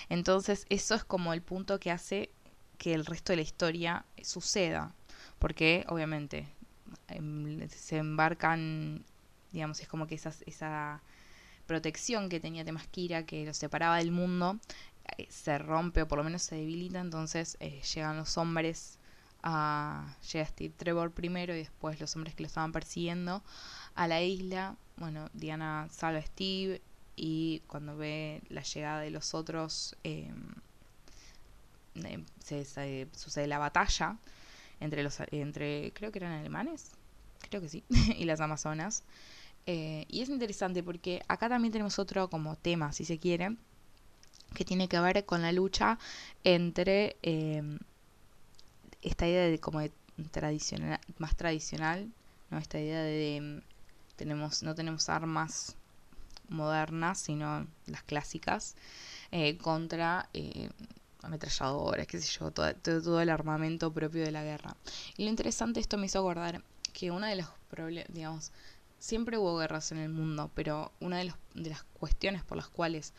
Entonces 0.09 0.67
eso 0.69 0.95
es 0.95 1.05
como 1.05 1.33
el 1.33 1.43
punto 1.43 1.81
que 1.81 1.91
hace 1.91 2.31
que 2.79 2.95
el 2.95 3.07
resto 3.07 3.33
de 3.33 3.37
la 3.37 3.43
historia 3.43 4.05
suceda 4.23 4.95
porque 5.43 5.85
obviamente 5.89 6.47
em, 7.09 7.69
se 7.69 7.97
embarcan, 7.97 9.05
digamos, 9.51 9.81
es 9.81 9.89
como 9.89 10.07
que 10.07 10.15
esa, 10.15 10.33
esa 10.47 11.03
protección 11.73 12.29
que 12.29 12.39
tenía 12.39 12.67
Temasquira, 12.67 13.25
que 13.25 13.47
lo 13.47 13.55
separaba 13.55 13.97
del 13.97 14.11
mundo, 14.11 14.59
eh, 15.17 15.27
se 15.31 15.57
rompe 15.57 16.03
o 16.03 16.07
por 16.09 16.19
lo 16.19 16.25
menos 16.25 16.43
se 16.43 16.57
debilita, 16.57 17.01
entonces 17.01 17.57
eh, 17.61 17.81
llegan 17.95 18.19
los 18.19 18.37
hombres 18.37 18.99
a, 19.43 20.15
llega 20.31 20.45
Steve 20.45 20.75
Trevor 20.77 21.13
primero 21.13 21.55
y 21.55 21.59
después 21.59 21.99
los 21.99 22.15
hombres 22.15 22.35
que 22.35 22.43
lo 22.43 22.49
estaban 22.49 22.73
persiguiendo 22.73 23.43
a 23.95 24.07
la 24.07 24.21
isla, 24.21 24.77
bueno, 24.99 25.31
Diana 25.33 25.89
salva 25.91 26.19
a 26.19 26.23
Steve 26.23 26.83
y 27.17 27.63
cuando 27.69 27.97
ve 27.97 28.43
la 28.51 28.63
llegada 28.63 29.01
de 29.01 29.11
los 29.11 29.33
otros 29.33 29.97
em, 30.05 30.55
se, 32.45 33.09
sucede 33.15 33.47
la 33.47 33.59
batalla 33.59 34.19
entre 34.79 35.03
los 35.03 35.19
entre 35.31 35.93
creo 35.95 36.13
que 36.13 36.19
eran 36.19 36.33
alemanes 36.33 36.91
creo 37.49 37.63
que 37.63 37.69
sí 37.71 37.83
y 38.19 38.25
las 38.27 38.41
amazonas 38.41 39.05
eh, 39.67 40.05
y 40.09 40.23
es 40.23 40.29
interesante 40.29 40.83
porque 40.83 41.23
acá 41.29 41.49
también 41.49 41.73
tenemos 41.73 41.99
otro 41.99 42.29
como 42.29 42.57
tema 42.57 42.93
si 42.93 43.05
se 43.05 43.19
quiere 43.19 43.57
que 44.55 44.65
tiene 44.65 44.89
que 44.89 45.01
ver 45.01 45.25
con 45.25 45.43
la 45.43 45.53
lucha 45.53 45.99
entre 46.45 47.17
em, 47.23 47.79
esta 49.03 49.27
idea 49.27 49.47
de 49.47 49.59
como 49.59 49.81
de 49.81 49.93
tradicional 50.31 51.01
más 51.19 51.37
tradicional 51.37 52.13
no 52.53 52.59
esta 52.59 52.79
idea 52.79 53.03
de, 53.03 53.63
tenemos, 54.17 54.63
no 54.63 54.75
tenemos 54.75 55.09
armas 55.09 55.75
modernas, 56.49 57.19
sino 57.19 57.67
las 57.87 58.03
clásicas, 58.03 58.77
eh, 59.31 59.57
contra 59.57 60.29
eh, 60.35 60.69
ametralladoras, 61.23 62.07
qué 62.07 62.21
sé 62.21 62.39
yo, 62.39 62.51
todo, 62.51 62.75
todo, 62.75 63.21
el 63.21 63.31
armamento 63.31 63.93
propio 63.93 64.23
de 64.23 64.33
la 64.33 64.45
guerra. 64.45 64.77
Y 65.17 65.25
lo 65.25 65.31
interesante, 65.31 65.81
esto 65.81 65.97
me 65.97 66.07
hizo 66.07 66.19
acordar 66.19 66.63
que 66.93 67.11
una 67.11 67.29
de 67.29 67.37
los 67.37 67.49
problemas, 67.71 68.13
digamos, 68.13 68.53
siempre 69.03 69.37
hubo 69.37 69.59
guerras 69.59 69.91
en 69.91 69.99
el 69.99 70.11
mundo, 70.11 70.53
pero 70.55 70.93
una 71.01 71.19
de, 71.19 71.25
los, 71.25 71.35
de 71.55 71.71
las 71.71 71.83
cuestiones 71.83 72.45
por 72.45 72.57
las 72.57 72.69
cuales 72.69 73.13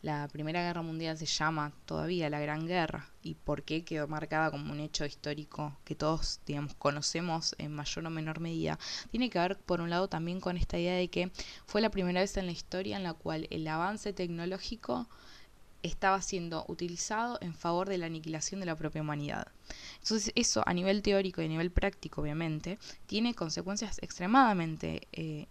la 0.00 0.26
Primera 0.28 0.62
Guerra 0.62 0.80
Mundial 0.80 1.18
se 1.18 1.26
llama 1.26 1.72
todavía 1.84 2.30
la 2.30 2.40
Gran 2.40 2.66
Guerra 2.66 3.10
y 3.22 3.34
por 3.34 3.62
qué 3.62 3.84
quedó 3.84 4.08
marcada 4.08 4.50
como 4.50 4.72
un 4.72 4.80
hecho 4.80 5.04
histórico 5.04 5.76
que 5.84 5.94
todos, 5.94 6.40
digamos, 6.46 6.74
conocemos 6.76 7.54
en 7.58 7.74
mayor 7.74 8.06
o 8.06 8.10
menor 8.10 8.40
medida, 8.40 8.78
tiene 9.10 9.28
que 9.28 9.38
ver, 9.38 9.58
por 9.58 9.82
un 9.82 9.90
lado, 9.90 10.08
también 10.08 10.40
con 10.40 10.56
esta 10.56 10.78
idea 10.78 10.94
de 10.94 11.08
que 11.08 11.30
fue 11.66 11.82
la 11.82 11.90
primera 11.90 12.20
vez 12.20 12.34
en 12.38 12.46
la 12.46 12.52
historia 12.52 12.96
en 12.96 13.02
la 13.02 13.12
cual 13.12 13.48
el 13.50 13.68
avance 13.68 14.14
tecnológico 14.14 15.10
estaba 15.82 16.20
siendo 16.22 16.64
utilizado 16.68 17.38
en 17.40 17.54
favor 17.54 17.88
de 17.88 17.98
la 17.98 18.06
aniquilación 18.06 18.60
de 18.60 18.66
la 18.66 18.76
propia 18.76 19.02
humanidad. 19.02 19.48
Entonces 20.02 20.32
eso 20.34 20.62
a 20.66 20.74
nivel 20.74 21.02
teórico 21.02 21.42
y 21.42 21.46
a 21.46 21.48
nivel 21.48 21.70
práctico, 21.70 22.22
obviamente, 22.22 22.78
tiene 23.06 23.34
consecuencias 23.34 23.98
extremadamente 24.02 25.06
eh, 25.12 25.46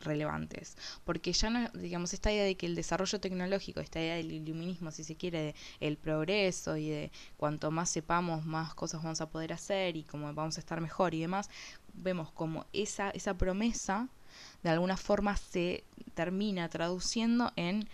relevantes, 0.00 0.76
porque 1.04 1.32
ya 1.32 1.50
no, 1.50 1.68
digamos, 1.70 2.14
esta 2.14 2.32
idea 2.32 2.44
de 2.44 2.56
que 2.56 2.66
el 2.66 2.74
desarrollo 2.74 3.20
tecnológico, 3.20 3.80
esta 3.80 4.00
idea 4.00 4.16
del 4.16 4.32
iluminismo, 4.32 4.90
si 4.90 5.04
se 5.04 5.16
quiere, 5.16 5.42
de 5.42 5.54
el 5.80 5.96
progreso 5.96 6.76
y 6.76 6.88
de 6.88 7.12
cuanto 7.36 7.70
más 7.70 7.90
sepamos, 7.90 8.44
más 8.46 8.74
cosas 8.74 9.02
vamos 9.02 9.20
a 9.20 9.28
poder 9.28 9.52
hacer 9.52 9.96
y 9.96 10.04
como 10.04 10.32
vamos 10.32 10.56
a 10.56 10.60
estar 10.60 10.80
mejor 10.80 11.14
y 11.14 11.20
demás, 11.20 11.50
vemos 11.92 12.30
como 12.32 12.66
esa, 12.72 13.10
esa 13.10 13.34
promesa 13.34 14.08
de 14.62 14.70
alguna 14.70 14.96
forma 14.96 15.36
se 15.36 15.84
termina 16.14 16.68
traduciendo 16.68 17.52
en 17.56 17.88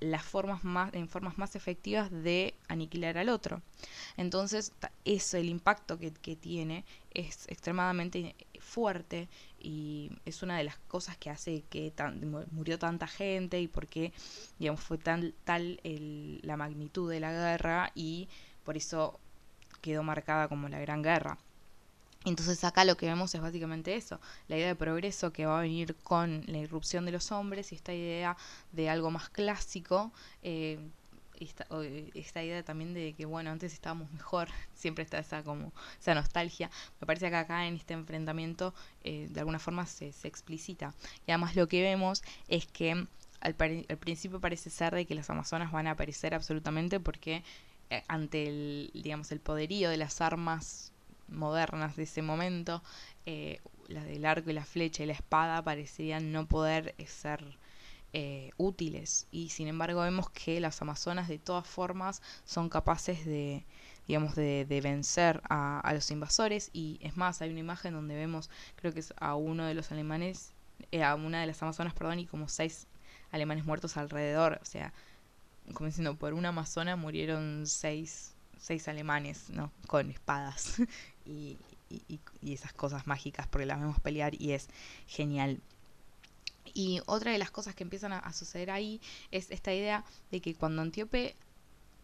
las 0.00 0.22
formas 0.22 0.62
más, 0.64 0.92
en 0.94 1.08
formas 1.08 1.38
más 1.38 1.56
efectivas 1.56 2.10
de 2.10 2.54
aniquilar 2.68 3.18
al 3.18 3.28
otro. 3.28 3.62
Entonces, 4.16 4.72
eso, 5.04 5.36
el 5.36 5.48
impacto 5.48 5.98
que, 5.98 6.12
que 6.12 6.36
tiene 6.36 6.84
es 7.12 7.46
extremadamente 7.48 8.34
fuerte 8.60 9.28
y 9.58 10.10
es 10.24 10.42
una 10.42 10.58
de 10.58 10.64
las 10.64 10.78
cosas 10.78 11.16
que 11.16 11.30
hace 11.30 11.64
que 11.70 11.92
murió 12.50 12.78
tanta 12.78 13.06
gente 13.06 13.60
y 13.60 13.68
por 13.68 13.86
qué 13.86 14.12
digamos, 14.58 14.80
fue 14.80 14.98
tan, 14.98 15.32
tal 15.44 15.80
el, 15.82 16.40
la 16.42 16.56
magnitud 16.56 17.10
de 17.10 17.20
la 17.20 17.32
guerra 17.32 17.92
y 17.94 18.28
por 18.64 18.76
eso 18.76 19.18
quedó 19.80 20.02
marcada 20.02 20.48
como 20.48 20.68
la 20.68 20.80
Gran 20.80 21.02
Guerra. 21.02 21.38
Entonces 22.26 22.64
acá 22.64 22.84
lo 22.84 22.96
que 22.96 23.06
vemos 23.06 23.32
es 23.36 23.40
básicamente 23.40 23.94
eso, 23.94 24.20
la 24.48 24.56
idea 24.56 24.66
de 24.66 24.74
progreso 24.74 25.32
que 25.32 25.46
va 25.46 25.60
a 25.60 25.62
venir 25.62 25.94
con 25.94 26.42
la 26.48 26.58
irrupción 26.58 27.06
de 27.06 27.12
los 27.12 27.30
hombres 27.30 27.70
y 27.70 27.76
esta 27.76 27.94
idea 27.94 28.36
de 28.72 28.90
algo 28.90 29.12
más 29.12 29.28
clásico, 29.28 30.12
eh, 30.42 30.80
esta, 31.38 31.68
esta, 32.14 32.42
idea 32.42 32.64
también 32.64 32.94
de 32.94 33.12
que 33.12 33.26
bueno 33.26 33.50
antes 33.50 33.72
estábamos 33.72 34.10
mejor 34.10 34.48
siempre 34.74 35.04
está 35.04 35.20
esa 35.20 35.44
como 35.44 35.72
esa 36.00 36.16
nostalgia. 36.16 36.68
Me 37.00 37.06
parece 37.06 37.30
que 37.30 37.36
acá 37.36 37.64
en 37.68 37.76
este 37.76 37.94
enfrentamiento 37.94 38.74
eh, 39.04 39.28
de 39.30 39.38
alguna 39.38 39.60
forma 39.60 39.86
se, 39.86 40.10
se, 40.10 40.26
explicita. 40.26 40.94
Y 41.28 41.30
además 41.30 41.54
lo 41.54 41.68
que 41.68 41.80
vemos 41.80 42.24
es 42.48 42.66
que 42.66 42.90
al, 43.40 43.56
al, 43.88 43.98
principio 43.98 44.40
parece 44.40 44.68
ser 44.68 44.92
de 44.96 45.06
que 45.06 45.14
las 45.14 45.30
amazonas 45.30 45.70
van 45.70 45.86
a 45.86 45.92
aparecer 45.92 46.34
absolutamente 46.34 46.98
porque 46.98 47.44
eh, 47.90 48.02
ante 48.08 48.48
el 48.48 48.90
digamos 48.94 49.30
el 49.30 49.38
poderío 49.38 49.90
de 49.90 49.96
las 49.96 50.20
armas 50.20 50.92
modernas 51.28 51.96
de 51.96 52.04
ese 52.04 52.22
momento 52.22 52.82
eh, 53.26 53.60
las 53.88 54.04
del 54.04 54.24
arco 54.24 54.50
y 54.50 54.52
la 54.52 54.64
flecha 54.64 55.02
y 55.02 55.06
la 55.06 55.12
espada 55.12 55.62
parecerían 55.62 56.32
no 56.32 56.46
poder 56.46 56.94
ser 57.06 57.58
eh, 58.12 58.50
útiles. 58.56 59.26
Y 59.30 59.50
sin 59.50 59.68
embargo 59.68 60.02
vemos 60.02 60.30
que 60.30 60.60
las 60.60 60.80
amazonas 60.82 61.28
de 61.28 61.38
todas 61.38 61.66
formas 61.66 62.22
son 62.44 62.68
capaces 62.68 63.24
de 63.26 63.64
digamos 64.06 64.36
de, 64.36 64.64
vencer 64.82 65.42
a, 65.48 65.90
los 65.92 66.10
invasores. 66.10 66.70
Y 66.72 66.98
es 67.02 67.16
más 67.16 67.42
hay 67.42 67.50
una 67.50 67.60
imagen 67.60 67.94
donde 67.94 68.14
vemos 68.14 68.50
creo 68.76 68.92
que 68.92 69.00
es 69.00 69.12
a 69.18 69.34
uno 69.34 69.66
de 69.66 69.74
los 69.74 69.90
alemanes 69.92 70.52
eh, 70.92 71.02
a 71.02 71.14
una 71.14 71.40
de 71.40 71.46
las 71.46 71.62
amazonas 71.62 71.94
perdón 71.94 72.20
y 72.20 72.26
como 72.26 72.48
seis 72.48 72.86
alemanes 73.32 73.64
muertos 73.64 73.96
alrededor. 73.96 74.60
O 74.62 74.64
sea 74.64 74.92
como 75.74 75.90
por 76.14 76.34
una 76.34 76.50
amazona 76.50 76.96
murieron 76.96 77.66
seis 77.66 78.35
seis 78.58 78.88
alemanes 78.88 79.50
no 79.50 79.72
con 79.86 80.10
espadas 80.10 80.80
y, 81.24 81.58
y, 81.88 82.20
y 82.42 82.52
esas 82.54 82.72
cosas 82.72 83.06
mágicas 83.06 83.46
porque 83.46 83.66
las 83.66 83.80
vemos 83.80 84.00
pelear 84.00 84.40
y 84.40 84.52
es 84.52 84.68
genial 85.06 85.60
y 86.76 87.00
otra 87.06 87.32
de 87.32 87.38
las 87.38 87.50
cosas 87.50 87.74
que 87.74 87.84
empiezan 87.84 88.12
a, 88.12 88.32
suceder 88.32 88.70
ahí 88.70 89.00
es 89.30 89.50
esta 89.50 89.72
idea 89.72 90.04
de 90.30 90.40
que 90.40 90.54
cuando 90.54 90.82
Antíope 90.82 91.34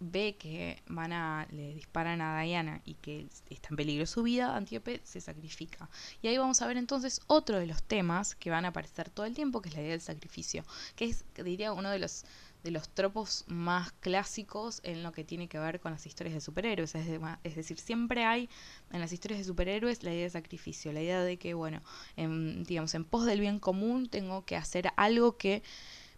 ve 0.00 0.34
que 0.36 0.82
van 0.88 1.12
a 1.12 1.46
le 1.52 1.74
disparan 1.74 2.20
a 2.20 2.40
Diana 2.40 2.80
y 2.84 2.94
que 2.94 3.28
está 3.50 3.68
en 3.70 3.76
peligro 3.76 4.06
su 4.06 4.22
vida, 4.22 4.56
Antíope 4.56 5.00
se 5.04 5.20
sacrifica. 5.20 5.88
Y 6.22 6.28
ahí 6.28 6.38
vamos 6.38 6.60
a 6.62 6.66
ver 6.66 6.76
entonces 6.76 7.20
otro 7.26 7.58
de 7.58 7.66
los 7.66 7.82
temas 7.82 8.34
que 8.34 8.50
van 8.50 8.64
a 8.64 8.68
aparecer 8.68 9.10
todo 9.10 9.26
el 9.26 9.34
tiempo, 9.34 9.60
que 9.60 9.68
es 9.68 9.74
la 9.74 9.82
idea 9.82 9.92
del 9.92 10.00
sacrificio, 10.00 10.64
que 10.96 11.04
es 11.04 11.24
diría 11.34 11.72
uno 11.72 11.90
de 11.90 11.98
los 11.98 12.24
de 12.62 12.70
los 12.70 12.88
tropos 12.88 13.44
más 13.48 13.92
clásicos 13.92 14.80
en 14.84 15.02
lo 15.02 15.12
que 15.12 15.24
tiene 15.24 15.48
que 15.48 15.58
ver 15.58 15.80
con 15.80 15.92
las 15.92 16.06
historias 16.06 16.34
de 16.34 16.40
superhéroes. 16.40 16.94
Es, 16.94 17.56
decir, 17.56 17.78
siempre 17.78 18.24
hay 18.24 18.48
en 18.92 19.00
las 19.00 19.12
historias 19.12 19.38
de 19.38 19.44
superhéroes 19.44 20.02
la 20.02 20.12
idea 20.12 20.24
de 20.24 20.30
sacrificio, 20.30 20.92
la 20.92 21.02
idea 21.02 21.22
de 21.22 21.36
que, 21.38 21.54
bueno, 21.54 21.82
en, 22.16 22.64
digamos, 22.64 22.94
en 22.94 23.04
pos 23.04 23.26
del 23.26 23.40
bien 23.40 23.58
común 23.58 24.08
tengo 24.08 24.44
que 24.44 24.56
hacer 24.56 24.88
algo 24.96 25.36
que 25.36 25.62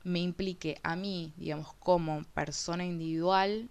me 0.02 0.20
implique 0.20 0.78
a 0.82 0.96
mí, 0.96 1.32
digamos, 1.36 1.72
como 1.78 2.24
persona 2.34 2.84
individual, 2.84 3.70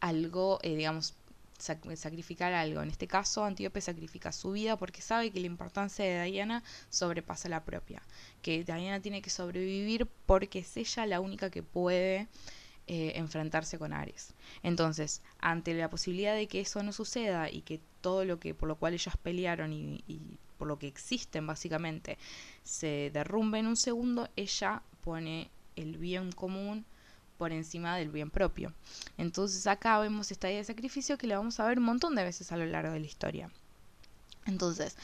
algo, 0.00 0.58
eh, 0.62 0.76
digamos, 0.76 1.14
sacrificar 1.58 2.52
algo. 2.52 2.82
En 2.82 2.90
este 2.90 3.06
caso, 3.06 3.44
Antíope 3.44 3.80
sacrifica 3.80 4.32
su 4.32 4.52
vida 4.52 4.76
porque 4.76 5.02
sabe 5.02 5.30
que 5.30 5.40
la 5.40 5.46
importancia 5.46 6.04
de 6.04 6.30
Diana 6.30 6.62
sobrepasa 6.90 7.48
la 7.48 7.64
propia. 7.64 8.02
Que 8.42 8.64
Diana 8.64 9.00
tiene 9.00 9.22
que 9.22 9.30
sobrevivir 9.30 10.06
porque 10.26 10.60
es 10.60 10.76
ella 10.76 11.06
la 11.06 11.20
única 11.20 11.50
que 11.50 11.62
puede 11.62 12.28
eh, 12.86 13.12
enfrentarse 13.16 13.78
con 13.78 13.92
Ares. 13.92 14.34
Entonces, 14.62 15.22
ante 15.38 15.74
la 15.74 15.88
posibilidad 15.88 16.34
de 16.34 16.48
que 16.48 16.60
eso 16.60 16.82
no 16.82 16.92
suceda 16.92 17.50
y 17.50 17.62
que 17.62 17.80
todo 18.00 18.24
lo 18.24 18.38
que 18.38 18.54
por 18.54 18.68
lo 18.68 18.76
cual 18.76 18.94
ellas 18.94 19.16
pelearon 19.16 19.72
y, 19.72 20.04
y 20.06 20.38
por 20.58 20.68
lo 20.68 20.78
que 20.78 20.86
existen 20.86 21.46
básicamente 21.46 22.18
se 22.62 23.10
derrumbe 23.12 23.58
en 23.58 23.66
un 23.66 23.76
segundo, 23.76 24.28
ella 24.36 24.82
pone 25.02 25.50
el 25.76 25.98
bien 25.98 26.32
común 26.32 26.84
por 27.38 27.52
encima 27.52 27.96
del 27.96 28.10
bien 28.10 28.30
propio. 28.30 28.72
Entonces 29.18 29.66
acá 29.66 29.98
vemos 29.98 30.30
esta 30.30 30.48
idea 30.48 30.58
de 30.58 30.64
sacrificio 30.64 31.18
que 31.18 31.26
la 31.26 31.38
vamos 31.38 31.58
a 31.60 31.66
ver 31.66 31.78
un 31.78 31.84
montón 31.84 32.14
de 32.14 32.24
veces 32.24 32.52
a 32.52 32.56
lo 32.56 32.66
largo 32.66 32.92
de 32.92 33.00
la 33.00 33.06
historia. 33.06 33.50
Entonces, 34.46 34.96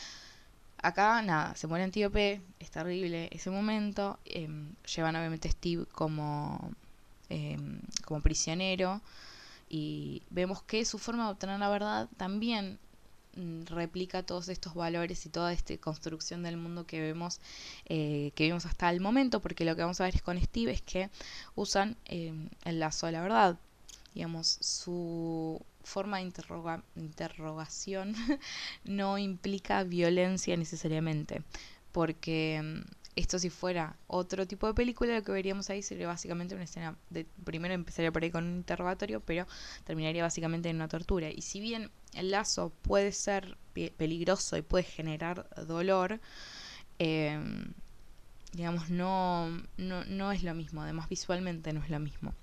acá 0.82 1.22
nada, 1.22 1.54
se 1.56 1.66
muere 1.66 1.84
Antíope, 1.84 2.40
es 2.58 2.70
terrible 2.70 3.28
ese 3.32 3.50
momento, 3.50 4.18
em, 4.24 4.74
llevan 4.94 5.16
obviamente 5.16 5.48
a 5.48 5.52
Steve 5.52 5.86
como, 5.92 6.72
em, 7.28 7.80
como 8.04 8.20
prisionero 8.20 9.00
y 9.68 10.22
vemos 10.30 10.62
que 10.62 10.84
su 10.84 10.98
forma 10.98 11.24
de 11.26 11.32
obtener 11.32 11.58
la 11.60 11.68
verdad 11.68 12.08
también 12.16 12.78
replica 13.66 14.22
todos 14.22 14.48
estos 14.48 14.74
valores 14.74 15.26
y 15.26 15.28
toda 15.28 15.52
esta 15.52 15.76
construcción 15.78 16.42
del 16.42 16.56
mundo 16.56 16.86
que 16.86 17.00
vemos 17.00 17.40
eh, 17.86 18.32
que 18.34 18.44
vimos 18.44 18.66
hasta 18.66 18.90
el 18.90 19.00
momento 19.00 19.40
porque 19.40 19.64
lo 19.64 19.76
que 19.76 19.82
vamos 19.82 20.00
a 20.00 20.04
ver 20.04 20.14
es 20.16 20.22
con 20.22 20.40
Steve 20.40 20.72
es 20.72 20.82
que 20.82 21.10
usan 21.54 21.96
eh, 22.06 22.32
el 22.64 22.80
lazo 22.80 23.06
de 23.06 23.12
la 23.12 23.22
verdad. 23.22 23.58
Digamos 24.14 24.58
su 24.60 25.64
forma 25.84 26.18
de 26.18 26.30
interrogación 26.96 28.14
no 28.84 29.18
implica 29.18 29.84
violencia 29.84 30.56
necesariamente 30.56 31.42
porque 31.92 32.60
mm, 32.62 32.99
esto 33.16 33.38
si 33.38 33.50
fuera 33.50 33.96
otro 34.06 34.46
tipo 34.46 34.66
de 34.66 34.74
película, 34.74 35.14
lo 35.14 35.22
que 35.22 35.32
veríamos 35.32 35.68
ahí 35.70 35.82
sería 35.82 36.06
básicamente 36.06 36.54
una 36.54 36.64
escena 36.64 36.96
de 37.10 37.26
primero 37.44 37.74
empezaría 37.74 38.12
por 38.12 38.22
ahí 38.22 38.30
con 38.30 38.44
un 38.44 38.56
interrogatorio, 38.56 39.20
pero 39.20 39.46
terminaría 39.84 40.22
básicamente 40.22 40.68
en 40.68 40.76
una 40.76 40.88
tortura. 40.88 41.30
Y 41.30 41.42
si 41.42 41.60
bien 41.60 41.90
el 42.14 42.30
lazo 42.30 42.72
puede 42.82 43.12
ser 43.12 43.56
peligroso 43.96 44.56
y 44.56 44.62
puede 44.62 44.84
generar 44.84 45.48
dolor, 45.66 46.20
em, 46.98 47.72
digamos, 48.52 48.90
no, 48.90 49.48
no, 49.76 50.04
no, 50.04 50.32
es 50.32 50.42
lo 50.42 50.54
mismo, 50.54 50.82
además 50.82 51.08
visualmente 51.08 51.72
no 51.72 51.82
es 51.82 51.90
lo 51.90 51.98
mismo. 52.00 52.34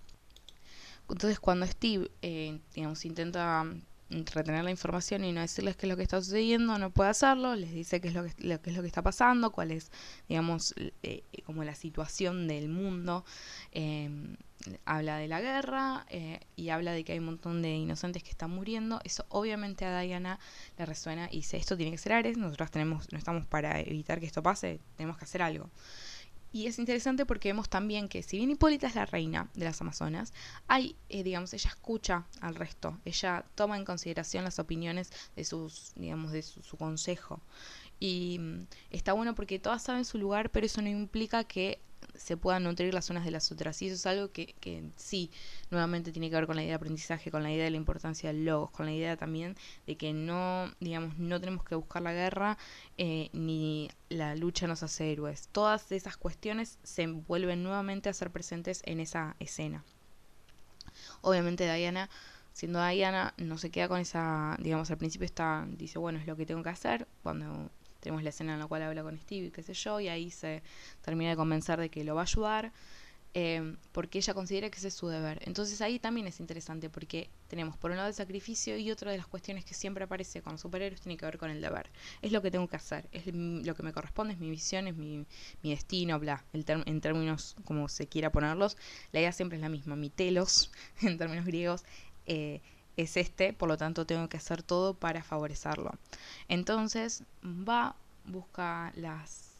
Entonces 1.10 1.40
cuando 1.40 1.66
Steve, 1.66 2.12
eh, 2.22 2.60
digamos, 2.74 3.06
intenta 3.06 3.66
retener 4.10 4.64
la 4.64 4.72
información 4.72 5.24
y 5.24 5.32
no 5.32 5.42
decirles 5.42 5.76
qué 5.76 5.86
es 5.86 5.90
lo 5.90 5.98
que 5.98 6.04
está 6.04 6.22
sucediendo, 6.22 6.78
no 6.78 6.92
puede 6.92 7.10
hacerlo, 7.10 7.56
les 7.56 7.72
dice 7.74 8.00
qué 8.00 8.08
es 8.08 8.14
lo 8.14 8.24
que, 8.24 8.30
es, 8.30 8.76
lo 8.76 8.82
que 8.82 8.88
está 8.88 9.02
pasando, 9.02 9.52
cuál 9.52 9.72
es, 9.72 9.92
digamos, 10.30 10.74
eh, 11.04 11.24
como 11.46 11.64
la 11.64 11.76
situación 11.76 12.48
del 12.48 12.70
mundo. 12.70 13.26
Em, 13.72 14.38
habla 14.86 15.18
de 15.18 15.28
la 15.28 15.40
guerra 15.40 16.06
eh, 16.10 16.40
y 16.56 16.70
habla 16.70 16.92
de 16.92 17.04
que 17.04 17.14
hay 17.14 17.20
un 17.20 17.26
montón 17.26 17.62
de 17.62 17.76
inocentes 17.76 18.24
que 18.24 18.32
están 18.32 18.52
muriendo. 18.52 19.00
Eso 19.04 19.26
obviamente 19.30 19.86
a 19.86 20.00
Diana 20.02 20.40
le 20.78 20.86
resuena 20.86 21.28
y 21.32 21.38
dice, 21.38 21.58
esto 21.58 21.78
tiene 21.78 21.92
que 21.92 21.98
ser 21.98 22.14
Ares, 22.14 22.38
nosotros 22.38 22.72
tenemos, 22.72 23.12
no 23.12 23.18
estamos 23.18 23.46
para 23.46 23.80
evitar 23.82 24.20
que 24.20 24.26
esto 24.26 24.42
pase, 24.44 24.80
tenemos 24.96 25.18
que 25.18 25.26
hacer 25.26 25.42
algo. 25.42 25.70
Y 26.58 26.66
es 26.66 26.80
interesante 26.80 27.28
porque 27.28 27.50
vemos 27.50 27.70
también 27.70 28.10
que 28.10 28.24
si 28.24 28.38
bien 28.38 28.50
Hipólita 28.50 28.88
es 28.88 28.96
la 28.96 29.06
reina 29.06 29.48
de 29.54 29.66
las 29.66 29.80
Amazonas, 29.80 30.34
hay, 30.68 30.96
eh, 31.08 31.22
digamos, 31.22 31.54
ella 31.54 31.70
escucha 31.70 32.26
al 32.42 32.56
resto, 32.56 32.98
ella 33.06 33.46
toma 33.54 33.78
en 33.78 33.86
consideración 33.86 34.44
las 34.44 34.58
opiniones 34.58 35.12
de 35.36 35.44
sus, 35.44 35.94
digamos, 35.94 36.32
de 36.32 36.42
su 36.42 36.76
consejo. 36.76 37.42
Y 38.00 38.40
mm, 38.40 38.68
está 38.90 39.14
bueno 39.14 39.36
porque 39.36 39.60
todas 39.60 39.84
saben 39.84 40.04
su 40.04 40.18
lugar, 40.18 40.50
pero 40.50 40.66
eso 40.66 40.82
no 40.82 40.90
implica 40.90 41.44
que 41.44 41.80
se 42.16 42.38
puedan 42.38 42.64
nutrir 42.64 42.94
las 42.94 43.10
unas 43.10 43.26
de 43.26 43.32
las 43.32 43.52
otras. 43.52 43.82
Y 43.82 43.88
eso 43.88 43.96
es 43.96 44.06
algo 44.06 44.32
que, 44.32 44.54
que 44.60 44.84
sí, 44.96 45.32
nuevamente 45.72 46.12
tiene 46.12 46.30
que 46.30 46.36
ver 46.36 46.48
con 46.48 46.56
la 46.56 46.64
idea 46.64 46.72
de 46.72 46.76
aprendizaje, 46.76 47.32
con 47.32 47.44
la 47.44 47.52
idea 47.52 47.66
de 47.66 47.72
la 47.72 47.78
importancia 47.78 48.32
del 48.32 48.46
logos, 48.46 48.72
con 48.72 48.86
la 48.86 48.94
idea 48.94 49.18
también 49.18 49.56
de 49.86 49.98
que 49.98 50.14
no, 50.14 50.72
digamos, 50.80 51.18
no 51.18 51.40
tenemos 51.40 51.64
que 51.64 51.76
buscar 51.76 52.02
la 52.02 52.14
guerra 52.14 52.58
eh, 52.98 53.30
ni 53.34 53.90
la 54.10 54.36
lucha 54.36 54.68
nos 54.68 54.84
hace 54.84 55.12
héroes. 55.12 55.50
Todas 55.52 55.92
esas 55.92 56.18
cuestiones 56.18 56.80
se 56.84 57.08
vuelven 57.08 57.64
nuevamente 57.64 58.10
a 58.10 58.14
ser 58.14 58.32
presentes 58.32 58.82
en 58.86 59.00
esa 59.00 59.36
escena. 59.40 59.84
Obviamente 61.22 61.72
Diana 61.72 62.10
siendo 62.58 62.84
Diana 62.84 63.36
no 63.38 63.60
se 63.60 63.70
queda 63.70 63.88
con 63.88 64.00
esa, 64.00 64.58
digamos, 64.60 64.90
al 64.90 64.98
principio 64.98 65.26
está, 65.26 65.68
dice, 65.70 66.00
bueno, 66.00 66.18
es 66.18 66.26
lo 66.26 66.36
que 66.36 66.48
tengo 66.48 66.64
que 66.64 66.70
hacer, 66.70 67.08
cuando 67.22 67.70
tenemos 68.08 68.24
la 68.24 68.30
escena 68.30 68.54
en 68.54 68.60
la 68.60 68.68
cual 68.68 68.84
habla 68.84 69.04
con 69.04 69.18
Steve, 69.20 69.52
qué 69.52 69.62
sé 69.62 69.74
yo, 69.74 70.00
y 70.00 70.08
ahí 70.08 70.32
se 70.32 70.64
termina 71.02 71.32
de 71.32 71.36
convencer 71.36 71.78
de 71.78 71.90
que 71.90 72.06
lo 72.06 72.16
va 72.16 72.22
a 72.22 72.24
ayudar, 72.24 72.72
eh, 73.34 73.76
porque 73.92 74.20
ella 74.20 74.34
considera 74.34 74.70
que 74.70 74.78
ese 74.78 74.88
es 74.88 74.94
su 74.94 75.10
deber. 75.10 75.42
Entonces 75.44 75.82
ahí 75.82 76.00
también 76.00 76.26
es 76.26 76.40
interesante, 76.40 76.90
porque 76.90 77.30
tenemos 77.50 77.76
por 77.76 77.92
un 77.92 77.98
lado 77.98 78.08
el 78.08 78.14
sacrificio 78.14 78.78
y 78.78 78.92
otra 78.92 79.12
de 79.12 79.18
las 79.18 79.28
cuestiones 79.28 79.66
que 79.66 79.74
siempre 79.74 80.06
aparece 80.06 80.42
con 80.42 80.58
superhéroes 80.58 81.02
tiene 81.02 81.18
que 81.18 81.26
ver 81.26 81.38
con 81.38 81.50
el 81.50 81.60
deber. 81.60 81.90
Es 82.22 82.32
lo 82.32 82.42
que 82.42 82.50
tengo 82.50 82.70
que 82.70 82.78
hacer, 82.78 83.10
es 83.12 83.26
lo 83.28 83.76
que 83.76 83.84
me 83.84 83.92
corresponde, 83.92 84.36
es 84.36 84.40
mi 84.40 84.50
visión, 84.50 84.88
es 84.88 84.96
mi, 84.96 85.26
mi 85.64 85.72
destino, 85.72 86.18
bla, 86.18 86.46
en 86.54 87.02
términos 87.02 87.58
como 87.66 87.90
se 87.90 88.08
quiera 88.08 88.32
ponerlos. 88.32 88.78
La 89.12 89.20
idea 89.20 89.34
siempre 89.34 89.58
es 89.58 89.62
la 89.62 89.68
misma, 89.68 89.98
mi 89.98 90.10
telos, 90.10 90.72
en 91.02 91.18
términos 91.18 91.46
griegos, 91.46 91.84
eh, 92.26 92.62
es 92.98 93.16
este, 93.16 93.54
por 93.54 93.70
lo 93.70 93.78
tanto 93.78 94.06
tengo 94.06 94.28
que 94.28 94.38
hacer 94.38 94.64
todo 94.64 94.96
para 94.96 95.24
favorecerlo. 95.24 95.92
Entonces 96.50 97.24
va, 97.44 97.96
busca 98.26 98.92
las, 98.96 99.52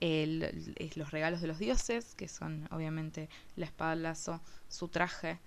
los 0.00 1.10
regalos 1.10 1.42
de 1.42 1.46
los 1.46 1.58
dioses, 1.58 2.14
que 2.14 2.26
son 2.26 2.66
obviamente 2.70 3.28
la 3.56 3.66
espada, 3.66 3.92
el 3.92 4.02
lazo, 4.02 4.40
su 4.68 4.88
traje 4.88 5.38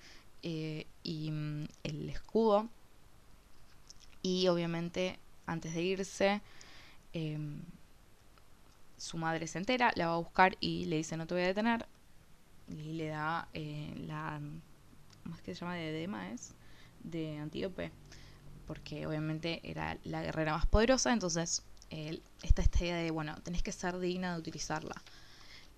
eh, 0.43 0.85
y 1.01 1.31
mm, 1.31 1.67
el 1.83 2.09
escudo. 2.09 2.69
Y 4.21 4.47
obviamente 4.47 5.19
antes 5.47 5.73
de 5.73 5.81
irse, 5.81 6.41
em, 7.13 7.61
su 8.97 9.17
madre 9.17 9.47
se 9.47 9.57
entera, 9.57 9.91
la 9.95 10.07
va 10.07 10.13
a 10.13 10.17
buscar 10.17 10.55
y 10.61 10.85
le 10.85 10.97
dice 10.97 11.17
no 11.17 11.25
te 11.27 11.33
voy 11.33 11.43
a 11.43 11.47
detener. 11.47 11.87
Y 12.69 12.93
le 12.93 13.07
da 13.07 13.47
eh, 13.53 13.93
la... 14.07 14.39
¿Cómo 15.23 15.35
es 15.35 15.41
que 15.41 15.55
se 15.55 15.61
llama? 15.61 15.75
De 15.75 15.89
edema, 15.89 16.29
¿es? 16.31 16.53
De 17.03 17.37
Antíope, 17.37 17.91
porque 18.65 19.05
obviamente 19.05 19.61
era 19.63 19.97
la 20.03 20.21
guerrera 20.21 20.53
más 20.53 20.65
poderosa, 20.65 21.13
entonces 21.13 21.63
está 22.41 22.61
esta 22.61 22.83
idea 22.83 22.97
de, 22.97 23.11
bueno, 23.11 23.35
tenés 23.43 23.61
que 23.61 23.71
ser 23.71 23.99
digna 23.99 24.33
de 24.33 24.39
utilizarla. 24.39 24.95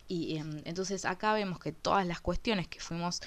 Y 0.08 0.38
em, 0.38 0.62
entonces 0.66 1.06
acá 1.06 1.34
vemos 1.34 1.60
que 1.60 1.72
todas 1.72 2.06
las 2.06 2.22
cuestiones 2.22 2.68
que 2.68 2.80
fuimos 2.80 3.22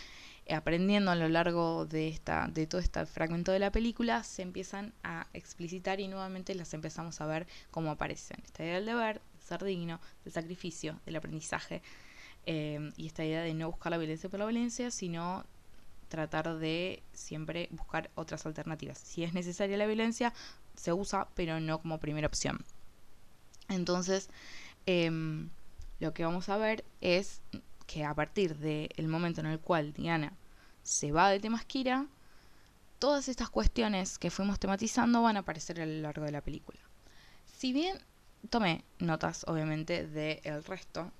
aprendiendo 0.50 1.10
a 1.10 1.14
lo 1.14 1.28
largo 1.28 1.84
de, 1.86 2.08
esta, 2.08 2.48
de 2.48 2.66
todo 2.66 2.80
este 2.80 3.04
fragmento 3.04 3.52
de 3.52 3.58
la 3.58 3.70
película 3.70 4.22
se 4.22 4.42
empiezan 4.42 4.94
a 5.02 5.26
explicitar 5.34 6.00
y 6.00 6.08
nuevamente 6.08 6.54
las 6.54 6.72
empezamos 6.72 7.20
a 7.20 7.26
ver 7.26 7.46
como 7.70 7.90
aparecen. 7.90 8.40
Esta 8.44 8.64
idea 8.64 8.76
del 8.76 8.86
deber, 8.86 9.20
de 9.34 9.40
ser 9.40 9.62
digno, 9.64 10.00
del 10.24 10.32
sacrificio, 10.32 11.00
del 11.04 11.16
aprendizaje 11.16 11.82
em, 12.46 12.92
y 12.96 13.06
esta 13.06 13.24
idea 13.24 13.42
de 13.42 13.52
no 13.54 13.70
buscar 13.70 13.90
la 13.90 13.98
violencia 13.98 14.30
por 14.30 14.38
la 14.38 14.46
violencia, 14.46 14.90
sino 14.90 15.44
tratar 16.08 16.58
de 16.58 17.02
siempre 17.12 17.68
buscar 17.70 18.10
otras 18.14 18.46
alternativas. 18.46 18.98
Si 18.98 19.24
es 19.24 19.34
necesaria 19.34 19.76
la 19.76 19.86
violencia, 19.86 20.32
se 20.74 20.92
usa, 20.92 21.28
pero 21.34 21.60
no 21.60 21.80
como 21.80 21.98
primera 21.98 22.26
opción. 22.26 22.64
Entonces, 23.68 24.30
em, 24.86 25.50
lo 26.00 26.14
que 26.14 26.24
vamos 26.24 26.48
a 26.48 26.56
ver 26.56 26.84
es 27.00 27.40
que 27.86 28.04
a 28.04 28.14
partir 28.14 28.56
del 28.56 29.08
momento 29.08 29.40
en 29.40 29.46
el 29.46 29.60
cual 29.60 29.92
Diana 29.92 30.32
se 30.82 31.12
va 31.12 31.30
de 31.30 31.40
Temasquira, 31.40 32.06
todas 32.98 33.28
estas 33.28 33.50
cuestiones 33.50 34.18
que 34.18 34.30
fuimos 34.30 34.58
tematizando 34.58 35.22
van 35.22 35.36
a 35.36 35.40
aparecer 35.40 35.80
a 35.80 35.86
lo 35.86 36.00
largo 36.00 36.24
de 36.24 36.32
la 36.32 36.40
película. 36.40 36.78
Si 37.58 37.72
bien 37.72 37.98
tomé 38.50 38.84
notas, 38.98 39.44
obviamente, 39.48 40.06
del 40.06 40.64
resto, 40.64 41.10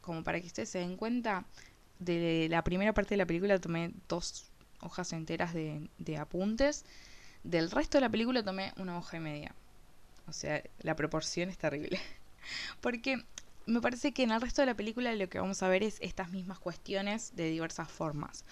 como 0.00 0.24
para 0.24 0.40
que 0.40 0.46
ustedes 0.46 0.68
se 0.68 0.78
den 0.78 0.96
cuenta, 0.96 1.44
de 2.00 2.48
la 2.50 2.64
primera 2.64 2.92
parte 2.92 3.10
de 3.10 3.18
la 3.18 3.26
película 3.26 3.60
tomé 3.60 3.92
dos 4.08 4.50
hojas 4.80 5.12
enteras 5.12 5.54
de, 5.54 6.16
apuntes. 6.18 6.84
Del 7.44 7.70
resto 7.70 7.98
de 7.98 8.02
la 8.02 8.10
película 8.10 8.42
tomé 8.42 8.72
una 8.76 8.98
hoja 8.98 9.18
y 9.18 9.20
media. 9.20 9.54
O 10.26 10.32
sea, 10.32 10.62
la 10.80 10.96
proporción 10.96 11.48
es 11.48 11.58
terrible. 11.58 12.00
Porque 12.80 13.24
me 13.66 13.80
parece 13.80 14.12
que 14.12 14.22
en 14.22 14.32
el 14.32 14.40
resto 14.40 14.62
de 14.62 14.66
la 14.66 14.74
película 14.74 15.14
lo 15.14 15.28
que 15.28 15.38
vamos 15.38 15.62
a 15.62 15.68
ver 15.68 15.82
es 15.82 15.98
estas 16.00 16.30
mismas 16.30 16.58
cuestiones 16.58 17.36
de 17.36 17.50
diversas 17.50 17.90
formas. 17.90 18.44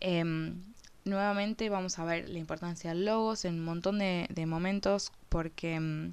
Em, 0.00 0.62
nuevamente 1.04 1.68
vamos 1.68 1.98
a 1.98 2.04
ver 2.04 2.28
la 2.28 2.38
importancia 2.38 2.90
del 2.90 3.04
logos 3.04 3.44
en 3.44 3.54
un 3.54 3.64
montón 3.64 3.98
de, 3.98 4.26
de 4.30 4.46
momentos 4.46 5.12
porque 5.28 5.74
em, 5.74 6.12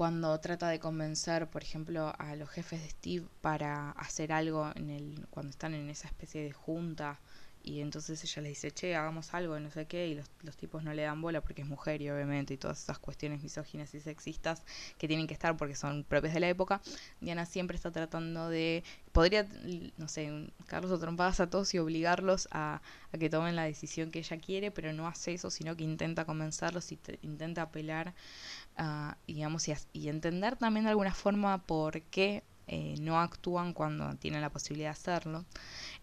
cuando 0.00 0.40
trata 0.40 0.70
de 0.70 0.78
convencer, 0.78 1.46
por 1.50 1.62
ejemplo, 1.62 2.14
a 2.18 2.34
los 2.34 2.48
jefes 2.48 2.80
de 2.80 2.88
Steve 2.88 3.26
para 3.42 3.90
hacer 3.90 4.32
algo 4.32 4.72
en 4.74 4.88
el, 4.88 5.26
cuando 5.28 5.50
están 5.50 5.74
en 5.74 5.90
esa 5.90 6.08
especie 6.08 6.42
de 6.42 6.52
junta 6.52 7.20
y 7.62 7.80
entonces 7.80 8.24
ella 8.24 8.42
le 8.42 8.48
dice, 8.48 8.70
che, 8.70 8.96
hagamos 8.96 9.34
algo, 9.34 9.60
no 9.60 9.70
sé 9.70 9.86
qué, 9.86 10.08
y 10.08 10.14
los, 10.14 10.30
los, 10.42 10.56
tipos 10.56 10.82
no 10.82 10.94
le 10.94 11.02
dan 11.02 11.20
bola 11.20 11.42
porque 11.42 11.60
es 11.60 11.68
mujer 11.68 12.00
y 12.00 12.08
obviamente, 12.08 12.54
y 12.54 12.56
todas 12.56 12.82
esas 12.82 12.98
cuestiones 12.98 13.42
misóginas 13.42 13.94
y 13.94 14.00
sexistas 14.00 14.62
que 14.96 15.06
tienen 15.06 15.26
que 15.26 15.34
estar 15.34 15.54
porque 15.58 15.74
son 15.74 16.04
propias 16.04 16.32
de 16.32 16.40
la 16.40 16.48
época, 16.48 16.80
Diana 17.20 17.44
siempre 17.44 17.76
está 17.76 17.90
tratando 17.90 18.48
de, 18.48 18.82
podría, 19.12 19.46
no 19.98 20.08
sé, 20.08 20.50
Carlos 20.66 20.90
o 20.92 20.98
trompadas 20.98 21.40
a 21.40 21.50
todos 21.50 21.74
y 21.74 21.78
obligarlos 21.78 22.48
a, 22.50 22.80
a, 23.12 23.18
que 23.18 23.28
tomen 23.28 23.54
la 23.54 23.64
decisión 23.64 24.10
que 24.10 24.20
ella 24.20 24.38
quiere, 24.38 24.70
pero 24.70 24.94
no 24.94 25.06
hace 25.06 25.34
eso, 25.34 25.50
sino 25.50 25.76
que 25.76 25.84
intenta 25.84 26.24
convencerlos 26.24 26.90
y 26.92 26.98
intenta 27.20 27.62
apelar, 27.62 28.14
uh, 28.78 29.12
digamos, 29.26 29.68
y, 29.68 29.74
y 29.92 30.08
entender 30.08 30.56
también 30.56 30.84
de 30.84 30.90
alguna 30.90 31.14
forma 31.14 31.58
por 31.66 32.02
qué 32.02 32.44
eh, 32.72 32.94
no 33.00 33.18
actúan 33.18 33.72
cuando 33.72 34.14
tienen 34.14 34.42
la 34.42 34.50
posibilidad 34.50 34.90
de 34.90 34.92
hacerlo. 34.92 35.44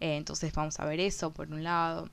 Eh, 0.00 0.16
entonces 0.16 0.52
vamos 0.52 0.78
a 0.78 0.84
ver 0.84 1.00
eso 1.00 1.32
por 1.32 1.48
un 1.50 1.64
lado. 1.64 2.10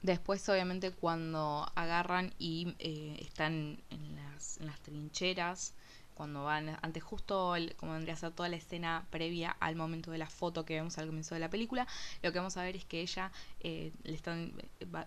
Después, 0.00 0.46
obviamente, 0.50 0.92
cuando 0.92 1.66
agarran 1.74 2.34
y 2.38 2.76
eh, 2.78 3.16
están 3.22 3.82
en 3.88 4.16
las, 4.16 4.58
en 4.58 4.66
las 4.66 4.78
trincheras, 4.80 5.74
cuando 6.14 6.44
van, 6.44 6.78
antes 6.82 7.02
justo, 7.02 7.54
como 7.76 7.92
vendría 7.92 8.14
a 8.14 8.16
ser 8.16 8.32
toda 8.32 8.48
la 8.48 8.56
escena 8.56 9.06
previa 9.10 9.56
al 9.60 9.76
momento 9.76 10.10
de 10.10 10.18
la 10.18 10.28
foto 10.28 10.64
que 10.64 10.74
vemos 10.74 10.96
al 10.98 11.06
comienzo 11.06 11.34
de 11.34 11.40
la 11.40 11.50
película, 11.50 11.86
lo 12.22 12.32
que 12.32 12.38
vamos 12.38 12.56
a 12.56 12.62
ver 12.62 12.76
es 12.76 12.84
que 12.84 13.00
ella 13.00 13.32
eh, 13.60 13.92
le 14.04 14.14
están, 14.14 14.52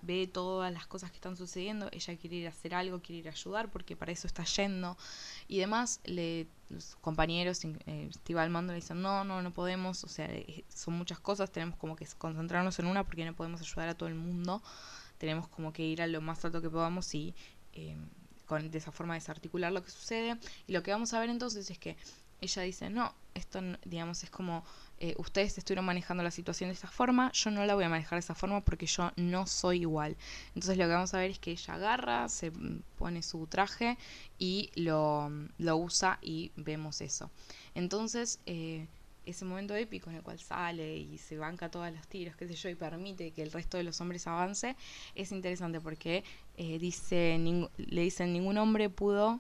ve 0.02 0.28
todas 0.28 0.72
las 0.72 0.88
cosas 0.88 1.12
que 1.12 1.18
están 1.18 1.38
sucediendo, 1.38 1.90
ella 1.92 2.18
quiere 2.18 2.36
ir 2.38 2.46
a 2.48 2.50
hacer 2.50 2.76
algo, 2.76 3.02
quiere 3.02 3.20
ir 3.20 3.28
a 3.30 3.32
ayudar 3.32 3.70
porque 3.72 3.96
para 3.96 4.12
eso 4.12 4.28
está 4.28 4.44
yendo. 4.44 4.98
Y 5.48 5.60
demás, 5.60 6.02
le, 6.06 6.48
los 6.70 6.96
compañeros, 6.98 7.62
eh, 7.64 8.10
Steve 8.14 8.40
al 8.42 8.50
mando 8.50 8.74
le 8.74 8.78
dicen, 8.78 9.02
no, 9.02 9.24
no, 9.24 9.42
no 9.42 9.52
podemos, 9.52 10.04
o 10.04 10.08
sea, 10.08 10.26
eh, 10.26 10.66
son 10.68 10.96
muchas 10.96 11.20
cosas, 11.20 11.52
tenemos 11.52 11.78
como 11.78 11.96
que 11.96 12.06
concentrarnos 12.18 12.78
en 12.80 12.88
una 12.88 13.04
porque 13.04 13.26
no 13.26 13.34
podemos 13.34 13.62
ayudar 13.62 13.90
a 13.90 13.96
todo 13.96 14.10
el 14.10 14.16
mundo, 14.16 14.62
tenemos 15.18 15.48
como 15.48 15.72
que 15.74 15.84
ir 15.84 16.02
a 16.02 16.08
lo 16.08 16.22
más 16.22 16.44
alto 16.44 16.62
que 16.62 16.70
podamos 16.70 17.14
y... 17.16 17.34
Eh, 17.74 17.96
con, 18.48 18.72
de 18.72 18.78
esa 18.78 18.92
forma 18.92 19.14
desarticular 19.14 19.72
lo 19.72 19.84
que 19.84 19.92
sucede. 19.92 20.38
Y 20.66 20.72
lo 20.74 20.82
que 20.82 20.92
vamos 20.92 21.14
a 21.14 21.20
ver 21.20 21.30
entonces 21.30 21.70
es 21.70 21.78
que 21.78 21.96
ella 22.42 22.62
dice, 22.62 22.90
no, 22.90 23.14
esto 23.34 23.60
digamos 23.86 24.24
es 24.24 24.30
como 24.30 24.64
eh, 25.00 25.16
ustedes 25.18 25.58
estuvieron 25.58 25.86
manejando 25.86 26.24
la 26.24 26.32
situación 26.32 26.70
de 26.70 26.74
esta 26.74 26.88
forma, 26.88 27.32
yo 27.32 27.52
no 27.52 27.66
la 27.66 27.76
voy 27.76 27.84
a 27.84 27.90
manejar 27.90 28.18
de 28.18 28.22
esa 28.22 28.36
forma 28.36 28.62
porque 28.62 28.86
yo 28.86 29.12
no 29.16 29.48
soy 29.48 29.82
igual. 29.82 30.16
Entonces 30.50 30.78
lo 30.78 30.86
que 30.86 30.94
vamos 30.94 31.14
a 31.14 31.20
ver 31.20 31.32
es 31.32 31.40
que 31.40 31.52
ella 31.52 31.74
agarra, 31.76 32.30
se 32.30 32.52
pone 32.98 33.22
su 33.22 33.46
traje 33.48 33.98
y 34.40 34.72
lo, 34.76 35.32
lo 35.58 35.78
usa 35.78 36.20
y 36.22 36.52
vemos 36.56 37.02
eso. 37.02 37.32
Entonces 37.76 38.40
eh, 38.46 38.88
ese 39.26 39.46
momento 39.46 39.76
épico 39.76 40.10
en 40.10 40.18
el 40.18 40.24
cual 40.24 40.40
sale 40.40 40.98
y 40.98 41.18
se 41.18 41.38
banca 41.38 41.70
todas 41.70 41.94
las 41.94 42.08
tiras, 42.08 42.36
qué 42.36 42.48
sé 42.48 42.56
yo, 42.56 42.70
y 42.70 42.76
permite 42.76 43.32
que 43.32 43.44
el 43.44 43.52
resto 43.52 43.78
de 43.78 43.84
los 43.84 44.00
hombres 44.00 44.26
avance, 44.26 44.76
es 45.16 45.32
interesante 45.32 45.82
porque 45.82 46.24
eh, 46.58 46.80
dice, 46.80 47.40
le 47.78 48.02
dicen 48.02 48.34
ningún 48.34 48.58
hombre 48.58 48.90
pudo, 48.90 49.40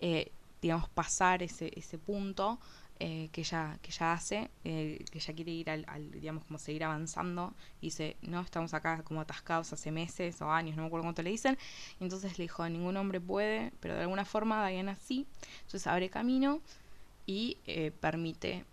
eh, 0.00 0.32
digamos, 0.60 0.88
pasar 0.88 1.42
ese, 1.42 1.70
ese 1.76 1.98
punto 1.98 2.58
eh, 2.98 3.28
que, 3.30 3.42
ella, 3.42 3.78
que 3.80 3.90
ella 3.90 4.12
hace, 4.12 4.50
eh, 4.64 5.04
que 5.12 5.18
ella 5.18 5.34
quiere 5.34 5.52
ir 5.52 5.70
al, 5.70 6.10
digamos, 6.10 6.44
como 6.44 6.58
seguir 6.58 6.82
avanzando. 6.82 7.54
Dice, 7.80 8.16
no, 8.22 8.40
estamos 8.40 8.74
acá 8.74 9.04
como 9.04 9.20
atascados 9.20 9.72
hace 9.72 9.92
meses 9.92 10.42
o 10.42 10.50
años, 10.50 10.76
no 10.76 10.82
me 10.82 10.88
acuerdo 10.88 11.04
cuánto 11.04 11.22
le 11.22 11.30
dicen. 11.30 11.56
Y 12.00 12.04
entonces 12.04 12.36
le 12.38 12.44
dijo, 12.44 12.68
ningún 12.68 12.96
hombre 12.96 13.20
puede, 13.20 13.72
pero 13.78 13.94
de 13.94 14.00
alguna 14.00 14.24
forma 14.24 14.66
Diana 14.68 14.96
sí. 14.96 15.28
Entonces 15.60 15.86
abre 15.86 16.10
camino 16.10 16.60
y 17.24 17.58
permite 18.00 18.64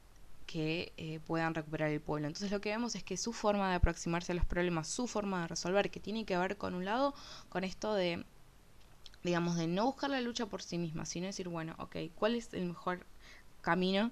que 0.45 1.21
puedan 1.25 1.53
recuperar 1.53 1.89
el 1.89 2.01
pueblo. 2.01 2.27
Entonces 2.27 2.51
lo 2.51 2.61
que 2.61 2.69
vemos 2.69 2.95
es 2.95 3.03
que 3.03 3.17
su 3.17 3.33
forma 3.33 3.69
de 3.69 3.75
aproximarse 3.75 4.31
a 4.31 4.35
los 4.35 4.45
problemas, 4.45 4.87
su 4.87 5.07
forma 5.07 5.41
de 5.41 5.47
resolver, 5.47 5.91
que 5.91 5.99
tiene 5.99 6.25
que 6.25 6.37
ver 6.37 6.57
con 6.57 6.75
un 6.75 6.85
lado, 6.85 7.13
con 7.49 7.63
esto 7.63 7.93
de 7.93 8.25
digamos, 9.23 9.55
de 9.55 9.65
no 9.65 9.85
buscar 9.85 10.11
la 10.11 10.21
lucha 10.21 10.45
por 10.45 10.61
sí 10.61 10.77
misma, 10.77 11.03
sino 11.05 11.25
decir, 11.25 11.49
bueno, 11.49 11.75
ok, 11.79 11.95
¿cuál 12.13 12.35
es 12.35 12.53
el 12.53 12.65
mejor 12.65 13.07
camino 13.61 14.11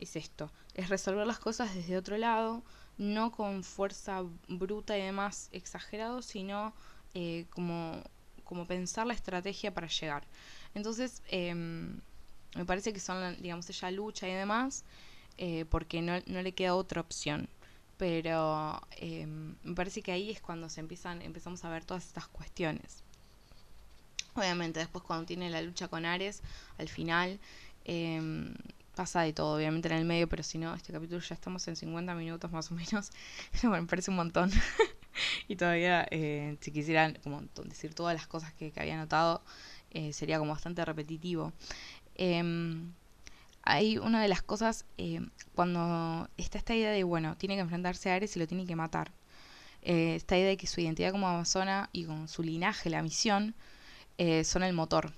es 0.00 0.16
esto, 0.16 0.50
es 0.74 0.88
resolver 0.88 1.26
las 1.26 1.38
cosas 1.38 1.74
desde 1.74 1.96
otro 1.96 2.16
lado, 2.16 2.64
no 2.96 3.30
con 3.30 3.62
fuerza 3.62 4.22
bruta 4.48 4.96
y 4.96 5.02
demás 5.02 5.48
exagerado, 5.52 6.22
sino 6.22 6.74
eh, 7.14 7.46
como, 7.50 8.02
como 8.44 8.66
pensar 8.66 9.06
la 9.06 9.14
estrategia 9.14 9.74
para 9.74 9.88
llegar. 9.88 10.26
Entonces, 10.74 11.22
em, 11.28 12.00
me 12.56 12.64
parece 12.64 12.92
que 12.92 13.00
son, 13.00 13.40
digamos, 13.42 13.68
ella 13.68 13.90
lucha 13.90 14.26
y 14.26 14.32
demás, 14.32 14.84
eh, 15.38 15.64
porque 15.68 16.02
no, 16.02 16.14
no, 16.26 16.42
le 16.42 16.52
queda 16.52 16.74
otra 16.74 17.00
opción. 17.00 17.48
Pero 17.96 18.80
em, 18.92 19.56
me 19.62 19.74
parece 19.74 20.02
que 20.02 20.12
ahí 20.12 20.30
es 20.30 20.40
cuando 20.40 20.68
se 20.68 20.80
empiezan, 20.80 21.22
empezamos 21.22 21.64
a 21.64 21.70
ver 21.70 21.84
todas 21.84 22.06
estas 22.06 22.28
cuestiones. 22.28 23.02
Obviamente, 24.34 24.80
después 24.80 25.04
cuando 25.04 25.26
tiene 25.26 25.50
la 25.50 25.60
lucha 25.60 25.88
con 25.88 26.06
Ares, 26.06 26.42
al 26.78 26.88
final, 26.88 27.40
Em, 27.84 28.54
pasa 28.94 29.22
de 29.22 29.32
todo, 29.32 29.56
obviamente, 29.56 29.88
en 29.88 29.94
el 29.94 30.04
medio, 30.04 30.28
pero 30.28 30.42
si 30.42 30.58
no, 30.58 30.74
este 30.74 30.92
capítulo 30.92 31.20
ya 31.20 31.34
estamos 31.34 31.66
en 31.68 31.76
50 31.76 32.14
minutos 32.14 32.50
más 32.52 32.70
o 32.70 32.74
menos. 32.74 33.10
bueno, 33.62 33.82
me 33.82 33.88
parece 33.88 34.10
un 34.10 34.16
montón. 34.16 34.50
y 35.48 35.56
todavía, 35.56 36.06
eh, 36.10 36.56
si 36.60 36.70
quisieran 36.72 37.18
como 37.22 37.42
decir 37.64 37.94
todas 37.94 38.14
las 38.14 38.26
cosas 38.26 38.52
que, 38.54 38.72
había 38.76 38.96
notado, 38.96 39.42
eh, 39.90 40.12
sería 40.12 40.38
como 40.38 40.52
bastante 40.52 40.84
repetitivo. 40.84 41.52
Hay 43.70 43.98
una 43.98 44.22
de 44.22 44.28
las 44.28 44.42
cosas, 44.42 44.84
eh, 44.98 45.20
cuando 45.54 46.28
está 46.36 46.58
esta 46.58 46.74
idea 46.74 46.90
de, 46.90 47.04
bueno, 47.04 47.36
tiene 47.36 47.54
que 47.54 47.60
enfrentarse 47.60 48.10
a 48.10 48.14
Ares 48.16 48.36
y 48.36 48.38
lo 48.40 48.46
tiene 48.46 48.66
que 48.66 48.76
matar. 48.76 49.12
esta 49.82 50.36
idea 50.36 50.48
de 50.48 50.56
que 50.56 50.66
su 50.66 50.80
identidad 50.80 51.12
como 51.12 51.28
amazona 51.28 51.88
y 51.92 52.04
con 52.04 52.28
su 52.28 52.42
linaje, 52.42 52.90
la 52.90 53.02
misión, 53.02 53.54
son 54.44 54.62
el 54.62 54.74
motor 54.74 55.12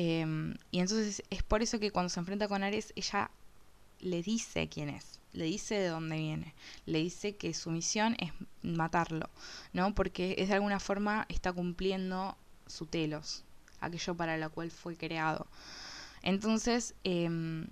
Em, 0.00 0.54
y 0.70 0.78
entonces 0.78 1.24
es 1.28 1.42
por 1.42 1.60
eso 1.60 1.80
que 1.80 1.90
cuando 1.90 2.08
se 2.08 2.20
enfrenta 2.20 2.46
con 2.46 2.62
Ares, 2.62 2.92
ella 2.94 3.32
le 3.98 4.22
dice 4.22 4.68
quién 4.68 4.90
es, 4.90 5.18
le 5.32 5.46
dice 5.46 5.74
de 5.74 5.88
dónde 5.88 6.16
viene, 6.16 6.54
le 6.86 7.00
dice 7.00 7.36
que 7.36 7.52
su 7.52 7.70
misión 7.70 8.14
es 8.20 8.30
matarlo, 8.62 9.28
¿no? 9.72 9.96
Porque 9.96 10.36
es 10.38 10.48
de 10.48 10.54
alguna 10.54 10.78
forma 10.78 11.26
está 11.28 11.52
cumpliendo 11.52 12.36
su 12.68 12.86
telos, 12.86 13.44
aquello 13.80 14.14
para 14.14 14.36
lo 14.36 14.50
cual 14.50 14.70
fue 14.70 14.96
creado. 14.96 15.48
Entonces, 16.22 16.94
em, 17.04 17.66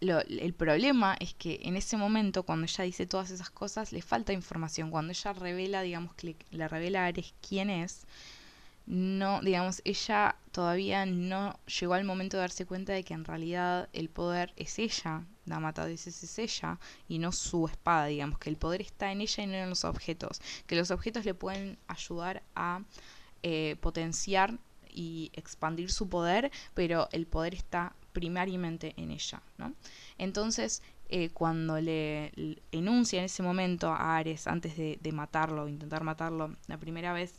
el 0.00 0.54
problema 0.54 1.16
es 1.18 1.34
que 1.34 1.60
en 1.62 1.76
ese 1.76 1.96
momento, 1.96 2.42
cuando 2.42 2.66
ella 2.66 2.84
dice 2.84 3.06
todas 3.06 3.30
esas 3.30 3.50
cosas, 3.50 3.92
le 3.92 4.02
falta 4.02 4.32
información. 4.32 4.90
Cuando 4.90 5.12
ella 5.12 5.32
revela, 5.32 5.82
digamos 5.82 6.14
que 6.14 6.36
le, 6.50 6.68
revela 6.68 7.04
a 7.04 7.06
Ares 7.06 7.34
quién 7.46 7.70
es, 7.70 8.06
no, 8.86 9.40
digamos, 9.40 9.80
ella 9.84 10.36
todavía 10.52 11.06
no 11.06 11.58
llegó 11.80 11.94
al 11.94 12.04
momento 12.04 12.36
de 12.36 12.42
darse 12.42 12.66
cuenta 12.66 12.92
de 12.92 13.02
que 13.02 13.14
en 13.14 13.24
realidad 13.24 13.88
el 13.94 14.10
poder 14.10 14.52
es 14.56 14.78
ella, 14.78 15.24
la 15.46 15.58
mata 15.58 15.86
de 15.86 15.94
es 15.94 16.38
ella 16.38 16.78
y 17.08 17.18
no 17.18 17.32
su 17.32 17.66
espada, 17.66 18.06
digamos, 18.06 18.38
que 18.38 18.50
el 18.50 18.56
poder 18.56 18.82
está 18.82 19.10
en 19.10 19.22
ella 19.22 19.42
y 19.42 19.46
no 19.46 19.54
en 19.54 19.70
los 19.70 19.84
objetos, 19.84 20.40
que 20.66 20.76
los 20.76 20.90
objetos 20.90 21.24
le 21.24 21.32
pueden 21.32 21.78
ayudar 21.88 22.42
a 22.54 22.82
eh, 23.42 23.76
potenciar 23.80 24.58
y 24.94 25.30
expandir 25.34 25.90
su 25.90 26.08
poder, 26.08 26.50
pero 26.72 27.08
el 27.12 27.26
poder 27.26 27.54
está 27.54 27.94
primariamente 28.12 28.94
en 28.96 29.10
ella, 29.10 29.42
¿no? 29.58 29.74
Entonces, 30.18 30.82
eh, 31.08 31.30
cuando 31.30 31.80
le, 31.80 32.32
enuncia 32.72 33.18
en 33.18 33.26
ese 33.26 33.42
momento 33.42 33.88
a 33.88 34.16
Ares 34.16 34.46
antes 34.46 34.76
de, 34.76 34.98
de 35.02 35.12
matarlo, 35.12 35.68
intentar 35.68 36.04
matarlo 36.04 36.56
la 36.66 36.78
primera 36.78 37.12
vez, 37.12 37.34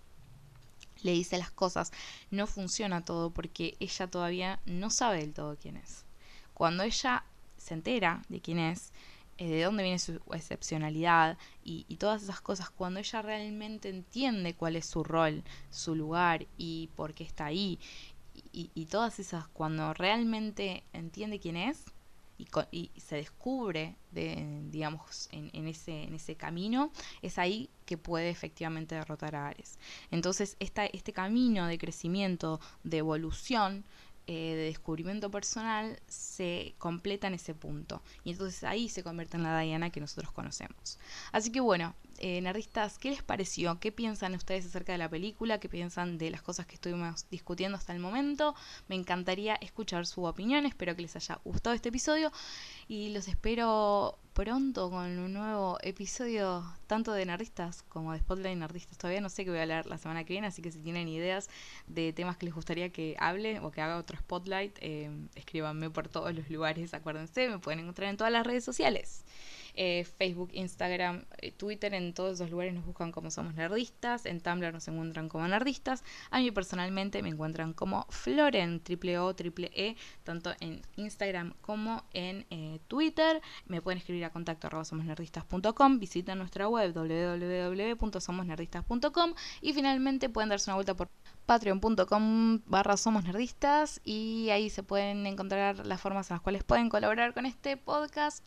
le 1.01 1.11
dice 1.11 1.37
las 1.37 1.51
cosas, 1.51 1.91
no 2.31 2.47
funciona 2.47 3.03
todo 3.03 3.31
porque 3.31 3.75
ella 3.79 4.07
todavía 4.07 4.59
no 4.65 4.89
sabe 4.89 5.19
del 5.19 5.33
todo 5.33 5.57
quién 5.59 5.77
es. 5.77 6.03
Cuando 6.53 6.83
ella 6.83 7.23
se 7.57 7.73
entera 7.73 8.21
de 8.29 8.41
quién 8.41 8.59
es, 8.59 8.91
eh, 9.37 9.49
de 9.49 9.63
dónde 9.63 9.83
viene 9.83 9.99
su 9.99 10.19
excepcionalidad 10.33 11.37
y, 11.63 11.83
todas 11.97 12.23
esas 12.23 12.41
cosas, 12.41 12.69
cuando 12.69 12.99
ella 12.99 13.21
realmente 13.21 13.89
entiende 13.89 14.53
cuál 14.53 14.75
es 14.75 14.85
su 14.85 15.03
rol, 15.03 15.43
su 15.69 15.95
lugar 15.95 16.47
y 16.57 16.89
por 16.95 17.13
qué 17.13 17.23
está 17.23 17.45
ahí, 17.45 17.79
y, 18.51 18.71
y 18.73 18.85
todas 18.85 19.19
esas, 19.19 19.47
cuando 19.47 19.93
realmente 19.93 20.83
entiende 20.93 21.39
quién 21.39 21.57
es, 21.57 21.85
y, 22.71 22.91
se 22.97 23.15
descubre, 23.15 23.95
de, 24.11 24.61
digamos, 24.69 25.29
en, 25.31 25.67
ese, 25.67 26.03
en 26.03 26.13
ese 26.15 26.35
camino, 26.35 26.91
es 27.21 27.37
ahí 27.37 27.69
que 27.85 27.97
puede 27.97 28.29
efectivamente 28.29 28.95
derrotar 28.95 29.35
a 29.35 29.47
Ares. 29.47 29.79
Entonces, 30.11 30.57
esta, 30.59 30.85
este 30.85 31.13
camino 31.13 31.67
de 31.67 31.77
crecimiento, 31.77 32.59
de 32.83 32.97
evolución, 32.97 33.85
eh, 34.27 34.55
de 34.55 34.63
descubrimiento 34.63 35.29
personal, 35.29 35.99
se 36.07 36.75
completa 36.77 37.27
en 37.27 37.35
ese 37.35 37.53
punto. 37.53 38.01
Y 38.23 38.31
entonces 38.31 38.63
ahí 38.63 38.89
se 38.89 39.03
convierte 39.03 39.37
en 39.37 39.43
la 39.43 39.59
Diana 39.59 39.89
que 39.89 39.99
nosotros 39.99 40.31
conocemos. 40.31 40.99
Así 41.31 41.51
que 41.51 41.59
bueno, 41.59 41.95
eh, 42.17 42.41
nerdistas, 42.41 42.97
¿qué 42.97 43.09
les 43.09 43.23
pareció? 43.23 43.79
¿Qué 43.79 43.91
piensan 43.91 44.35
ustedes 44.35 44.65
acerca 44.65 44.91
de 44.91 44.97
la 44.97 45.09
película? 45.09 45.59
¿Qué 45.59 45.69
piensan 45.69 46.17
de 46.17 46.29
las 46.29 46.41
cosas 46.41 46.65
que 46.65 46.75
estuvimos 46.75 47.29
discutiendo 47.29 47.77
hasta 47.77 47.93
el 47.93 47.99
momento? 47.99 48.55
Me 48.87 48.95
encantaría 48.95 49.55
escuchar 49.55 50.05
su 50.05 50.23
opinión, 50.23 50.65
espero 50.65 50.95
que 50.95 51.01
les 51.01 51.15
haya 51.15 51.39
gustado 51.43 51.75
este 51.75 51.89
episodio 51.89 52.31
y 52.87 53.09
los 53.09 53.27
espero 53.27 54.17
pronto 54.33 54.89
con 54.89 55.17
un 55.17 55.33
nuevo 55.33 55.77
episodio 55.81 56.63
tanto 56.87 57.13
de 57.13 57.25
nerdistas 57.25 57.83
como 57.83 58.11
de 58.11 58.19
Spotlight 58.19 58.57
Nerdistas. 58.57 58.97
Todavía 58.97 59.21
no 59.21 59.29
sé 59.29 59.45
qué 59.45 59.51
voy 59.51 59.59
a 59.59 59.65
leer 59.65 59.85
la 59.85 59.97
semana 59.97 60.25
que 60.25 60.33
viene, 60.33 60.47
así 60.47 60.61
que 60.61 60.71
si 60.71 60.79
tienen 60.79 61.07
ideas 61.07 61.49
de 61.87 62.11
temas 62.11 62.35
que 62.35 62.45
les 62.45 62.53
gustaría 62.53 62.89
que 62.89 63.15
hable 63.17 63.59
o 63.61 63.71
que 63.71 63.81
haga 63.81 63.97
otro 63.97 64.17
Spotlight, 64.17 64.77
eh, 64.81 65.09
escríbanme 65.35 65.89
por 65.89 66.09
todos 66.09 66.35
los 66.35 66.49
lugares, 66.49 66.93
acuérdense, 66.93 67.47
me 67.49 67.59
pueden 67.59 67.79
encontrar 67.79 68.09
en 68.09 68.17
todas 68.17 68.33
las 68.33 68.45
redes 68.45 68.65
sociales. 68.65 69.23
Eh, 69.77 70.05
Facebook, 70.17 70.51
Instagram, 70.53 71.25
eh, 71.37 71.51
Twitter, 71.51 71.93
en 71.93 72.13
todos 72.13 72.35
esos 72.35 72.49
lugares 72.49 72.73
nos 72.73 72.85
buscan 72.85 73.11
como 73.11 73.29
Somos 73.29 73.55
Nerdistas, 73.55 74.25
en 74.25 74.39
Tumblr 74.39 74.71
nos 74.73 74.87
encuentran 74.87 75.27
como 75.27 75.45
Nerdistas, 75.47 76.05
a 76.31 76.39
mí 76.39 76.49
personalmente 76.51 77.21
me 77.21 77.27
encuentran 77.29 77.73
como 77.73 78.05
Floren, 78.09 78.79
triple 78.79 79.19
O, 79.19 79.35
triple 79.35 79.71
E, 79.75 79.97
tanto 80.23 80.53
en 80.61 80.81
Instagram 80.95 81.53
como 81.61 82.05
en 82.13 82.45
eh, 82.49 82.79
Twitter, 82.87 83.41
me 83.67 83.81
pueden 83.81 83.97
escribir 83.97 84.23
a 84.25 84.31
contacto 84.31 84.67
arroba 84.67 84.85
visiten 85.99 86.37
nuestra 86.37 86.69
web 86.69 86.93
www.somosnerdistas.com 86.93 89.33
y 89.61 89.73
finalmente 89.73 90.29
pueden 90.29 90.49
darse 90.49 90.69
una 90.69 90.75
vuelta 90.75 90.95
por 90.95 91.09
patreon.com 91.45 92.61
barra 92.65 92.97
somos 92.97 93.23
nerdistas 93.23 94.01
y 94.03 94.49
ahí 94.49 94.69
se 94.69 94.83
pueden 94.83 95.25
encontrar 95.27 95.85
las 95.85 96.01
formas 96.01 96.29
en 96.29 96.35
las 96.35 96.41
cuales 96.41 96.63
pueden 96.63 96.89
colaborar 96.89 97.33
con 97.33 97.45
este 97.45 97.77
podcast. 97.77 98.45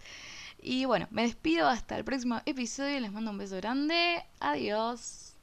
Y 0.70 0.84
bueno, 0.84 1.08
me 1.10 1.22
despido 1.22 1.66
hasta 1.66 1.96
el 1.96 2.04
próximo 2.04 2.42
episodio. 2.44 3.00
Les 3.00 3.10
mando 3.10 3.30
un 3.30 3.38
beso 3.38 3.56
grande. 3.56 4.22
Adiós. 4.38 5.37